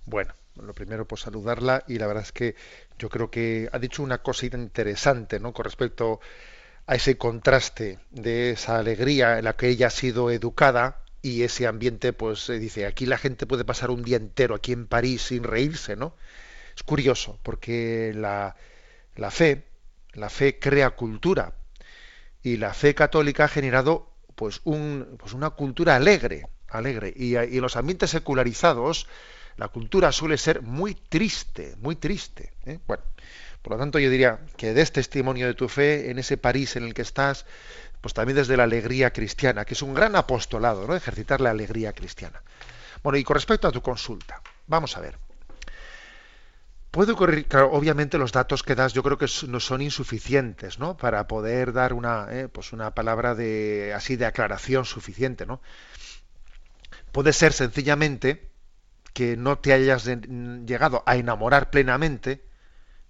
Bueno, 0.05 0.33
lo 0.61 0.73
primero, 0.73 1.07
pues 1.07 1.21
saludarla 1.21 1.83
y 1.87 1.97
la 1.97 2.07
verdad 2.07 2.23
es 2.23 2.31
que 2.31 2.55
yo 2.97 3.09
creo 3.09 3.29
que 3.31 3.69
ha 3.71 3.79
dicho 3.79 4.03
una 4.03 4.19
cosa 4.19 4.45
interesante, 4.45 5.39
¿no? 5.39 5.53
Con 5.53 5.65
respecto 5.65 6.19
a 6.87 6.95
ese 6.95 7.17
contraste 7.17 7.99
de 8.11 8.51
esa 8.51 8.77
alegría 8.77 9.37
en 9.39 9.45
la 9.45 9.55
que 9.55 9.69
ella 9.69 9.87
ha 9.87 9.91
sido 9.91 10.31
educada 10.31 11.03
y 11.21 11.43
ese 11.43 11.67
ambiente, 11.67 12.13
pues 12.13 12.47
dice, 12.47 12.85
aquí 12.85 13.05
la 13.05 13.17
gente 13.17 13.45
puede 13.45 13.65
pasar 13.65 13.91
un 13.91 14.03
día 14.03 14.17
entero 14.17 14.55
aquí 14.55 14.71
en 14.71 14.87
París 14.87 15.21
sin 15.23 15.43
reírse, 15.43 15.95
¿no? 15.95 16.15
Es 16.75 16.83
curioso, 16.83 17.39
porque 17.43 18.13
la, 18.15 18.55
la 19.15 19.31
fe, 19.31 19.67
la 20.13 20.29
fe 20.29 20.59
crea 20.59 20.91
cultura 20.91 21.53
y 22.43 22.57
la 22.57 22.73
fe 22.73 22.95
católica 22.95 23.45
ha 23.45 23.47
generado 23.47 24.11
pues, 24.35 24.61
un, 24.63 25.17
pues 25.19 25.33
una 25.33 25.51
cultura 25.51 25.95
alegre, 25.95 26.47
alegre 26.67 27.13
y, 27.15 27.37
y 27.37 27.59
los 27.59 27.75
ambientes 27.75 28.09
secularizados 28.09 29.07
la 29.57 29.67
cultura 29.67 30.11
suele 30.11 30.37
ser 30.37 30.61
muy 30.61 30.95
triste, 30.95 31.75
muy 31.79 31.95
triste. 31.95 32.53
¿eh? 32.65 32.79
Bueno, 32.87 33.03
por 33.61 33.73
lo 33.73 33.79
tanto 33.79 33.99
yo 33.99 34.09
diría 34.09 34.39
que 34.57 34.73
des 34.73 34.91
testimonio 34.91 35.47
de 35.47 35.53
tu 35.53 35.67
fe 35.67 36.09
en 36.09 36.19
ese 36.19 36.37
París 36.37 36.75
en 36.75 36.83
el 36.83 36.93
que 36.93 37.03
estás, 37.03 37.45
pues 38.01 38.13
también 38.13 38.37
desde 38.37 38.57
la 38.57 38.63
alegría 38.63 39.13
cristiana, 39.13 39.65
que 39.65 39.75
es 39.75 39.81
un 39.81 39.93
gran 39.93 40.15
apostolado, 40.15 40.87
¿no? 40.87 40.95
Ejercitar 40.95 41.41
la 41.41 41.51
alegría 41.51 41.93
cristiana. 41.93 42.41
Bueno, 43.03 43.17
y 43.17 43.23
con 43.23 43.35
respecto 43.35 43.67
a 43.67 43.71
tu 43.71 43.81
consulta, 43.81 44.41
vamos 44.67 44.97
a 44.97 45.01
ver. 45.01 45.17
Puede 46.89 47.13
ocurrir, 47.13 47.47
claro, 47.47 47.71
obviamente 47.71 48.17
los 48.17 48.33
datos 48.33 48.63
que 48.63 48.75
das 48.75 48.93
yo 48.93 49.01
creo 49.01 49.17
que 49.17 49.27
no 49.47 49.59
son 49.61 49.81
insuficientes, 49.81 50.77
¿no? 50.77 50.97
Para 50.97 51.25
poder 51.27 51.71
dar 51.71 51.93
una, 51.93 52.27
¿eh? 52.29 52.49
pues 52.49 52.73
una 52.73 52.93
palabra 52.93 53.33
de 53.33 53.93
así 53.95 54.17
de 54.17 54.25
aclaración 54.25 54.83
suficiente, 54.83 55.45
¿no? 55.45 55.61
Puede 57.13 57.31
ser 57.31 57.53
sencillamente 57.53 58.50
que 59.13 59.37
no 59.37 59.57
te 59.57 59.73
hayas 59.73 60.05
llegado 60.05 61.03
a 61.05 61.15
enamorar 61.15 61.69
plenamente, 61.69 62.43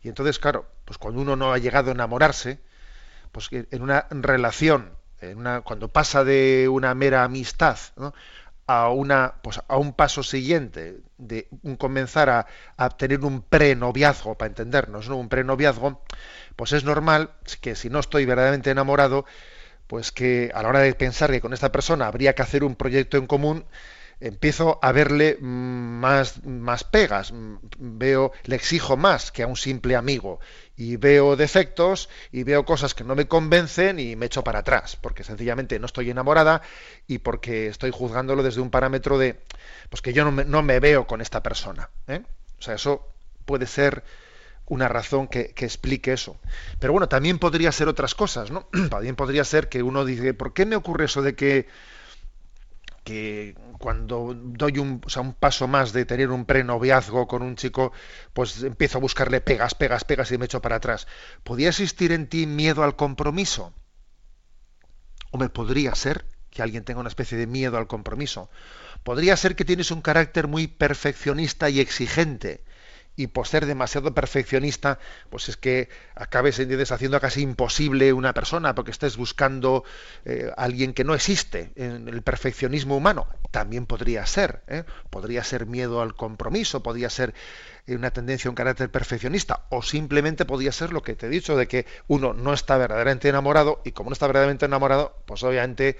y 0.02 0.10
entonces, 0.10 0.39
claro, 0.39 0.66
pues 0.86 0.97
cuando 0.97 1.22
uno 1.22 1.36
no 1.36 1.54
ha 1.54 1.58
llegado 1.58 1.91
a 1.91 1.93
enamorarse, 1.93 2.60
pues 3.32 3.49
en 3.52 3.82
una 3.82 4.08
relación, 4.10 4.91
en 5.22 5.38
una, 5.38 5.62
cuando 5.62 5.88
pasa 5.89 6.24
de 6.24 6.68
una 6.70 6.93
mera 6.95 7.24
amistad 7.24 7.78
a 8.68 8.89
una, 8.89 9.36
pues 9.43 9.62
a 9.68 9.78
un 9.78 9.93
paso 9.93 10.24
siguiente, 10.24 11.02
de 11.18 11.47
un 11.64 11.76
comenzar 11.76 12.30
a, 12.30 12.47
a 12.78 12.89
tener 12.89 13.24
un 13.24 13.41
prenoviazgo, 13.41 14.36
para 14.38 14.47
entendernos, 14.49 15.10
¿no? 15.10 15.18
un 15.18 15.30
prenoviazgo, 15.30 16.02
pues 16.56 16.74
es 16.74 16.84
normal 16.84 17.32
que 17.62 17.76
si 17.76 17.89
no 17.89 17.99
estoy 17.99 18.26
verdaderamente 18.26 18.72
enamorado, 18.72 19.26
pues 19.88 20.12
que 20.12 20.52
a 20.54 20.64
la 20.64 20.70
hora 20.70 20.80
de 20.80 20.93
pensar 20.95 21.32
que 21.32 21.41
con 21.41 21.54
esta 21.54 21.72
persona 21.72 22.08
habría 22.08 22.34
que 22.34 22.41
hacer 22.41 22.64
un 22.64 22.76
proyecto 22.76 23.18
en 23.18 23.28
común, 23.28 23.66
empiezo 24.22 24.80
a 24.82 24.91
verle 24.91 25.38
más, 25.41 26.45
más 26.45 26.84
pegas, 26.84 27.34
veo, 27.78 28.32
le 28.43 28.55
exijo 28.55 28.95
más 28.95 29.32
que 29.32 29.43
a 29.43 29.47
un 29.47 29.57
simple 29.57 29.95
amigo 29.95 30.39
y 30.78 30.95
veo 30.95 31.36
defectos 31.36 32.07
y 32.32 32.43
veo 32.43 32.63
cosas 32.63 32.93
que 32.93 33.03
no 33.03 33.15
me 33.15 33.28
convencen 33.28 33.99
y 33.99 34.15
me 34.15 34.28
echo 34.28 34.43
para 34.43 34.59
atrás, 34.59 34.95
porque 34.95 35.24
sencillamente 35.24 35.80
no 35.80 35.88
estoy 35.88 36.11
enamorada 36.11 36.61
y 37.07 37.17
porque 37.17 37.67
estoy 37.67 37.91
juzgándolo 37.91 38.43
desde 38.43 38.61
un 38.61 38.69
parámetro 38.69 39.17
de, 39.17 39.41
pues 39.89 40.01
que 40.01 40.13
yo 40.13 40.24
no 40.24 40.32
me, 40.32 40.45
no 40.45 40.61
me 40.61 40.80
veo 40.80 41.07
con 41.07 41.19
esta 41.19 41.41
persona. 41.41 41.89
¿eh? 42.07 42.22
O 42.59 42.61
sea, 42.61 42.76
eso 42.76 43.07
puede 43.45 43.65
ser 43.65 44.03
una 44.67 44.88
razón 44.88 45.28
que, 45.28 45.49
que, 45.49 45.65
explique 45.65 46.13
eso. 46.13 46.38
Pero 46.80 46.93
bueno, 46.93 47.09
también 47.09 47.39
podría 47.39 47.72
ser 47.72 47.88
otras 47.88 48.15
cosas, 48.15 48.51
¿no? 48.51 48.67
también 48.89 49.15
podría 49.15 49.43
ser 49.43 49.67
que 49.67 49.82
uno 49.82 50.05
dice, 50.05 50.34
¿por 50.36 50.53
qué 50.53 50.65
me 50.65 50.76
ocurre 50.76 51.05
eso 51.05 51.24
de 51.24 51.36
que 51.36 51.67
que 53.04 53.56
cuando 53.80 54.34
doy 54.36 54.78
un, 54.78 55.02
un 55.18 55.34
paso 55.34 55.68
más 55.68 55.91
de 55.93 56.06
tener 56.06 56.30
un 56.30 56.45
prenoviazgo 56.45 57.28
con 57.28 57.41
un 57.41 57.56
chico, 57.56 57.91
pues 58.34 58.64
empiezo 58.64 58.97
a 58.97 59.02
buscarle 59.02 59.41
pegas, 59.41 59.74
pegas, 59.74 60.04
pegas 60.04 60.32
y 60.32 60.38
me 60.38 60.45
echo 60.45 60.62
para 60.62 60.78
atrás. 60.78 61.08
¿Podría 61.43 61.70
existir 61.70 62.12
en 62.12 62.28
ti 62.28 62.45
miedo 62.45 62.84
al 62.84 62.95
compromiso? 62.95 63.74
¿O 65.32 65.38
me 65.38 65.49
podría 65.49 65.95
ser 65.95 66.26
que 66.49 66.62
alguien 66.62 66.84
tenga 66.84 66.99
una 66.99 67.10
especie 67.10 67.38
de 67.38 67.47
miedo 67.47 67.78
al 67.78 67.88
compromiso? 67.88 68.49
Podría 69.04 69.36
ser 69.38 69.56
que 69.56 69.66
tienes 69.66 69.89
un 69.91 70.02
carácter 70.02 70.47
muy 70.47 70.68
perfeccionista 70.68 71.70
y 71.70 71.80
exigente 71.80 72.64
y 73.16 73.28
por 73.28 73.47
ser 73.47 73.66
demasiado 73.66 74.14
perfeccionista, 74.14 74.99
pues 75.30 75.49
es 75.49 75.57
que 75.57 75.89
acabes 76.16 76.59
haciendo 76.91 77.20
casi 77.20 77.41
imposible 77.41 78.14
una 78.14 78.34
persona 78.34 78.74
porque 78.74 78.91
estés 78.91 79.18
buscando 79.18 79.84
eh, 80.26 80.51
alguien 80.57 80.93
que 80.93 81.03
no 81.03 81.14
existe 81.14 81.72
en 81.76 82.07
el 82.07 82.22
perfeccionismo 82.22 82.95
humano. 82.95 83.28
También 83.51 83.86
podría 83.86 84.26
ser, 84.26 84.62
¿eh? 84.68 84.86
podría 85.09 85.43
ser 85.43 85.66
miedo 85.66 86.01
al 86.01 86.16
compromiso, 86.16 86.82
podría 86.82 87.09
ser 87.09 87.34
eh, 87.86 87.95
una 87.95 88.12
tendencia, 88.12 88.49
un 88.49 88.55
carácter 88.55 88.89
perfeccionista, 88.89 89.66
o 89.70 89.82
simplemente 89.82 90.45
podría 90.45 90.72
ser 90.72 90.93
lo 90.93 91.03
que 91.03 91.16
te 91.16 91.28
he 91.28 91.30
dicho, 91.30 91.57
de 91.57 91.68
que 91.68 91.86
uno 92.07 92.34
no 92.34 92.53
está 92.53 92.78
verdaderamente 92.78 93.28
enamorado 93.28 93.82
y 93.84 93.91
como 93.91 94.09
no 94.09 94.14
está 94.14 94.28
verdaderamente 94.28 94.66
enamorado, 94.66 95.16
pues 95.26 95.43
obviamente 95.43 95.97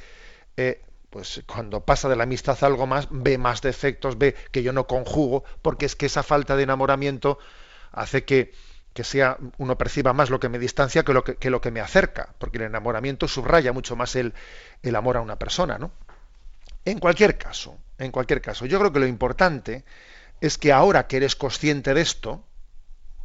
pues 1.12 1.44
cuando 1.46 1.82
pasa 1.82 2.08
de 2.08 2.16
la 2.16 2.24
amistad 2.24 2.58
a 2.62 2.66
algo 2.66 2.88
más, 2.88 3.08
ve 3.12 3.38
más 3.38 3.62
defectos, 3.62 4.18
ve 4.18 4.34
que 4.52 4.64
yo 4.64 4.72
no 4.72 4.88
conjugo, 4.88 5.44
porque 5.62 5.86
es 5.86 5.98
que 5.98 6.06
esa 6.06 6.24
falta 6.24 6.56
de 6.56 6.64
enamoramiento 6.64 7.38
hace 7.92 8.24
que, 8.24 8.54
que 8.94 9.04
sea 9.04 9.38
uno 9.58 9.78
perciba 9.78 10.14
más 10.14 10.30
lo 10.30 10.40
que 10.40 10.48
me 10.48 10.58
distancia 10.58 11.04
que 11.04 11.12
lo 11.14 11.26
que, 11.26 11.50
lo 11.50 11.60
que 11.60 11.70
me 11.70 11.82
acerca, 11.82 12.34
porque 12.40 12.60
el 12.60 12.64
enamoramiento 12.64 13.28
subraya 13.28 13.74
mucho 13.74 13.98
más 13.98 14.16
el, 14.16 14.34
el 14.84 14.96
amor 14.96 15.18
a 15.18 15.22
una 15.22 15.36
persona, 15.36 15.78
¿no? 15.78 15.92
En 16.86 16.98
cualquier 16.98 17.38
caso, 17.38 17.78
en 17.98 18.12
cualquier 18.12 18.42
caso, 18.42 18.66
yo 18.66 18.80
creo 18.80 18.94
que 18.94 19.00
lo 19.00 19.06
importante 19.06 19.84
es 20.40 20.58
que 20.58 20.72
ahora 20.72 21.08
que 21.08 21.18
eres 21.18 21.36
consciente 21.36 21.94
de 21.94 22.02
esto, 22.02 22.42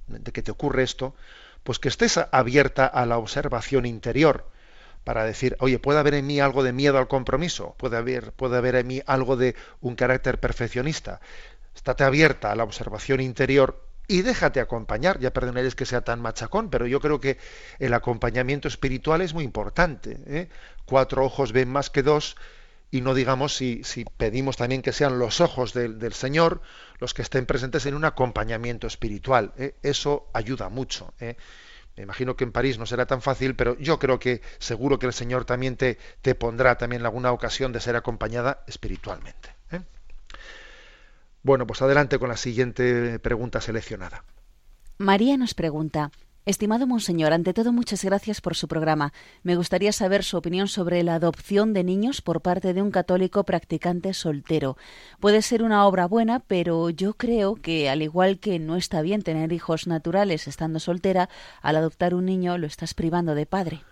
de 0.09 0.33
que 0.33 0.43
te 0.43 0.51
ocurre 0.51 0.83
esto, 0.83 1.15
pues 1.63 1.79
que 1.79 1.89
estés 1.89 2.19
abierta 2.33 2.85
a 2.85 3.07
la 3.07 3.17
observación 3.17 3.87
interior, 3.87 4.51
para 5.07 5.25
decir, 5.25 5.57
oye, 5.61 5.79
puede 5.79 6.01
haber 6.01 6.15
en 6.15 6.27
mí 6.27 6.41
algo 6.41 6.65
de 6.65 6.73
miedo 6.73 6.99
al 6.99 7.07
compromiso, 7.07 7.77
puede 7.79 7.97
haber, 7.97 8.33
puede 8.33 8.57
haber 8.57 8.75
en 8.75 8.89
mí 8.89 9.03
algo 9.07 9.37
de 9.37 9.55
un 9.81 9.95
carácter 9.95 10.41
perfeccionista. 10.41 11.21
Estate 11.77 12.03
abierta 12.03 12.51
a 12.51 12.57
la 12.57 12.65
observación 12.65 13.21
interior 13.21 13.87
y 14.09 14.23
déjate 14.23 14.59
acompañar. 14.59 15.21
Ya 15.21 15.33
perdonaréis 15.33 15.77
que 15.77 15.87
sea 15.87 16.01
tan 16.01 16.21
machacón, 16.21 16.71
pero 16.71 16.89
yo 16.89 16.99
creo 16.99 17.21
que 17.21 17.39
el 17.79 17.95
acompañamiento 17.95 18.67
espiritual 18.67 19.21
es 19.21 19.33
muy 19.33 19.45
importante. 19.45 20.19
¿eh? 20.27 20.49
Cuatro 20.87 21.25
ojos 21.25 21.53
ven 21.53 21.71
más 21.71 21.89
que 21.89 22.03
dos 22.03 22.35
y 22.91 23.01
no 23.01 23.15
digamos 23.15 23.55
si, 23.55 23.85
si 23.85 24.07
pedimos 24.07 24.57
también 24.57 24.83
que 24.83 24.93
sean 24.93 25.21
los 25.21 25.41
ojos 25.41 25.73
del, 25.73 26.13
Señor 26.15 26.63
los 26.99 27.15
que 27.15 27.23
estén 27.23 27.47
presentes 27.47 27.87
en 27.87 27.95
un 27.95 28.05
acompañamiento 28.05 28.89
espiritual. 28.89 29.53
¿eh? 29.57 29.77
Eso 29.85 30.29
ayuda 30.33 30.69
mucho. 30.69 31.15
¿eh? 31.21 31.37
Me 31.97 32.03
imagino 32.03 32.37
que 32.37 32.45
en 32.45 32.53
París 32.53 32.79
no 32.79 32.85
será 32.85 33.07
tan 33.07 33.23
fácil, 33.23 33.57
pero 33.57 33.79
yo 33.79 33.99
creo 33.99 34.19
que 34.19 34.43
seguro 34.59 34.99
que 34.99 35.07
el 35.07 35.13
Señor 35.13 35.47
también 35.47 35.77
te, 35.77 35.99
te 36.21 36.35
pondrá 36.35 36.77
también 36.77 37.05
alguna 37.05 37.33
ocasión 37.33 37.73
de 37.73 37.81
ser 37.81 37.97
acompañada 37.97 38.63
espiritualmente. 38.67 39.55
¿eh? 39.71 39.81
Bueno, 41.43 41.67
pues 41.67 41.81
adelante 41.81 42.19
con 42.19 42.29
la 42.29 42.37
siguiente 42.37 43.19
pregunta 43.19 43.61
seleccionada. 43.61 44.25
María 44.99 45.37
nos 45.37 45.55
pregunta, 45.55 46.11
Estimado 46.47 46.87
Monseñor, 46.87 47.33
ante 47.33 47.53
todo 47.53 47.73
muchas 47.73 48.05
gracias 48.05 48.41
por 48.41 48.55
su 48.55 48.69
programa. 48.69 49.13
Me 49.43 49.57
gustaría 49.57 49.91
saber 49.91 50.23
su 50.23 50.37
opinión 50.37 50.69
sobre 50.69 51.03
la 51.03 51.17
adopción 51.17 51.73
de 51.73 51.83
niños 51.83 52.23
por 52.23 52.41
parte 52.41 52.73
de 52.73 52.83
un 52.83 52.93
católico 52.93 53.43
practicante 53.43 54.15
soltero. 54.15 54.77
Puede 55.19 55.43
ser 55.43 55.65
una 55.65 55.85
obra 55.85 56.07
buena, 56.07 56.39
pero 56.39 56.89
yo 56.91 57.15
creo 57.15 57.57
que 57.57 57.91
al 57.91 58.01
igual 58.01 58.39
que 58.39 58.61
no 58.61 58.77
está 58.77 59.03
bien 59.03 59.23
tener 59.23 59.53
hijos 59.53 59.89
naturales 59.89 60.47
estando 60.47 60.79
soltera, 60.79 61.29
al 61.63 61.75
adoptar 61.75 62.15
un 62.15 62.27
niño 62.27 62.59
lo 62.59 62.69
estás 62.69 62.95
privando 62.95 63.35
de 63.35 63.47
padre. 63.47 63.83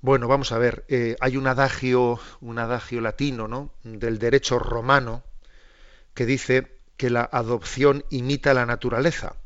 Bueno, 0.00 0.26
vamos 0.26 0.50
a 0.50 0.58
ver. 0.58 0.84
Eh, 0.88 1.14
hay 1.20 1.36
un 1.36 1.46
adagio, 1.46 2.18
un 2.40 2.58
adagio 2.58 3.00
latino, 3.00 3.46
¿no? 3.46 3.70
Del 3.84 4.18
derecho 4.18 4.58
romano 4.58 5.22
que 6.12 6.26
dice 6.26 6.76
que 6.96 7.08
la 7.08 7.22
adopción 7.22 8.04
imita 8.10 8.52
la 8.52 8.66
naturaleza 8.66 9.36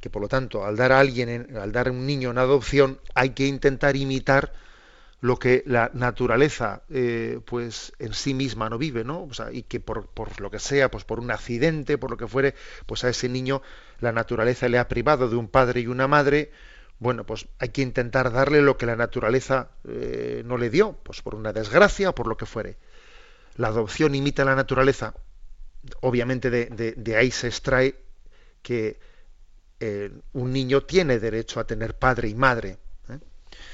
que 0.00 0.10
por 0.10 0.22
lo 0.22 0.28
tanto 0.28 0.64
al 0.64 0.76
dar 0.76 0.92
a 0.92 1.00
alguien, 1.00 1.56
al 1.56 1.72
dar 1.72 1.88
a 1.88 1.92
un 1.92 2.06
niño 2.06 2.30
en 2.30 2.38
adopción, 2.38 3.00
hay 3.14 3.30
que 3.30 3.46
intentar 3.46 3.96
imitar 3.96 4.52
lo 5.20 5.38
que 5.38 5.64
la 5.66 5.90
naturaleza 5.94 6.82
eh, 6.90 7.40
pues 7.44 7.92
en 7.98 8.14
sí 8.14 8.34
misma 8.34 8.70
no 8.70 8.78
vive, 8.78 9.02
¿no? 9.02 9.24
O 9.24 9.34
sea, 9.34 9.52
y 9.52 9.64
que 9.64 9.80
por, 9.80 10.06
por, 10.06 10.40
lo 10.40 10.50
que 10.50 10.60
sea, 10.60 10.90
pues 10.90 11.04
por 11.04 11.18
un 11.18 11.30
accidente, 11.30 11.98
por 11.98 12.10
lo 12.10 12.16
que 12.16 12.28
fuere, 12.28 12.54
pues 12.86 13.02
a 13.04 13.08
ese 13.08 13.28
niño 13.28 13.60
la 14.00 14.12
naturaleza 14.12 14.68
le 14.68 14.78
ha 14.78 14.86
privado 14.86 15.28
de 15.28 15.36
un 15.36 15.48
padre 15.48 15.80
y 15.80 15.88
una 15.88 16.06
madre, 16.06 16.52
bueno, 17.00 17.24
pues 17.24 17.48
hay 17.58 17.70
que 17.70 17.82
intentar 17.82 18.32
darle 18.32 18.62
lo 18.62 18.76
que 18.76 18.86
la 18.86 18.96
naturaleza 18.96 19.70
eh, 19.88 20.42
no 20.44 20.56
le 20.56 20.70
dio, 20.70 20.92
pues 21.02 21.20
por 21.20 21.34
una 21.34 21.52
desgracia 21.52 22.10
o 22.10 22.14
por 22.14 22.28
lo 22.28 22.36
que 22.36 22.46
fuere. 22.46 22.76
La 23.56 23.68
adopción 23.68 24.14
imita 24.14 24.44
la 24.44 24.54
naturaleza, 24.54 25.14
obviamente 26.00 26.48
de, 26.50 26.66
de, 26.66 26.92
de 26.92 27.16
ahí 27.16 27.32
se 27.32 27.48
extrae 27.48 27.96
que 28.62 29.00
eh, 29.80 30.12
un 30.32 30.52
niño 30.52 30.82
tiene 30.82 31.18
derecho 31.18 31.60
a 31.60 31.66
tener 31.66 31.96
padre 31.96 32.28
y 32.28 32.34
madre. 32.34 32.78
¿eh? 33.08 33.18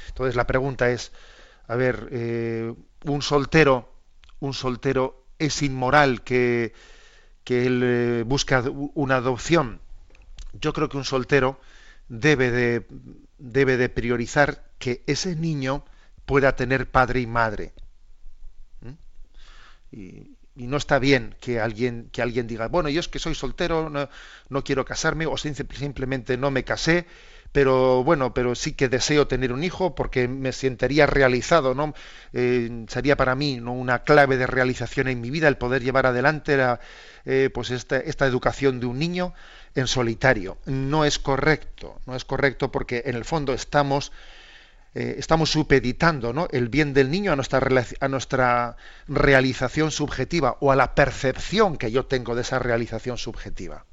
Entonces 0.08 0.36
la 0.36 0.46
pregunta 0.46 0.90
es, 0.90 1.12
a 1.66 1.76
ver, 1.76 2.08
eh, 2.10 2.74
un 3.04 3.22
soltero, 3.22 3.92
un 4.40 4.54
soltero 4.54 5.26
es 5.38 5.62
inmoral 5.62 6.22
que, 6.22 6.72
que 7.42 7.66
él 7.66 8.24
busca 8.24 8.62
una 8.94 9.16
adopción. 9.16 9.80
Yo 10.52 10.72
creo 10.72 10.88
que 10.88 10.96
un 10.96 11.04
soltero 11.04 11.58
debe 12.08 12.50
de, 12.50 12.86
debe 13.38 13.76
de 13.76 13.88
priorizar 13.88 14.64
que 14.78 15.02
ese 15.06 15.34
niño 15.34 15.84
pueda 16.26 16.56
tener 16.56 16.90
padre 16.90 17.20
y 17.20 17.26
madre. 17.26 17.72
Y, 19.90 20.33
y 20.56 20.66
no 20.66 20.76
está 20.76 20.98
bien 20.98 21.34
que 21.40 21.60
alguien, 21.60 22.08
que 22.12 22.22
alguien 22.22 22.46
diga, 22.46 22.68
bueno, 22.68 22.88
yo 22.88 23.00
es 23.00 23.08
que 23.08 23.18
soy 23.18 23.34
soltero, 23.34 23.90
no, 23.90 24.64
quiero 24.64 24.84
casarme, 24.84 25.26
o 25.26 25.36
simplemente 25.36 26.36
no 26.36 26.50
me 26.50 26.64
casé, 26.64 27.06
pero 27.50 28.02
bueno, 28.02 28.34
pero 28.34 28.54
sí 28.54 28.72
que 28.72 28.88
deseo 28.88 29.28
tener 29.28 29.52
un 29.52 29.62
hijo 29.62 29.94
porque 29.94 30.26
me 30.26 30.52
sentiría 30.52 31.06
realizado, 31.06 31.74
¿no? 31.74 31.94
Eh, 32.32 32.84
sería 32.88 33.16
para 33.16 33.36
mí 33.36 33.58
¿no? 33.60 33.72
una 33.72 34.02
clave 34.02 34.36
de 34.36 34.48
realización 34.48 35.06
en 35.06 35.20
mi 35.20 35.30
vida 35.30 35.46
el 35.46 35.56
poder 35.56 35.82
llevar 35.82 36.06
adelante 36.06 36.56
la, 36.56 36.80
eh, 37.24 37.50
pues 37.54 37.70
esta, 37.70 37.98
esta 37.98 38.26
educación 38.26 38.80
de 38.80 38.86
un 38.86 38.98
niño 38.98 39.34
en 39.76 39.86
solitario. 39.86 40.58
No 40.66 41.04
es 41.04 41.20
correcto, 41.20 42.00
no 42.06 42.16
es 42.16 42.24
correcto 42.24 42.72
porque 42.72 43.04
en 43.06 43.14
el 43.14 43.24
fondo 43.24 43.52
estamos 43.52 44.10
eh, 44.94 45.16
estamos 45.18 45.50
supeditando 45.50 46.48
el 46.52 46.68
bien 46.68 46.94
del 46.94 47.10
niño 47.10 47.32
a 47.32 47.36
nuestra, 48.08 48.76
realización 49.08 49.90
subjetiva 49.90 50.56
o 50.60 50.70
a 50.70 50.76
la 50.76 50.94
percepción 50.94 51.76
que 51.76 51.90
yo 51.90 52.06
tengo 52.06 52.36
de 52.36 52.42
esa 52.42 52.60
realización 52.60 53.18
subjetiva. 53.18 53.86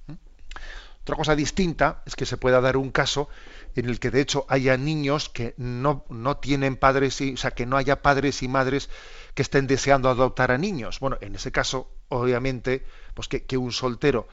Otra 1.02 1.16
cosa 1.16 1.36
distinta 1.36 2.04
es 2.06 2.16
que 2.16 2.28
se 2.28 2.38
pueda 2.38 2.62
dar 2.62 2.78
un 2.78 2.92
caso 2.92 3.30
en 3.76 3.90
el 3.90 4.00
que 4.00 4.12
de 4.12 4.22
hecho 4.22 4.46
haya 4.48 4.78
niños 4.78 5.30
que 5.30 5.56
no, 5.58 6.06
no 6.10 6.38
tienen 6.38 6.76
padres, 6.76 7.20
y, 7.22 7.34
o 7.34 7.38
sea, 7.38 7.52
que 7.52 7.66
no 7.66 7.78
haya 7.78 8.04
padres 8.04 8.44
y 8.44 8.48
madres 8.48 8.90
que 9.34 9.42
estén 9.42 9.66
deseando 9.66 10.10
adoptar 10.10 10.52
a 10.52 10.60
niños. 10.60 11.00
Bueno, 11.00 11.18
en 11.22 11.34
ese 11.34 11.52
caso, 11.52 11.90
obviamente, 12.10 12.86
pues 13.16 13.28
que 13.28 13.58
un 13.58 13.72
soltero 13.72 14.28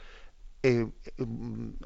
eh, 0.61 0.87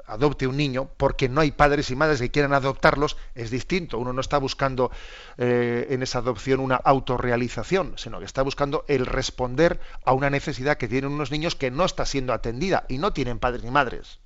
adopte 0.06 0.46
un 0.46 0.56
niño 0.56 0.90
porque 0.96 1.28
no 1.28 1.40
hay 1.40 1.52
padres 1.52 1.90
y 1.90 1.96
madres 1.96 2.20
que 2.20 2.30
quieran 2.30 2.52
adoptarlos 2.52 3.16
es 3.34 3.50
distinto. 3.50 3.98
Uno 3.98 4.12
no 4.12 4.20
está 4.20 4.38
buscando 4.38 4.90
eh, 5.38 5.86
en 5.90 6.02
esa 6.02 6.18
adopción 6.18 6.60
una 6.60 6.76
autorrealización, 6.76 7.94
sino 7.96 8.18
que 8.18 8.24
está 8.24 8.42
buscando 8.42 8.84
el 8.88 9.06
responder 9.06 9.80
a 10.04 10.12
una 10.12 10.30
necesidad 10.30 10.76
que 10.76 10.88
tienen 10.88 11.12
unos 11.12 11.30
niños 11.30 11.54
que 11.54 11.70
no 11.70 11.84
está 11.84 12.04
siendo 12.04 12.32
atendida 12.32 12.84
y 12.88 12.98
no 12.98 13.12
tienen 13.12 13.38
padres 13.38 13.62
ni 13.62 13.70
madres. 13.70 14.18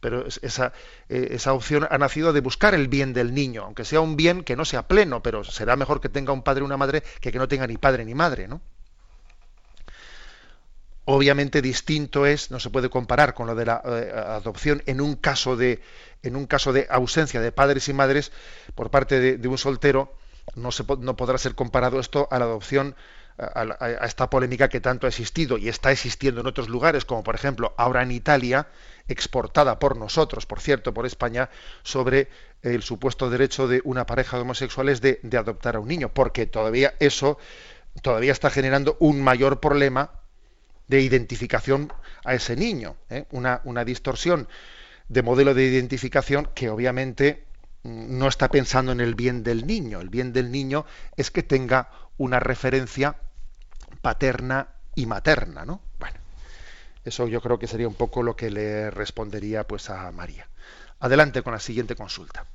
Pero 0.00 0.26
esa, 0.26 0.72
eh, 1.08 1.28
esa 1.32 1.52
opción 1.52 1.86
ha 1.90 1.98
nacido 1.98 2.32
de 2.32 2.40
buscar 2.40 2.74
el 2.74 2.88
bien 2.88 3.12
del 3.12 3.34
niño, 3.34 3.64
aunque 3.64 3.84
sea 3.84 4.00
un 4.00 4.16
bien 4.16 4.44
que 4.44 4.56
no 4.56 4.64
sea 4.64 4.88
pleno, 4.88 5.22
pero 5.22 5.44
será 5.44 5.76
mejor 5.76 6.00
que 6.00 6.08
tenga 6.08 6.32
un 6.32 6.42
padre 6.42 6.62
o 6.62 6.66
una 6.66 6.78
madre 6.78 7.02
que 7.20 7.32
que 7.32 7.38
no 7.38 7.48
tenga 7.48 7.66
ni 7.66 7.76
padre 7.76 8.04
ni 8.04 8.14
madre, 8.14 8.48
¿no? 8.48 8.62
Obviamente 11.12 11.60
distinto 11.60 12.24
es, 12.24 12.52
no 12.52 12.60
se 12.60 12.70
puede 12.70 12.88
comparar 12.88 13.34
con 13.34 13.48
lo 13.48 13.56
de 13.56 13.66
la 13.66 13.82
eh, 13.84 14.12
adopción 14.14 14.80
en 14.86 15.00
un 15.00 15.16
caso 15.16 15.56
de 15.56 15.80
en 16.22 16.36
un 16.36 16.46
caso 16.46 16.72
de 16.72 16.86
ausencia 16.88 17.40
de 17.40 17.50
padres 17.50 17.88
y 17.88 17.92
madres 17.92 18.30
por 18.76 18.92
parte 18.92 19.18
de, 19.18 19.48
un 19.48 19.58
soltero, 19.58 20.14
no, 20.54 20.70
se, 20.70 20.84
no 21.00 21.16
podrá 21.16 21.36
ser 21.36 21.56
comparado 21.56 21.98
esto 21.98 22.28
a 22.30 22.38
la 22.38 22.44
adopción 22.44 22.94
a, 23.38 24.04
esta 24.06 24.30
polémica 24.30 24.68
que 24.68 24.80
tanto 24.80 25.06
ha 25.06 25.08
existido 25.08 25.58
y 25.58 25.68
está 25.68 25.90
existiendo 25.90 26.42
en 26.42 26.46
otros 26.46 26.68
lugares, 26.68 27.04
como 27.04 27.24
por 27.24 27.34
ejemplo 27.34 27.74
ahora 27.76 28.04
en 28.04 28.12
Italia, 28.12 28.68
exportada 29.08 29.80
por 29.80 29.96
nosotros, 29.96 30.46
por 30.46 30.60
cierto, 30.60 30.94
por 30.94 31.06
España, 31.06 31.50
sobre 31.82 32.28
el 32.62 32.82
supuesto 32.84 33.30
derecho 33.30 33.66
de 33.66 33.80
una 33.82 34.06
pareja 34.06 34.36
de 34.36 34.42
homosexuales 34.42 35.00
de, 35.00 35.18
de 35.24 35.38
adoptar 35.38 35.74
a 35.74 35.80
un 35.80 35.88
niño, 35.88 36.10
porque 36.14 36.46
todavía 36.46 36.94
eso 37.00 37.36
todavía 38.02 38.30
está 38.30 38.48
generando 38.50 38.96
un 39.00 39.20
mayor 39.20 39.58
problema 39.58 40.19
de 40.90 41.00
identificación 41.00 41.92
a 42.24 42.34
ese 42.34 42.56
niño, 42.56 42.96
¿eh? 43.08 43.24
una, 43.30 43.60
una 43.62 43.84
distorsión 43.84 44.48
de 45.08 45.22
modelo 45.22 45.54
de 45.54 45.64
identificación 45.64 46.50
que 46.52 46.68
obviamente 46.68 47.44
mm, 47.84 48.18
no 48.18 48.26
está 48.26 48.48
pensando 48.48 48.90
en 48.90 49.00
el 49.00 49.14
bien 49.14 49.44
del 49.44 49.66
niño. 49.66 50.00
El 50.00 50.08
bien 50.08 50.32
del 50.32 50.50
niño 50.50 50.84
es 51.16 51.30
que 51.30 51.44
tenga 51.44 51.90
una 52.18 52.40
referencia 52.40 53.16
paterna 54.02 54.68
y 54.96 55.06
materna, 55.06 55.64
¿no? 55.64 55.80
Bueno, 56.00 56.18
Eso 57.04 57.28
yo 57.28 57.40
creo 57.40 57.58
que 57.58 57.68
sería 57.68 57.86
un 57.86 57.94
poco 57.94 58.24
lo 58.24 58.34
que 58.34 58.50
le 58.50 58.90
respondería 58.90 59.66
pues 59.66 59.90
a 59.90 60.10
María. 60.10 60.48
Adelante 60.98 61.42
con 61.42 61.52
la 61.52 61.60
siguiente 61.60 61.94
consulta. 61.94 62.46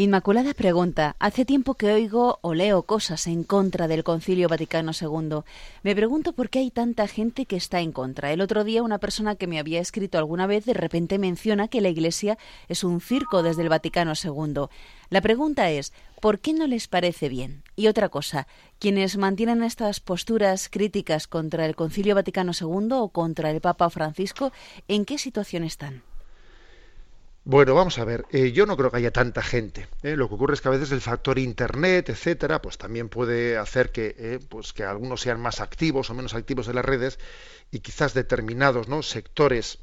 Inmaculada 0.00 0.54
pregunta, 0.54 1.16
hace 1.18 1.44
tiempo 1.44 1.74
que 1.74 1.90
oigo 1.90 2.38
o 2.42 2.54
leo 2.54 2.84
cosas 2.84 3.26
en 3.26 3.42
contra 3.42 3.88
del 3.88 4.04
Concilio 4.04 4.48
Vaticano 4.48 4.92
II. 4.92 5.40
Me 5.82 5.96
pregunto 5.96 6.34
por 6.34 6.50
qué 6.50 6.60
hay 6.60 6.70
tanta 6.70 7.08
gente 7.08 7.46
que 7.46 7.56
está 7.56 7.80
en 7.80 7.90
contra. 7.90 8.30
El 8.30 8.40
otro 8.40 8.62
día 8.62 8.84
una 8.84 8.98
persona 8.98 9.34
que 9.34 9.48
me 9.48 9.58
había 9.58 9.80
escrito 9.80 10.16
alguna 10.16 10.46
vez 10.46 10.64
de 10.66 10.74
repente 10.74 11.18
menciona 11.18 11.66
que 11.66 11.80
la 11.80 11.88
Iglesia 11.88 12.38
es 12.68 12.84
un 12.84 13.00
circo 13.00 13.42
desde 13.42 13.62
el 13.62 13.70
Vaticano 13.70 14.12
II. 14.12 14.68
La 15.10 15.20
pregunta 15.20 15.68
es, 15.68 15.92
¿por 16.20 16.38
qué 16.38 16.52
no 16.52 16.68
les 16.68 16.86
parece 16.86 17.28
bien? 17.28 17.64
Y 17.74 17.88
otra 17.88 18.08
cosa, 18.08 18.46
quienes 18.78 19.16
mantienen 19.16 19.64
estas 19.64 19.98
posturas 19.98 20.68
críticas 20.68 21.26
contra 21.26 21.66
el 21.66 21.74
Concilio 21.74 22.14
Vaticano 22.14 22.52
II 22.52 22.90
o 22.92 23.08
contra 23.08 23.50
el 23.50 23.60
Papa 23.60 23.90
Francisco, 23.90 24.52
¿en 24.86 25.04
qué 25.04 25.18
situación 25.18 25.64
están? 25.64 26.04
Bueno, 27.48 27.74
vamos 27.74 27.98
a 27.98 28.04
ver. 28.04 28.26
Eh, 28.30 28.52
yo 28.52 28.66
no 28.66 28.76
creo 28.76 28.90
que 28.90 28.98
haya 28.98 29.10
tanta 29.10 29.40
gente. 29.40 29.88
¿eh? 30.02 30.16
Lo 30.16 30.28
que 30.28 30.34
ocurre 30.34 30.52
es 30.52 30.60
que 30.60 30.68
a 30.68 30.70
veces 30.70 30.92
el 30.92 31.00
factor 31.00 31.38
internet, 31.38 32.10
etcétera, 32.10 32.60
pues 32.60 32.76
también 32.76 33.08
puede 33.08 33.56
hacer 33.56 33.90
que, 33.90 34.14
eh, 34.18 34.38
pues 34.50 34.74
que 34.74 34.84
algunos 34.84 35.22
sean 35.22 35.40
más 35.40 35.62
activos 35.62 36.10
o 36.10 36.14
menos 36.14 36.34
activos 36.34 36.68
en 36.68 36.74
las 36.74 36.84
redes 36.84 37.18
y 37.70 37.80
quizás 37.80 38.12
determinados, 38.12 38.88
¿no? 38.88 39.02
sectores 39.02 39.78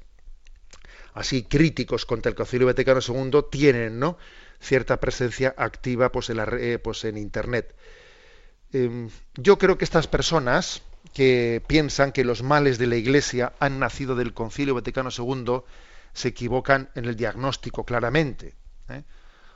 así 1.16 1.42
críticos 1.42 2.06
contra 2.06 2.30
el 2.30 2.36
Concilio 2.36 2.68
Vaticano 2.68 3.00
II 3.02 3.46
tienen, 3.50 3.98
¿no? 3.98 4.20
cierta 4.60 5.00
presencia 5.00 5.56
activa, 5.58 6.12
pues 6.12 6.30
en 6.30 6.38
la, 6.38 6.80
pues 6.84 7.04
en 7.04 7.18
internet. 7.18 7.74
Em, 8.74 9.10
yo 9.38 9.58
creo 9.58 9.80
que 9.80 9.86
estas 9.86 10.06
personas 10.06 10.84
que 11.16 11.64
piensan 11.66 12.12
que 12.12 12.26
los 12.26 12.44
males 12.44 12.78
de 12.78 12.86
la 12.86 12.98
Iglesia 12.98 13.54
han 13.60 13.80
nacido 13.80 14.16
del 14.16 14.36
Concilio 14.36 14.76
Vaticano 14.76 15.10
II 15.10 15.64
se 16.16 16.30
equivocan 16.30 16.90
en 16.96 17.06
el 17.06 17.16
diagnóstico 17.16 17.84
claramente. 17.84 18.56
¿eh? 18.90 19.04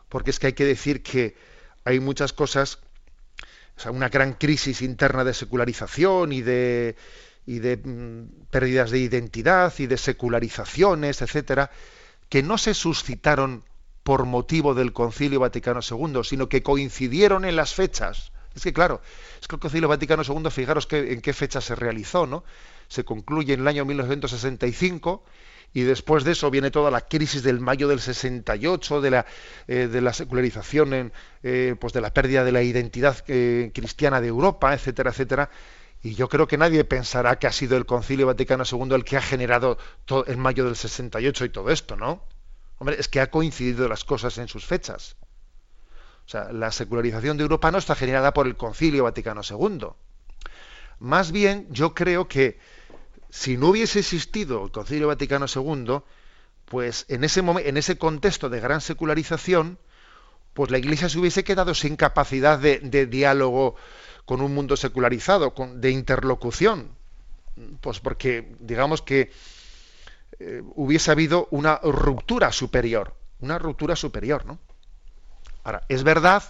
Porque 0.09 0.29
es 0.29 0.39
que 0.39 0.47
hay 0.47 0.53
que 0.53 0.65
decir 0.65 1.01
que 1.01 1.35
hay 1.85 2.01
muchas 2.01 2.33
cosas, 2.33 2.79
o 3.77 3.79
sea, 3.79 3.91
una 3.91 4.09
gran 4.09 4.33
crisis 4.33 4.81
interna 4.81 5.23
de 5.23 5.33
secularización 5.33 6.33
y 6.33 6.41
de, 6.41 6.97
y 7.45 7.59
de 7.59 7.77
mm, 7.77 8.47
pérdidas 8.51 8.91
de 8.91 8.99
identidad 8.99 9.73
y 9.77 9.87
de 9.87 9.97
secularizaciones, 9.97 11.21
etcétera, 11.21 11.71
que 12.27 12.43
no 12.43 12.57
se 12.57 12.73
suscitaron 12.73 13.63
por 14.03 14.25
motivo 14.25 14.73
del 14.73 14.91
Concilio 14.91 15.39
Vaticano 15.39 15.79
II, 15.79 16.23
sino 16.23 16.49
que 16.49 16.61
coincidieron 16.61 17.45
en 17.45 17.55
las 17.55 17.73
fechas. 17.73 18.33
Es 18.53 18.63
que 18.63 18.73
claro, 18.73 19.01
es 19.39 19.47
que 19.47 19.55
el 19.55 19.61
Concilio 19.61 19.87
Vaticano 19.87 20.23
II, 20.27 20.51
fijaros 20.51 20.87
que, 20.87 21.13
en 21.13 21.21
qué 21.21 21.31
fecha 21.31 21.61
se 21.61 21.75
realizó, 21.75 22.27
¿no? 22.27 22.43
Se 22.89 23.05
concluye 23.05 23.53
en 23.53 23.61
el 23.61 23.67
año 23.69 23.85
1965 23.85 25.23
y 25.73 25.81
después 25.83 26.23
de 26.23 26.31
eso 26.31 26.49
viene 26.49 26.71
toda 26.71 26.89
la 26.89 27.01
crisis 27.01 27.43
del 27.43 27.59
mayo 27.59 27.87
del 27.87 27.99
68, 27.99 29.01
de 29.01 29.11
la, 29.11 29.25
eh, 29.67 29.87
de 29.87 30.01
la 30.01 30.13
secularización, 30.13 30.93
en, 30.93 31.13
eh, 31.43 31.75
pues 31.79 31.93
de 31.93 32.01
la 32.01 32.13
pérdida 32.13 32.43
de 32.43 32.51
la 32.51 32.63
identidad 32.63 33.23
eh, 33.27 33.71
cristiana 33.73 34.19
de 34.19 34.27
Europa, 34.27 34.73
etcétera, 34.73 35.11
etcétera. 35.11 35.49
Y 36.01 36.15
yo 36.15 36.29
creo 36.29 36.47
que 36.47 36.57
nadie 36.57 36.83
pensará 36.85 37.37
que 37.37 37.47
ha 37.47 37.51
sido 37.51 37.77
el 37.77 37.85
Concilio 37.85 38.25
Vaticano 38.25 38.63
II 38.69 38.95
el 38.95 39.03
que 39.03 39.17
ha 39.17 39.21
generado 39.21 39.77
el 40.27 40.37
mayo 40.37 40.65
del 40.65 40.75
68 40.75 41.45
y 41.45 41.49
todo 41.49 41.69
esto, 41.69 41.95
¿no? 41.97 42.23
Hombre, 42.77 42.95
es 42.97 43.09
que 43.09 43.19
ha 43.19 43.29
coincidido 43.29 43.87
las 43.89 44.05
cosas 44.05 44.37
en 44.37 44.47
sus 44.47 44.65
fechas. 44.65 45.17
O 46.25 46.29
sea, 46.29 46.53
la 46.53 46.71
secularización 46.71 47.37
de 47.37 47.43
Europa 47.43 47.69
no 47.69 47.77
está 47.77 47.95
generada 47.95 48.33
por 48.33 48.47
el 48.47 48.55
Concilio 48.55 49.03
Vaticano 49.03 49.41
II. 49.47 49.87
Más 50.99 51.31
bien, 51.31 51.67
yo 51.69 51.93
creo 51.93 52.27
que 52.27 52.59
si 53.29 53.57
no 53.57 53.69
hubiese 53.69 53.99
existido 53.99 54.65
el 54.65 54.71
Concilio 54.71 55.07
Vaticano 55.07 55.45
II, 55.53 56.01
pues 56.65 57.05
en 57.09 57.23
ese, 57.23 57.39
en 57.39 57.77
ese 57.77 57.97
contexto 57.97 58.49
de 58.49 58.59
gran 58.59 58.81
secularización, 58.81 59.79
pues 60.53 60.71
la 60.71 60.77
Iglesia 60.77 61.09
se 61.09 61.19
hubiese 61.19 61.43
quedado 61.43 61.73
sin 61.73 61.95
capacidad 61.95 62.59
de, 62.59 63.05
diálogo 63.07 63.75
con 64.25 64.41
un 64.41 64.53
mundo 64.53 64.77
secularizado, 64.77 65.53
de 65.75 65.91
interlocución. 65.91 66.95
Pues 67.81 67.99
porque, 67.99 68.55
digamos 68.59 69.01
que 69.01 69.31
eh, 70.39 70.61
hubiese 70.75 71.11
habido 71.11 71.47
una 71.51 71.77
ruptura 71.77 72.51
superior, 72.51 73.15
una 73.39 73.57
ruptura 73.57 73.95
superior, 73.95 74.45
¿no? 74.45 74.59
Ahora, 75.63 75.83
es 75.89 76.03
verdad 76.03 76.43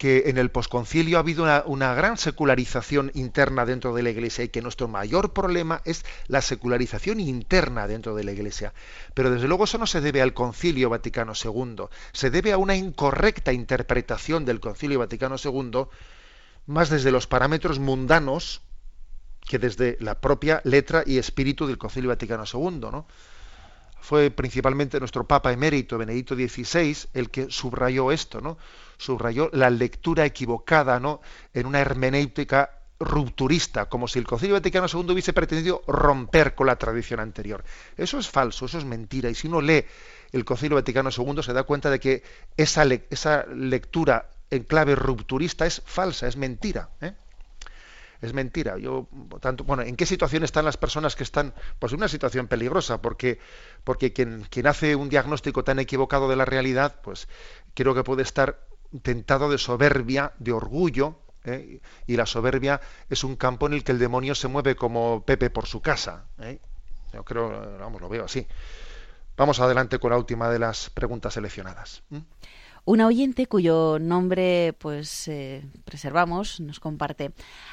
en 0.00 0.36
el 0.36 0.50
posconcilio 0.50 1.16
ha 1.16 1.20
habido 1.20 1.44
una, 1.66 1.94
gran 1.94 2.18
secularización 2.18 3.10
interna 3.14 3.64
dentro 3.64 3.94
de 3.94 4.02
la 4.02 4.10
Iglesia 4.10 4.44
y 4.44 4.48
que 4.48 4.60
nuestro 4.60 4.86
mayor 4.86 5.32
problema 5.32 5.80
es 5.84 6.04
la 6.26 6.42
secularización 6.42 7.20
interna 7.20 7.86
dentro 7.86 8.14
de 8.14 8.24
la 8.24 8.32
Iglesia. 8.32 8.74
Pero 9.14 9.30
desde 9.30 9.48
luego 9.48 9.64
eso 9.64 9.78
no 9.78 9.86
se 9.86 10.02
debe 10.02 10.20
al 10.20 10.34
Concilio 10.34 10.90
Vaticano 10.90 11.32
II, 11.32 11.86
se 12.12 12.30
debe 12.30 12.52
a 12.52 12.58
una 12.58 12.76
incorrecta 12.76 13.52
interpretación 13.52 14.44
del 14.44 14.60
Concilio 14.60 14.98
Vaticano 14.98 15.36
II, 15.42 15.86
más 16.66 16.90
desde 16.90 17.10
los 17.10 17.26
parámetros 17.26 17.78
mundanos 17.78 18.62
que 19.40 19.58
desde 19.58 19.96
la 20.00 20.20
propia 20.20 20.60
letra 20.64 21.02
y 21.06 21.18
espíritu 21.18 21.66
del 21.66 21.78
Concilio 21.78 22.10
Vaticano 22.10 22.44
II, 22.52 22.78
¿no? 22.90 23.06
Fue 24.04 24.30
principalmente 24.30 24.98
nuestro 24.98 25.26
Papa 25.26 25.50
emérito 25.50 25.96
Benedicto 25.96 26.34
XVI 26.34 27.08
el 27.14 27.30
que 27.30 27.50
subrayó 27.50 28.12
esto, 28.12 28.42
¿no? 28.42 28.58
Subrayó 28.98 29.48
la 29.54 29.70
lectura 29.70 30.26
equivocada, 30.26 31.00
¿no? 31.00 31.22
En 31.54 31.64
una 31.64 31.80
hermenéutica 31.80 32.70
rupturista, 33.00 33.86
como 33.86 34.06
si 34.06 34.18
el 34.18 34.26
Concilio 34.26 34.56
Vaticano 34.56 34.88
II 34.92 35.10
hubiese 35.10 35.32
pretendido 35.32 35.82
romper 35.86 36.54
con 36.54 36.66
la 36.66 36.76
tradición 36.76 37.18
anterior. 37.18 37.64
Eso 37.96 38.18
es 38.18 38.28
falso, 38.28 38.66
eso 38.66 38.76
es 38.76 38.84
mentira. 38.84 39.30
Y 39.30 39.34
si 39.34 39.48
uno 39.48 39.62
lee 39.62 39.86
el 40.32 40.44
Concilio 40.44 40.76
Vaticano 40.76 41.08
II 41.08 41.42
se 41.42 41.54
da 41.54 41.62
cuenta 41.62 41.88
de 41.90 41.98
que 41.98 42.22
esa, 42.58 42.84
esa 43.08 43.46
lectura 43.46 44.28
en 44.50 44.64
clave 44.64 44.96
rupturista 44.96 45.64
es 45.64 45.80
falsa, 45.86 46.28
es 46.28 46.36
mentira. 46.36 46.90
¿eh? 47.00 47.14
Es 48.24 48.32
mentira. 48.32 48.78
Yo, 48.78 49.08
tanto, 49.40 49.64
bueno, 49.64 49.82
¿en 49.82 49.96
qué 49.96 50.06
situación 50.06 50.44
están 50.44 50.64
las 50.64 50.76
personas 50.76 51.16
que 51.16 51.22
están? 51.22 51.54
Pues 51.78 51.92
en 51.92 51.98
una 51.98 52.08
situación 52.08 52.48
peligrosa, 52.48 53.00
porque, 53.00 53.38
porque 53.84 54.12
quien, 54.12 54.46
quien 54.50 54.66
hace 54.66 54.96
un 54.96 55.08
diagnóstico 55.08 55.64
tan 55.64 55.78
equivocado 55.78 56.28
de 56.28 56.36
la 56.36 56.44
realidad, 56.44 57.00
pues 57.02 57.28
creo 57.74 57.94
que 57.94 58.04
puede 58.04 58.22
estar 58.22 58.60
tentado 59.02 59.50
de 59.50 59.58
soberbia, 59.58 60.32
de 60.38 60.52
orgullo, 60.52 61.18
¿eh? 61.44 61.80
y 62.06 62.16
la 62.16 62.26
soberbia 62.26 62.80
es 63.10 63.24
un 63.24 63.36
campo 63.36 63.66
en 63.66 63.74
el 63.74 63.84
que 63.84 63.92
el 63.92 63.98
demonio 63.98 64.34
se 64.34 64.48
mueve 64.48 64.76
como 64.76 65.24
Pepe 65.24 65.50
por 65.50 65.66
su 65.66 65.80
casa. 65.80 66.24
¿eh? 66.40 66.58
Yo 67.12 67.24
creo, 67.24 67.78
vamos, 67.78 68.00
lo 68.00 68.08
veo 68.08 68.24
así. 68.24 68.46
Vamos 69.36 69.60
adelante 69.60 69.98
con 69.98 70.10
la 70.10 70.16
última 70.16 70.48
de 70.48 70.58
las 70.58 70.90
preguntas 70.90 71.34
seleccionadas. 71.34 72.02
Una 72.86 73.06
oyente 73.06 73.46
cuyo 73.46 73.98
nombre 73.98 74.74
pues 74.78 75.26
eh, 75.28 75.62
preservamos 75.86 76.60
nos 76.60 76.80
comparte. 76.80 77.32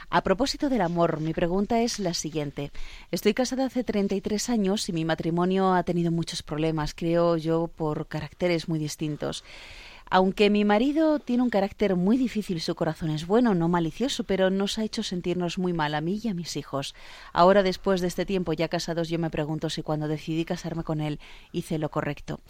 A 0.09 0.23
propósito 0.23 0.69
del 0.69 0.79
amor, 0.79 1.19
mi 1.19 1.33
pregunta 1.33 1.81
es 1.81 1.99
la 1.99 2.13
siguiente. 2.13 2.71
Estoy 3.11 3.33
casada 3.33 3.65
hace 3.65 3.83
33 3.83 4.49
años 4.49 4.87
y 4.87 4.93
mi 4.93 5.03
matrimonio 5.03 5.73
ha 5.73 5.83
tenido 5.83 6.13
muchos 6.13 6.43
problemas, 6.43 6.93
creo 6.95 7.35
yo, 7.35 7.67
por 7.67 8.07
caracteres 8.07 8.69
muy 8.69 8.79
distintos. 8.79 9.43
Aunque 10.13 10.49
mi 10.49 10.65
marido 10.65 11.19
tiene 11.19 11.41
un 11.41 11.49
carácter 11.49 11.95
muy 11.95 12.17
difícil, 12.17 12.59
su 12.59 12.75
corazón 12.75 13.11
es 13.11 13.25
bueno, 13.25 13.55
no 13.55 13.69
malicioso, 13.69 14.25
pero 14.25 14.49
nos 14.49 14.77
ha 14.77 14.83
hecho 14.83 15.03
sentirnos 15.03 15.57
muy 15.57 15.71
mal 15.71 15.95
a 15.95 16.01
mí 16.01 16.19
y 16.21 16.27
a 16.27 16.33
mis 16.33 16.57
hijos. 16.57 16.95
Ahora, 17.31 17.63
después 17.63 18.01
de 18.01 18.07
este 18.07 18.25
tiempo 18.25 18.51
ya 18.51 18.67
casados, 18.67 19.07
yo 19.07 19.17
me 19.19 19.29
pregunto 19.29 19.69
si 19.69 19.83
cuando 19.83 20.09
decidí 20.09 20.43
casarme 20.43 20.83
con 20.83 20.99
él 20.99 21.21
hice 21.53 21.77
lo 21.77 21.89
correcto. 21.91 22.41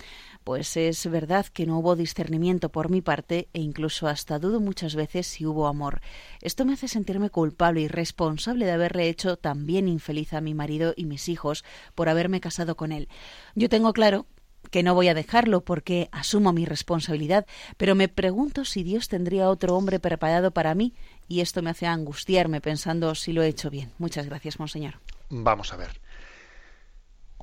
Pues 0.44 0.76
es 0.76 1.06
verdad 1.06 1.46
que 1.46 1.68
no 1.68 1.78
hubo 1.78 1.96
discernimiento 1.96 2.70
por 2.70 2.90
mi 2.90 3.02
parte 3.02 3.48
e 3.54 3.60
incluso 3.60 4.08
hasta 4.08 4.40
dudo 4.40 4.60
muchas 4.60 4.96
veces 4.96 5.28
si 5.28 5.46
hubo 5.46 5.68
amor. 5.68 6.02
Esto 6.42 6.66
me 6.66 6.74
hace 6.74 6.88
sentirme 6.88 7.30
culpable 7.30 7.82
y 7.82 7.88
responsable 7.88 8.66
de 8.66 8.72
haberle 8.72 9.08
hecho 9.08 9.38
también 9.38 9.88
infeliz 9.88 10.34
a 10.34 10.42
mi 10.42 10.56
marido 10.56 10.96
y 10.98 11.06
mis 11.06 11.30
hijos 11.30 11.64
por 11.94 12.10
haberme 12.10 12.42
casado 12.42 12.76
con 12.76 12.92
él. 12.92 13.08
Yo 13.54 13.70
tengo 13.70 13.94
claro 13.94 14.26
que 14.72 14.84
no 14.84 14.96
voy 14.96 15.10
a 15.10 15.14
dejarlo 15.14 15.62
porque 15.62 16.10
asumo 16.12 16.54
mi 16.54 16.66
responsabilidad, 16.66 17.46
pero 17.78 17.94
me 17.94 18.08
pregunto 18.08 18.66
si 18.66 18.84
Dios 18.84 19.08
tendría 19.10 19.50
otro 19.50 19.76
hombre 19.76 20.00
preparado 20.00 20.52
para 20.52 20.74
mí 20.74 20.94
y 21.28 21.42
esto 21.42 21.62
me 21.62 21.70
hace 21.70 21.86
angustiarme 21.86 22.62
pensando 22.62 23.14
si 23.14 23.34
lo 23.34 23.44
he 23.44 23.48
hecho 23.48 23.70
bien. 23.70 23.92
Muchas 24.00 24.26
gracias, 24.26 24.60
monseñor. 24.60 24.96
Vamos 25.30 25.74
a 25.74 25.78
ver. 25.78 26.02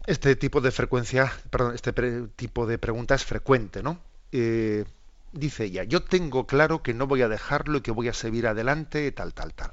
Este 0.07 0.37
tipo 0.37 0.61
de 0.61 0.70
frecuencia, 0.70 1.33
perdón, 1.51 1.74
este 1.74 1.93
tipo 2.35 2.66
de 2.66 2.79
pregunta 2.79 3.14
es 3.14 3.24
frecuente, 3.24 3.83
¿no? 3.83 4.01
Eh, 4.33 4.85
dice 5.33 5.64
ella, 5.64 5.85
yo 5.85 6.03
tengo 6.03 6.47
claro 6.47 6.83
que 6.83 6.95
no 6.95 7.07
voy 7.07 7.22
a 7.22 7.29
dejarlo 7.29 7.79
y 7.79 7.81
que 7.83 7.91
voy 7.91 8.09
a 8.09 8.14
seguir 8.14 8.47
adelante, 8.47 9.12
tal, 9.12 9.35
tal, 9.35 9.53
tal. 9.53 9.72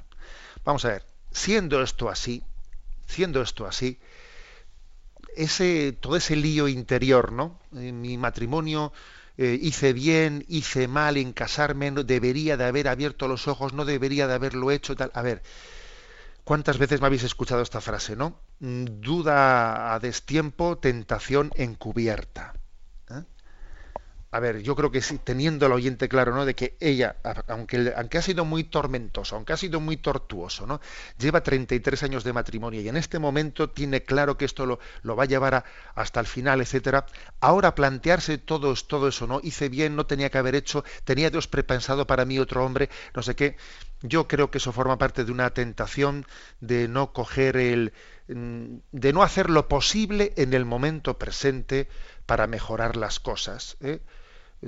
Vamos 0.64 0.84
a 0.84 0.88
ver, 0.88 1.04
siendo 1.30 1.82
esto 1.82 2.10
así, 2.10 2.42
siendo 3.06 3.40
esto 3.40 3.66
así, 3.66 3.98
ese, 5.36 5.92
todo 5.92 6.16
ese 6.16 6.36
lío 6.36 6.68
interior, 6.68 7.32
¿no? 7.32 7.60
En 7.72 8.00
mi 8.00 8.18
matrimonio 8.18 8.92
eh, 9.38 9.58
hice 9.60 9.92
bien, 9.92 10.44
hice 10.48 10.88
mal 10.88 11.16
en 11.16 11.32
casarme, 11.32 11.90
no 11.90 12.02
debería 12.04 12.56
de 12.56 12.64
haber 12.64 12.88
abierto 12.88 13.28
los 13.28 13.48
ojos, 13.48 13.72
no 13.72 13.84
debería 13.84 14.26
de 14.26 14.34
haberlo 14.34 14.70
hecho, 14.70 14.96
tal. 14.96 15.10
A 15.14 15.22
ver, 15.22 15.42
¿Cuántas 16.46 16.78
veces 16.78 17.00
me 17.00 17.08
habéis 17.08 17.24
escuchado 17.24 17.60
esta 17.60 17.80
frase, 17.80 18.14
no? 18.14 18.38
Mm, 18.60 18.84
duda 19.00 19.92
a 19.92 19.98
destiempo, 19.98 20.78
tentación 20.78 21.50
encubierta. 21.56 22.54
A 24.36 24.38
ver, 24.38 24.62
yo 24.62 24.76
creo 24.76 24.90
que 24.90 25.00
sí, 25.00 25.18
teniendo 25.18 25.64
el 25.64 25.72
oyente 25.72 26.10
claro, 26.10 26.34
¿no? 26.34 26.44
De 26.44 26.54
que 26.54 26.76
ella, 26.78 27.16
aunque, 27.48 27.94
aunque 27.96 28.18
ha 28.18 28.22
sido 28.22 28.44
muy 28.44 28.64
tormentoso, 28.64 29.34
aunque 29.34 29.54
ha 29.54 29.56
sido 29.56 29.80
muy 29.80 29.96
tortuoso, 29.96 30.66
¿no? 30.66 30.78
Lleva 31.18 31.42
33 31.42 32.02
años 32.02 32.22
de 32.22 32.34
matrimonio 32.34 32.82
y 32.82 32.88
en 32.90 32.98
este 32.98 33.18
momento 33.18 33.70
tiene 33.70 34.02
claro 34.02 34.36
que 34.36 34.44
esto 34.44 34.66
lo, 34.66 34.78
lo 35.00 35.16
va 35.16 35.22
a 35.22 35.26
llevar 35.26 35.64
hasta 35.94 36.20
el 36.20 36.26
final, 36.26 36.60
etcétera. 36.60 37.06
Ahora 37.40 37.74
plantearse 37.74 38.36
todo, 38.36 38.74
todo 38.74 39.08
eso, 39.08 39.26
¿no? 39.26 39.40
Hice 39.42 39.70
bien, 39.70 39.96
no 39.96 40.04
tenía 40.04 40.28
que 40.28 40.36
haber 40.36 40.54
hecho, 40.54 40.84
tenía 41.04 41.30
Dios 41.30 41.48
prepensado 41.48 42.06
para 42.06 42.26
mí 42.26 42.38
otro 42.38 42.62
hombre, 42.62 42.90
no 43.14 43.22
sé 43.22 43.34
qué. 43.34 43.56
Yo 44.02 44.28
creo 44.28 44.50
que 44.50 44.58
eso 44.58 44.70
forma 44.70 44.98
parte 44.98 45.24
de 45.24 45.32
una 45.32 45.48
tentación 45.54 46.26
de 46.60 46.88
no 46.88 47.14
coger 47.14 47.56
el 47.56 47.94
mm, 48.28 48.76
de 48.92 49.12
no 49.14 49.22
hacer 49.22 49.48
lo 49.48 49.66
posible 49.66 50.34
en 50.36 50.52
el 50.52 50.66
momento 50.66 51.18
presente 51.18 51.88
para 52.26 52.46
mejorar 52.46 52.96
las 52.96 53.18
cosas, 53.18 53.78
¿eh? 53.80 54.00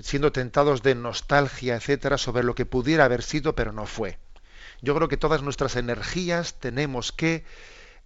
Siendo 0.03 0.33
tentados 0.33 0.83
de 0.83 0.95
nostalgia, 0.95 1.77
etcétera, 1.77 2.19
sobre 2.19 2.45
lo 2.45 2.55
que 2.55 2.67
pudiera 2.67 3.05
haber 3.05 3.23
sido, 3.23 3.55
pero 3.55 3.73
no 3.73 3.87
fue. 3.87 4.19
Yo 4.81 4.95
creo 4.95 5.09
que 5.09 5.17
todas 5.17 5.43
nuestras 5.43 5.77
energías 5.77 6.55
tenemos 6.61 7.13
que 7.13 7.45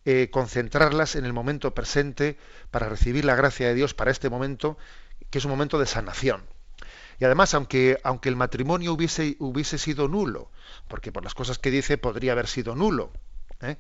eh, 0.05 0.31
concentrarlas 0.31 1.17
en 1.17 1.25
el 1.25 1.33
momento 1.33 1.75
presente 1.75 2.39
para 2.71 2.89
recibir 2.89 3.25
la 3.25 3.37
gracia 3.37 3.69
de 3.69 3.75
Dios 3.75 3.95
para 3.95 4.11
este 4.11 4.31
momento, 4.31 4.79
que 5.31 5.39
es 5.39 5.45
un 5.45 5.51
momento 5.51 5.79
de 5.79 5.87
sanación. 5.87 6.43
Y 7.21 7.25
además, 7.25 7.55
aunque, 7.55 8.01
aunque 8.03 8.29
el 8.29 8.37
matrimonio 8.37 8.93
hubiese, 8.93 9.37
hubiese 9.39 9.79
sido 9.79 10.09
nulo, 10.09 10.51
porque 10.89 11.13
por 11.13 11.23
las 11.23 11.35
cosas 11.35 11.59
que 11.59 11.71
dice 11.71 11.99
podría 11.99 12.33
haber 12.33 12.49
sido 12.49 12.75
nulo, 12.75 13.13
¿eh? 13.61 13.77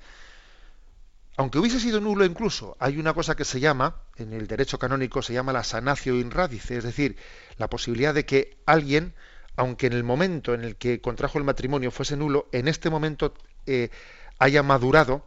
Aunque 1.36 1.58
hubiese 1.58 1.80
sido 1.80 2.00
nulo 2.00 2.24
incluso, 2.24 2.76
hay 2.78 2.98
una 2.98 3.14
cosa 3.14 3.34
que 3.34 3.44
se 3.44 3.60
llama, 3.60 3.96
en 4.16 4.32
el 4.32 4.46
derecho 4.46 4.78
canónico 4.78 5.22
se 5.22 5.32
llama 5.32 5.52
la 5.52 5.64
sanatio 5.64 6.18
in 6.18 6.30
radice, 6.30 6.76
es 6.76 6.84
decir, 6.84 7.16
la 7.56 7.68
posibilidad 7.68 8.12
de 8.12 8.26
que 8.26 8.58
alguien, 8.66 9.14
aunque 9.56 9.86
en 9.86 9.94
el 9.94 10.04
momento 10.04 10.54
en 10.54 10.62
el 10.62 10.76
que 10.76 11.00
contrajo 11.00 11.38
el 11.38 11.44
matrimonio 11.44 11.90
fuese 11.90 12.16
nulo, 12.16 12.48
en 12.52 12.68
este 12.68 12.90
momento 12.90 13.34
eh, 13.66 13.90
haya 14.38 14.62
madurado, 14.62 15.24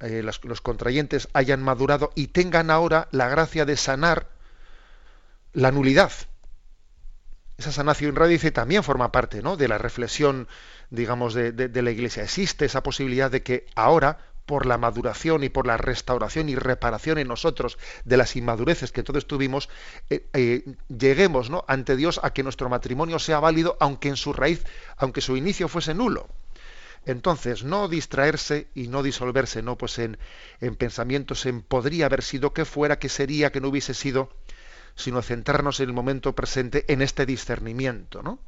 eh, 0.00 0.22
los 0.22 0.60
contrayentes 0.60 1.28
hayan 1.32 1.62
madurado 1.62 2.10
y 2.14 2.28
tengan 2.28 2.70
ahora 2.70 3.08
la 3.10 3.28
gracia 3.28 3.64
de 3.64 3.76
sanar 3.76 4.28
la 5.52 5.72
nulidad 5.72 6.12
esa 7.58 7.72
sanación 7.72 8.16
radice 8.16 8.50
también 8.50 8.82
forma 8.82 9.12
parte 9.12 9.42
¿no? 9.42 9.56
de 9.56 9.68
la 9.68 9.78
reflexión, 9.78 10.48
digamos, 10.90 11.34
de, 11.34 11.52
de, 11.52 11.82
la 11.82 11.90
Iglesia. 11.90 12.22
Existe 12.22 12.66
esa 12.66 12.82
posibilidad 12.82 13.30
de 13.30 13.42
que 13.42 13.66
ahora, 13.74 14.18
por 14.46 14.64
la 14.64 14.78
maduración 14.78 15.44
y 15.44 15.48
por 15.48 15.66
la 15.66 15.76
restauración 15.76 16.48
y 16.48 16.54
reparación 16.54 17.18
en 17.18 17.28
nosotros 17.28 17.78
de 18.04 18.16
las 18.16 18.36
inmadureces 18.36 18.92
que 18.92 19.02
todos 19.02 19.26
tuvimos, 19.26 19.68
eh, 20.08 20.26
eh, 20.32 20.76
lleguemos 20.88 21.50
¿no? 21.50 21.64
ante 21.68 21.96
Dios 21.96 22.20
a 22.22 22.32
que 22.32 22.44
nuestro 22.44 22.68
matrimonio 22.68 23.18
sea 23.18 23.40
válido, 23.40 23.76
aunque 23.80 24.08
en 24.08 24.16
su 24.16 24.32
raíz, 24.32 24.64
aunque 24.96 25.20
su 25.20 25.36
inicio 25.36 25.68
fuese 25.68 25.94
nulo. 25.94 26.28
Entonces, 27.04 27.62
no 27.62 27.88
distraerse 27.88 28.68
y 28.74 28.88
no 28.88 29.04
disolverse, 29.04 29.62
¿no? 29.62 29.78
Pues 29.78 30.00
en, 30.00 30.18
en 30.60 30.74
pensamientos 30.74 31.46
en 31.46 31.62
podría 31.62 32.06
haber 32.06 32.22
sido, 32.22 32.52
que 32.52 32.64
fuera, 32.64 32.98
que 32.98 33.08
sería, 33.08 33.52
que 33.52 33.60
no 33.60 33.68
hubiese 33.68 33.94
sido, 33.94 34.28
sino 34.96 35.22
centrarnos 35.22 35.78
en 35.78 35.88
el 35.88 35.92
momento 35.92 36.34
presente, 36.34 36.84
en 36.92 37.02
este 37.02 37.24
discernimiento, 37.24 38.22
¿no? 38.24 38.40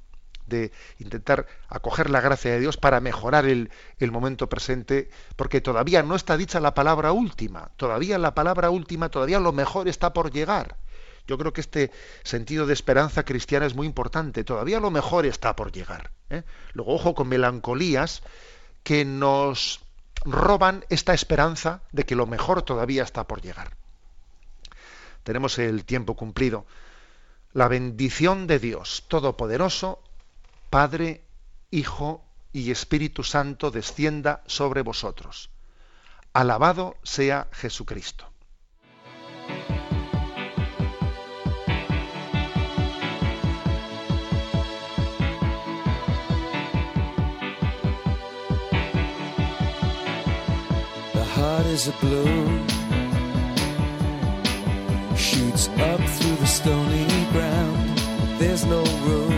De 0.48 0.72
intentar 0.98 1.46
acoger 1.68 2.10
la 2.10 2.20
gracia 2.20 2.52
de 2.52 2.60
Dios 2.60 2.76
para 2.76 3.00
mejorar 3.00 3.46
el, 3.46 3.70
el, 3.98 4.10
momento 4.12 4.48
presente, 4.48 5.10
porque 5.36 5.60
todavía 5.60 6.02
no 6.02 6.14
está 6.14 6.36
dicha 6.36 6.60
la 6.60 6.74
palabra 6.74 7.12
última, 7.12 7.70
todavía 7.76 8.18
la 8.18 8.34
palabra 8.34 8.70
última, 8.70 9.08
todavía 9.08 9.40
lo 9.40 9.52
mejor 9.52 9.88
está 9.88 10.12
por 10.12 10.30
llegar. 10.30 10.76
Yo 11.26 11.36
creo 11.36 11.52
que 11.52 11.60
este 11.60 11.90
sentido 12.22 12.66
de 12.66 12.72
esperanza 12.72 13.24
cristiana 13.24 13.66
es 13.66 13.74
muy 13.74 13.86
importante, 13.86 14.44
todavía 14.44 14.80
lo 14.80 14.90
mejor 14.90 15.26
está 15.26 15.54
por 15.54 15.72
llegar. 15.72 16.10
¿eh? 16.30 16.42
Luego, 16.72 16.94
ojo 16.94 17.14
con 17.14 17.28
melancolías 17.28 18.22
que 18.82 19.04
nos 19.04 19.80
roban 20.24 20.84
esta 20.88 21.12
esperanza 21.12 21.82
de 21.92 22.04
que 22.04 22.16
lo 22.16 22.26
mejor 22.26 22.62
todavía 22.62 23.02
está 23.02 23.24
por 23.24 23.42
llegar 23.42 23.78
tenemos 25.28 25.58
el 25.58 25.84
tiempo 25.84 26.14
cumplido. 26.14 26.64
La 27.52 27.68
bendición 27.68 28.46
de 28.46 28.58
Dios 28.58 29.04
Todopoderoso, 29.08 30.02
Padre, 30.70 31.24
Hijo 31.70 32.24
y 32.52 32.70
Espíritu 32.70 33.22
Santo 33.24 33.70
descienda 33.70 34.42
sobre 34.46 34.82
vosotros. 34.82 35.50
Alabado 36.32 36.96
sea 37.02 37.48
Jesucristo. 37.52 38.26
shoots 55.18 55.68
up 55.68 56.00
through 56.00 56.36
the 56.36 56.46
stony 56.46 57.06
ground. 57.32 57.98
There's 58.38 58.64
no 58.64 58.82
room, 59.06 59.37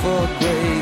for 0.00 0.26
grace. 0.38 0.77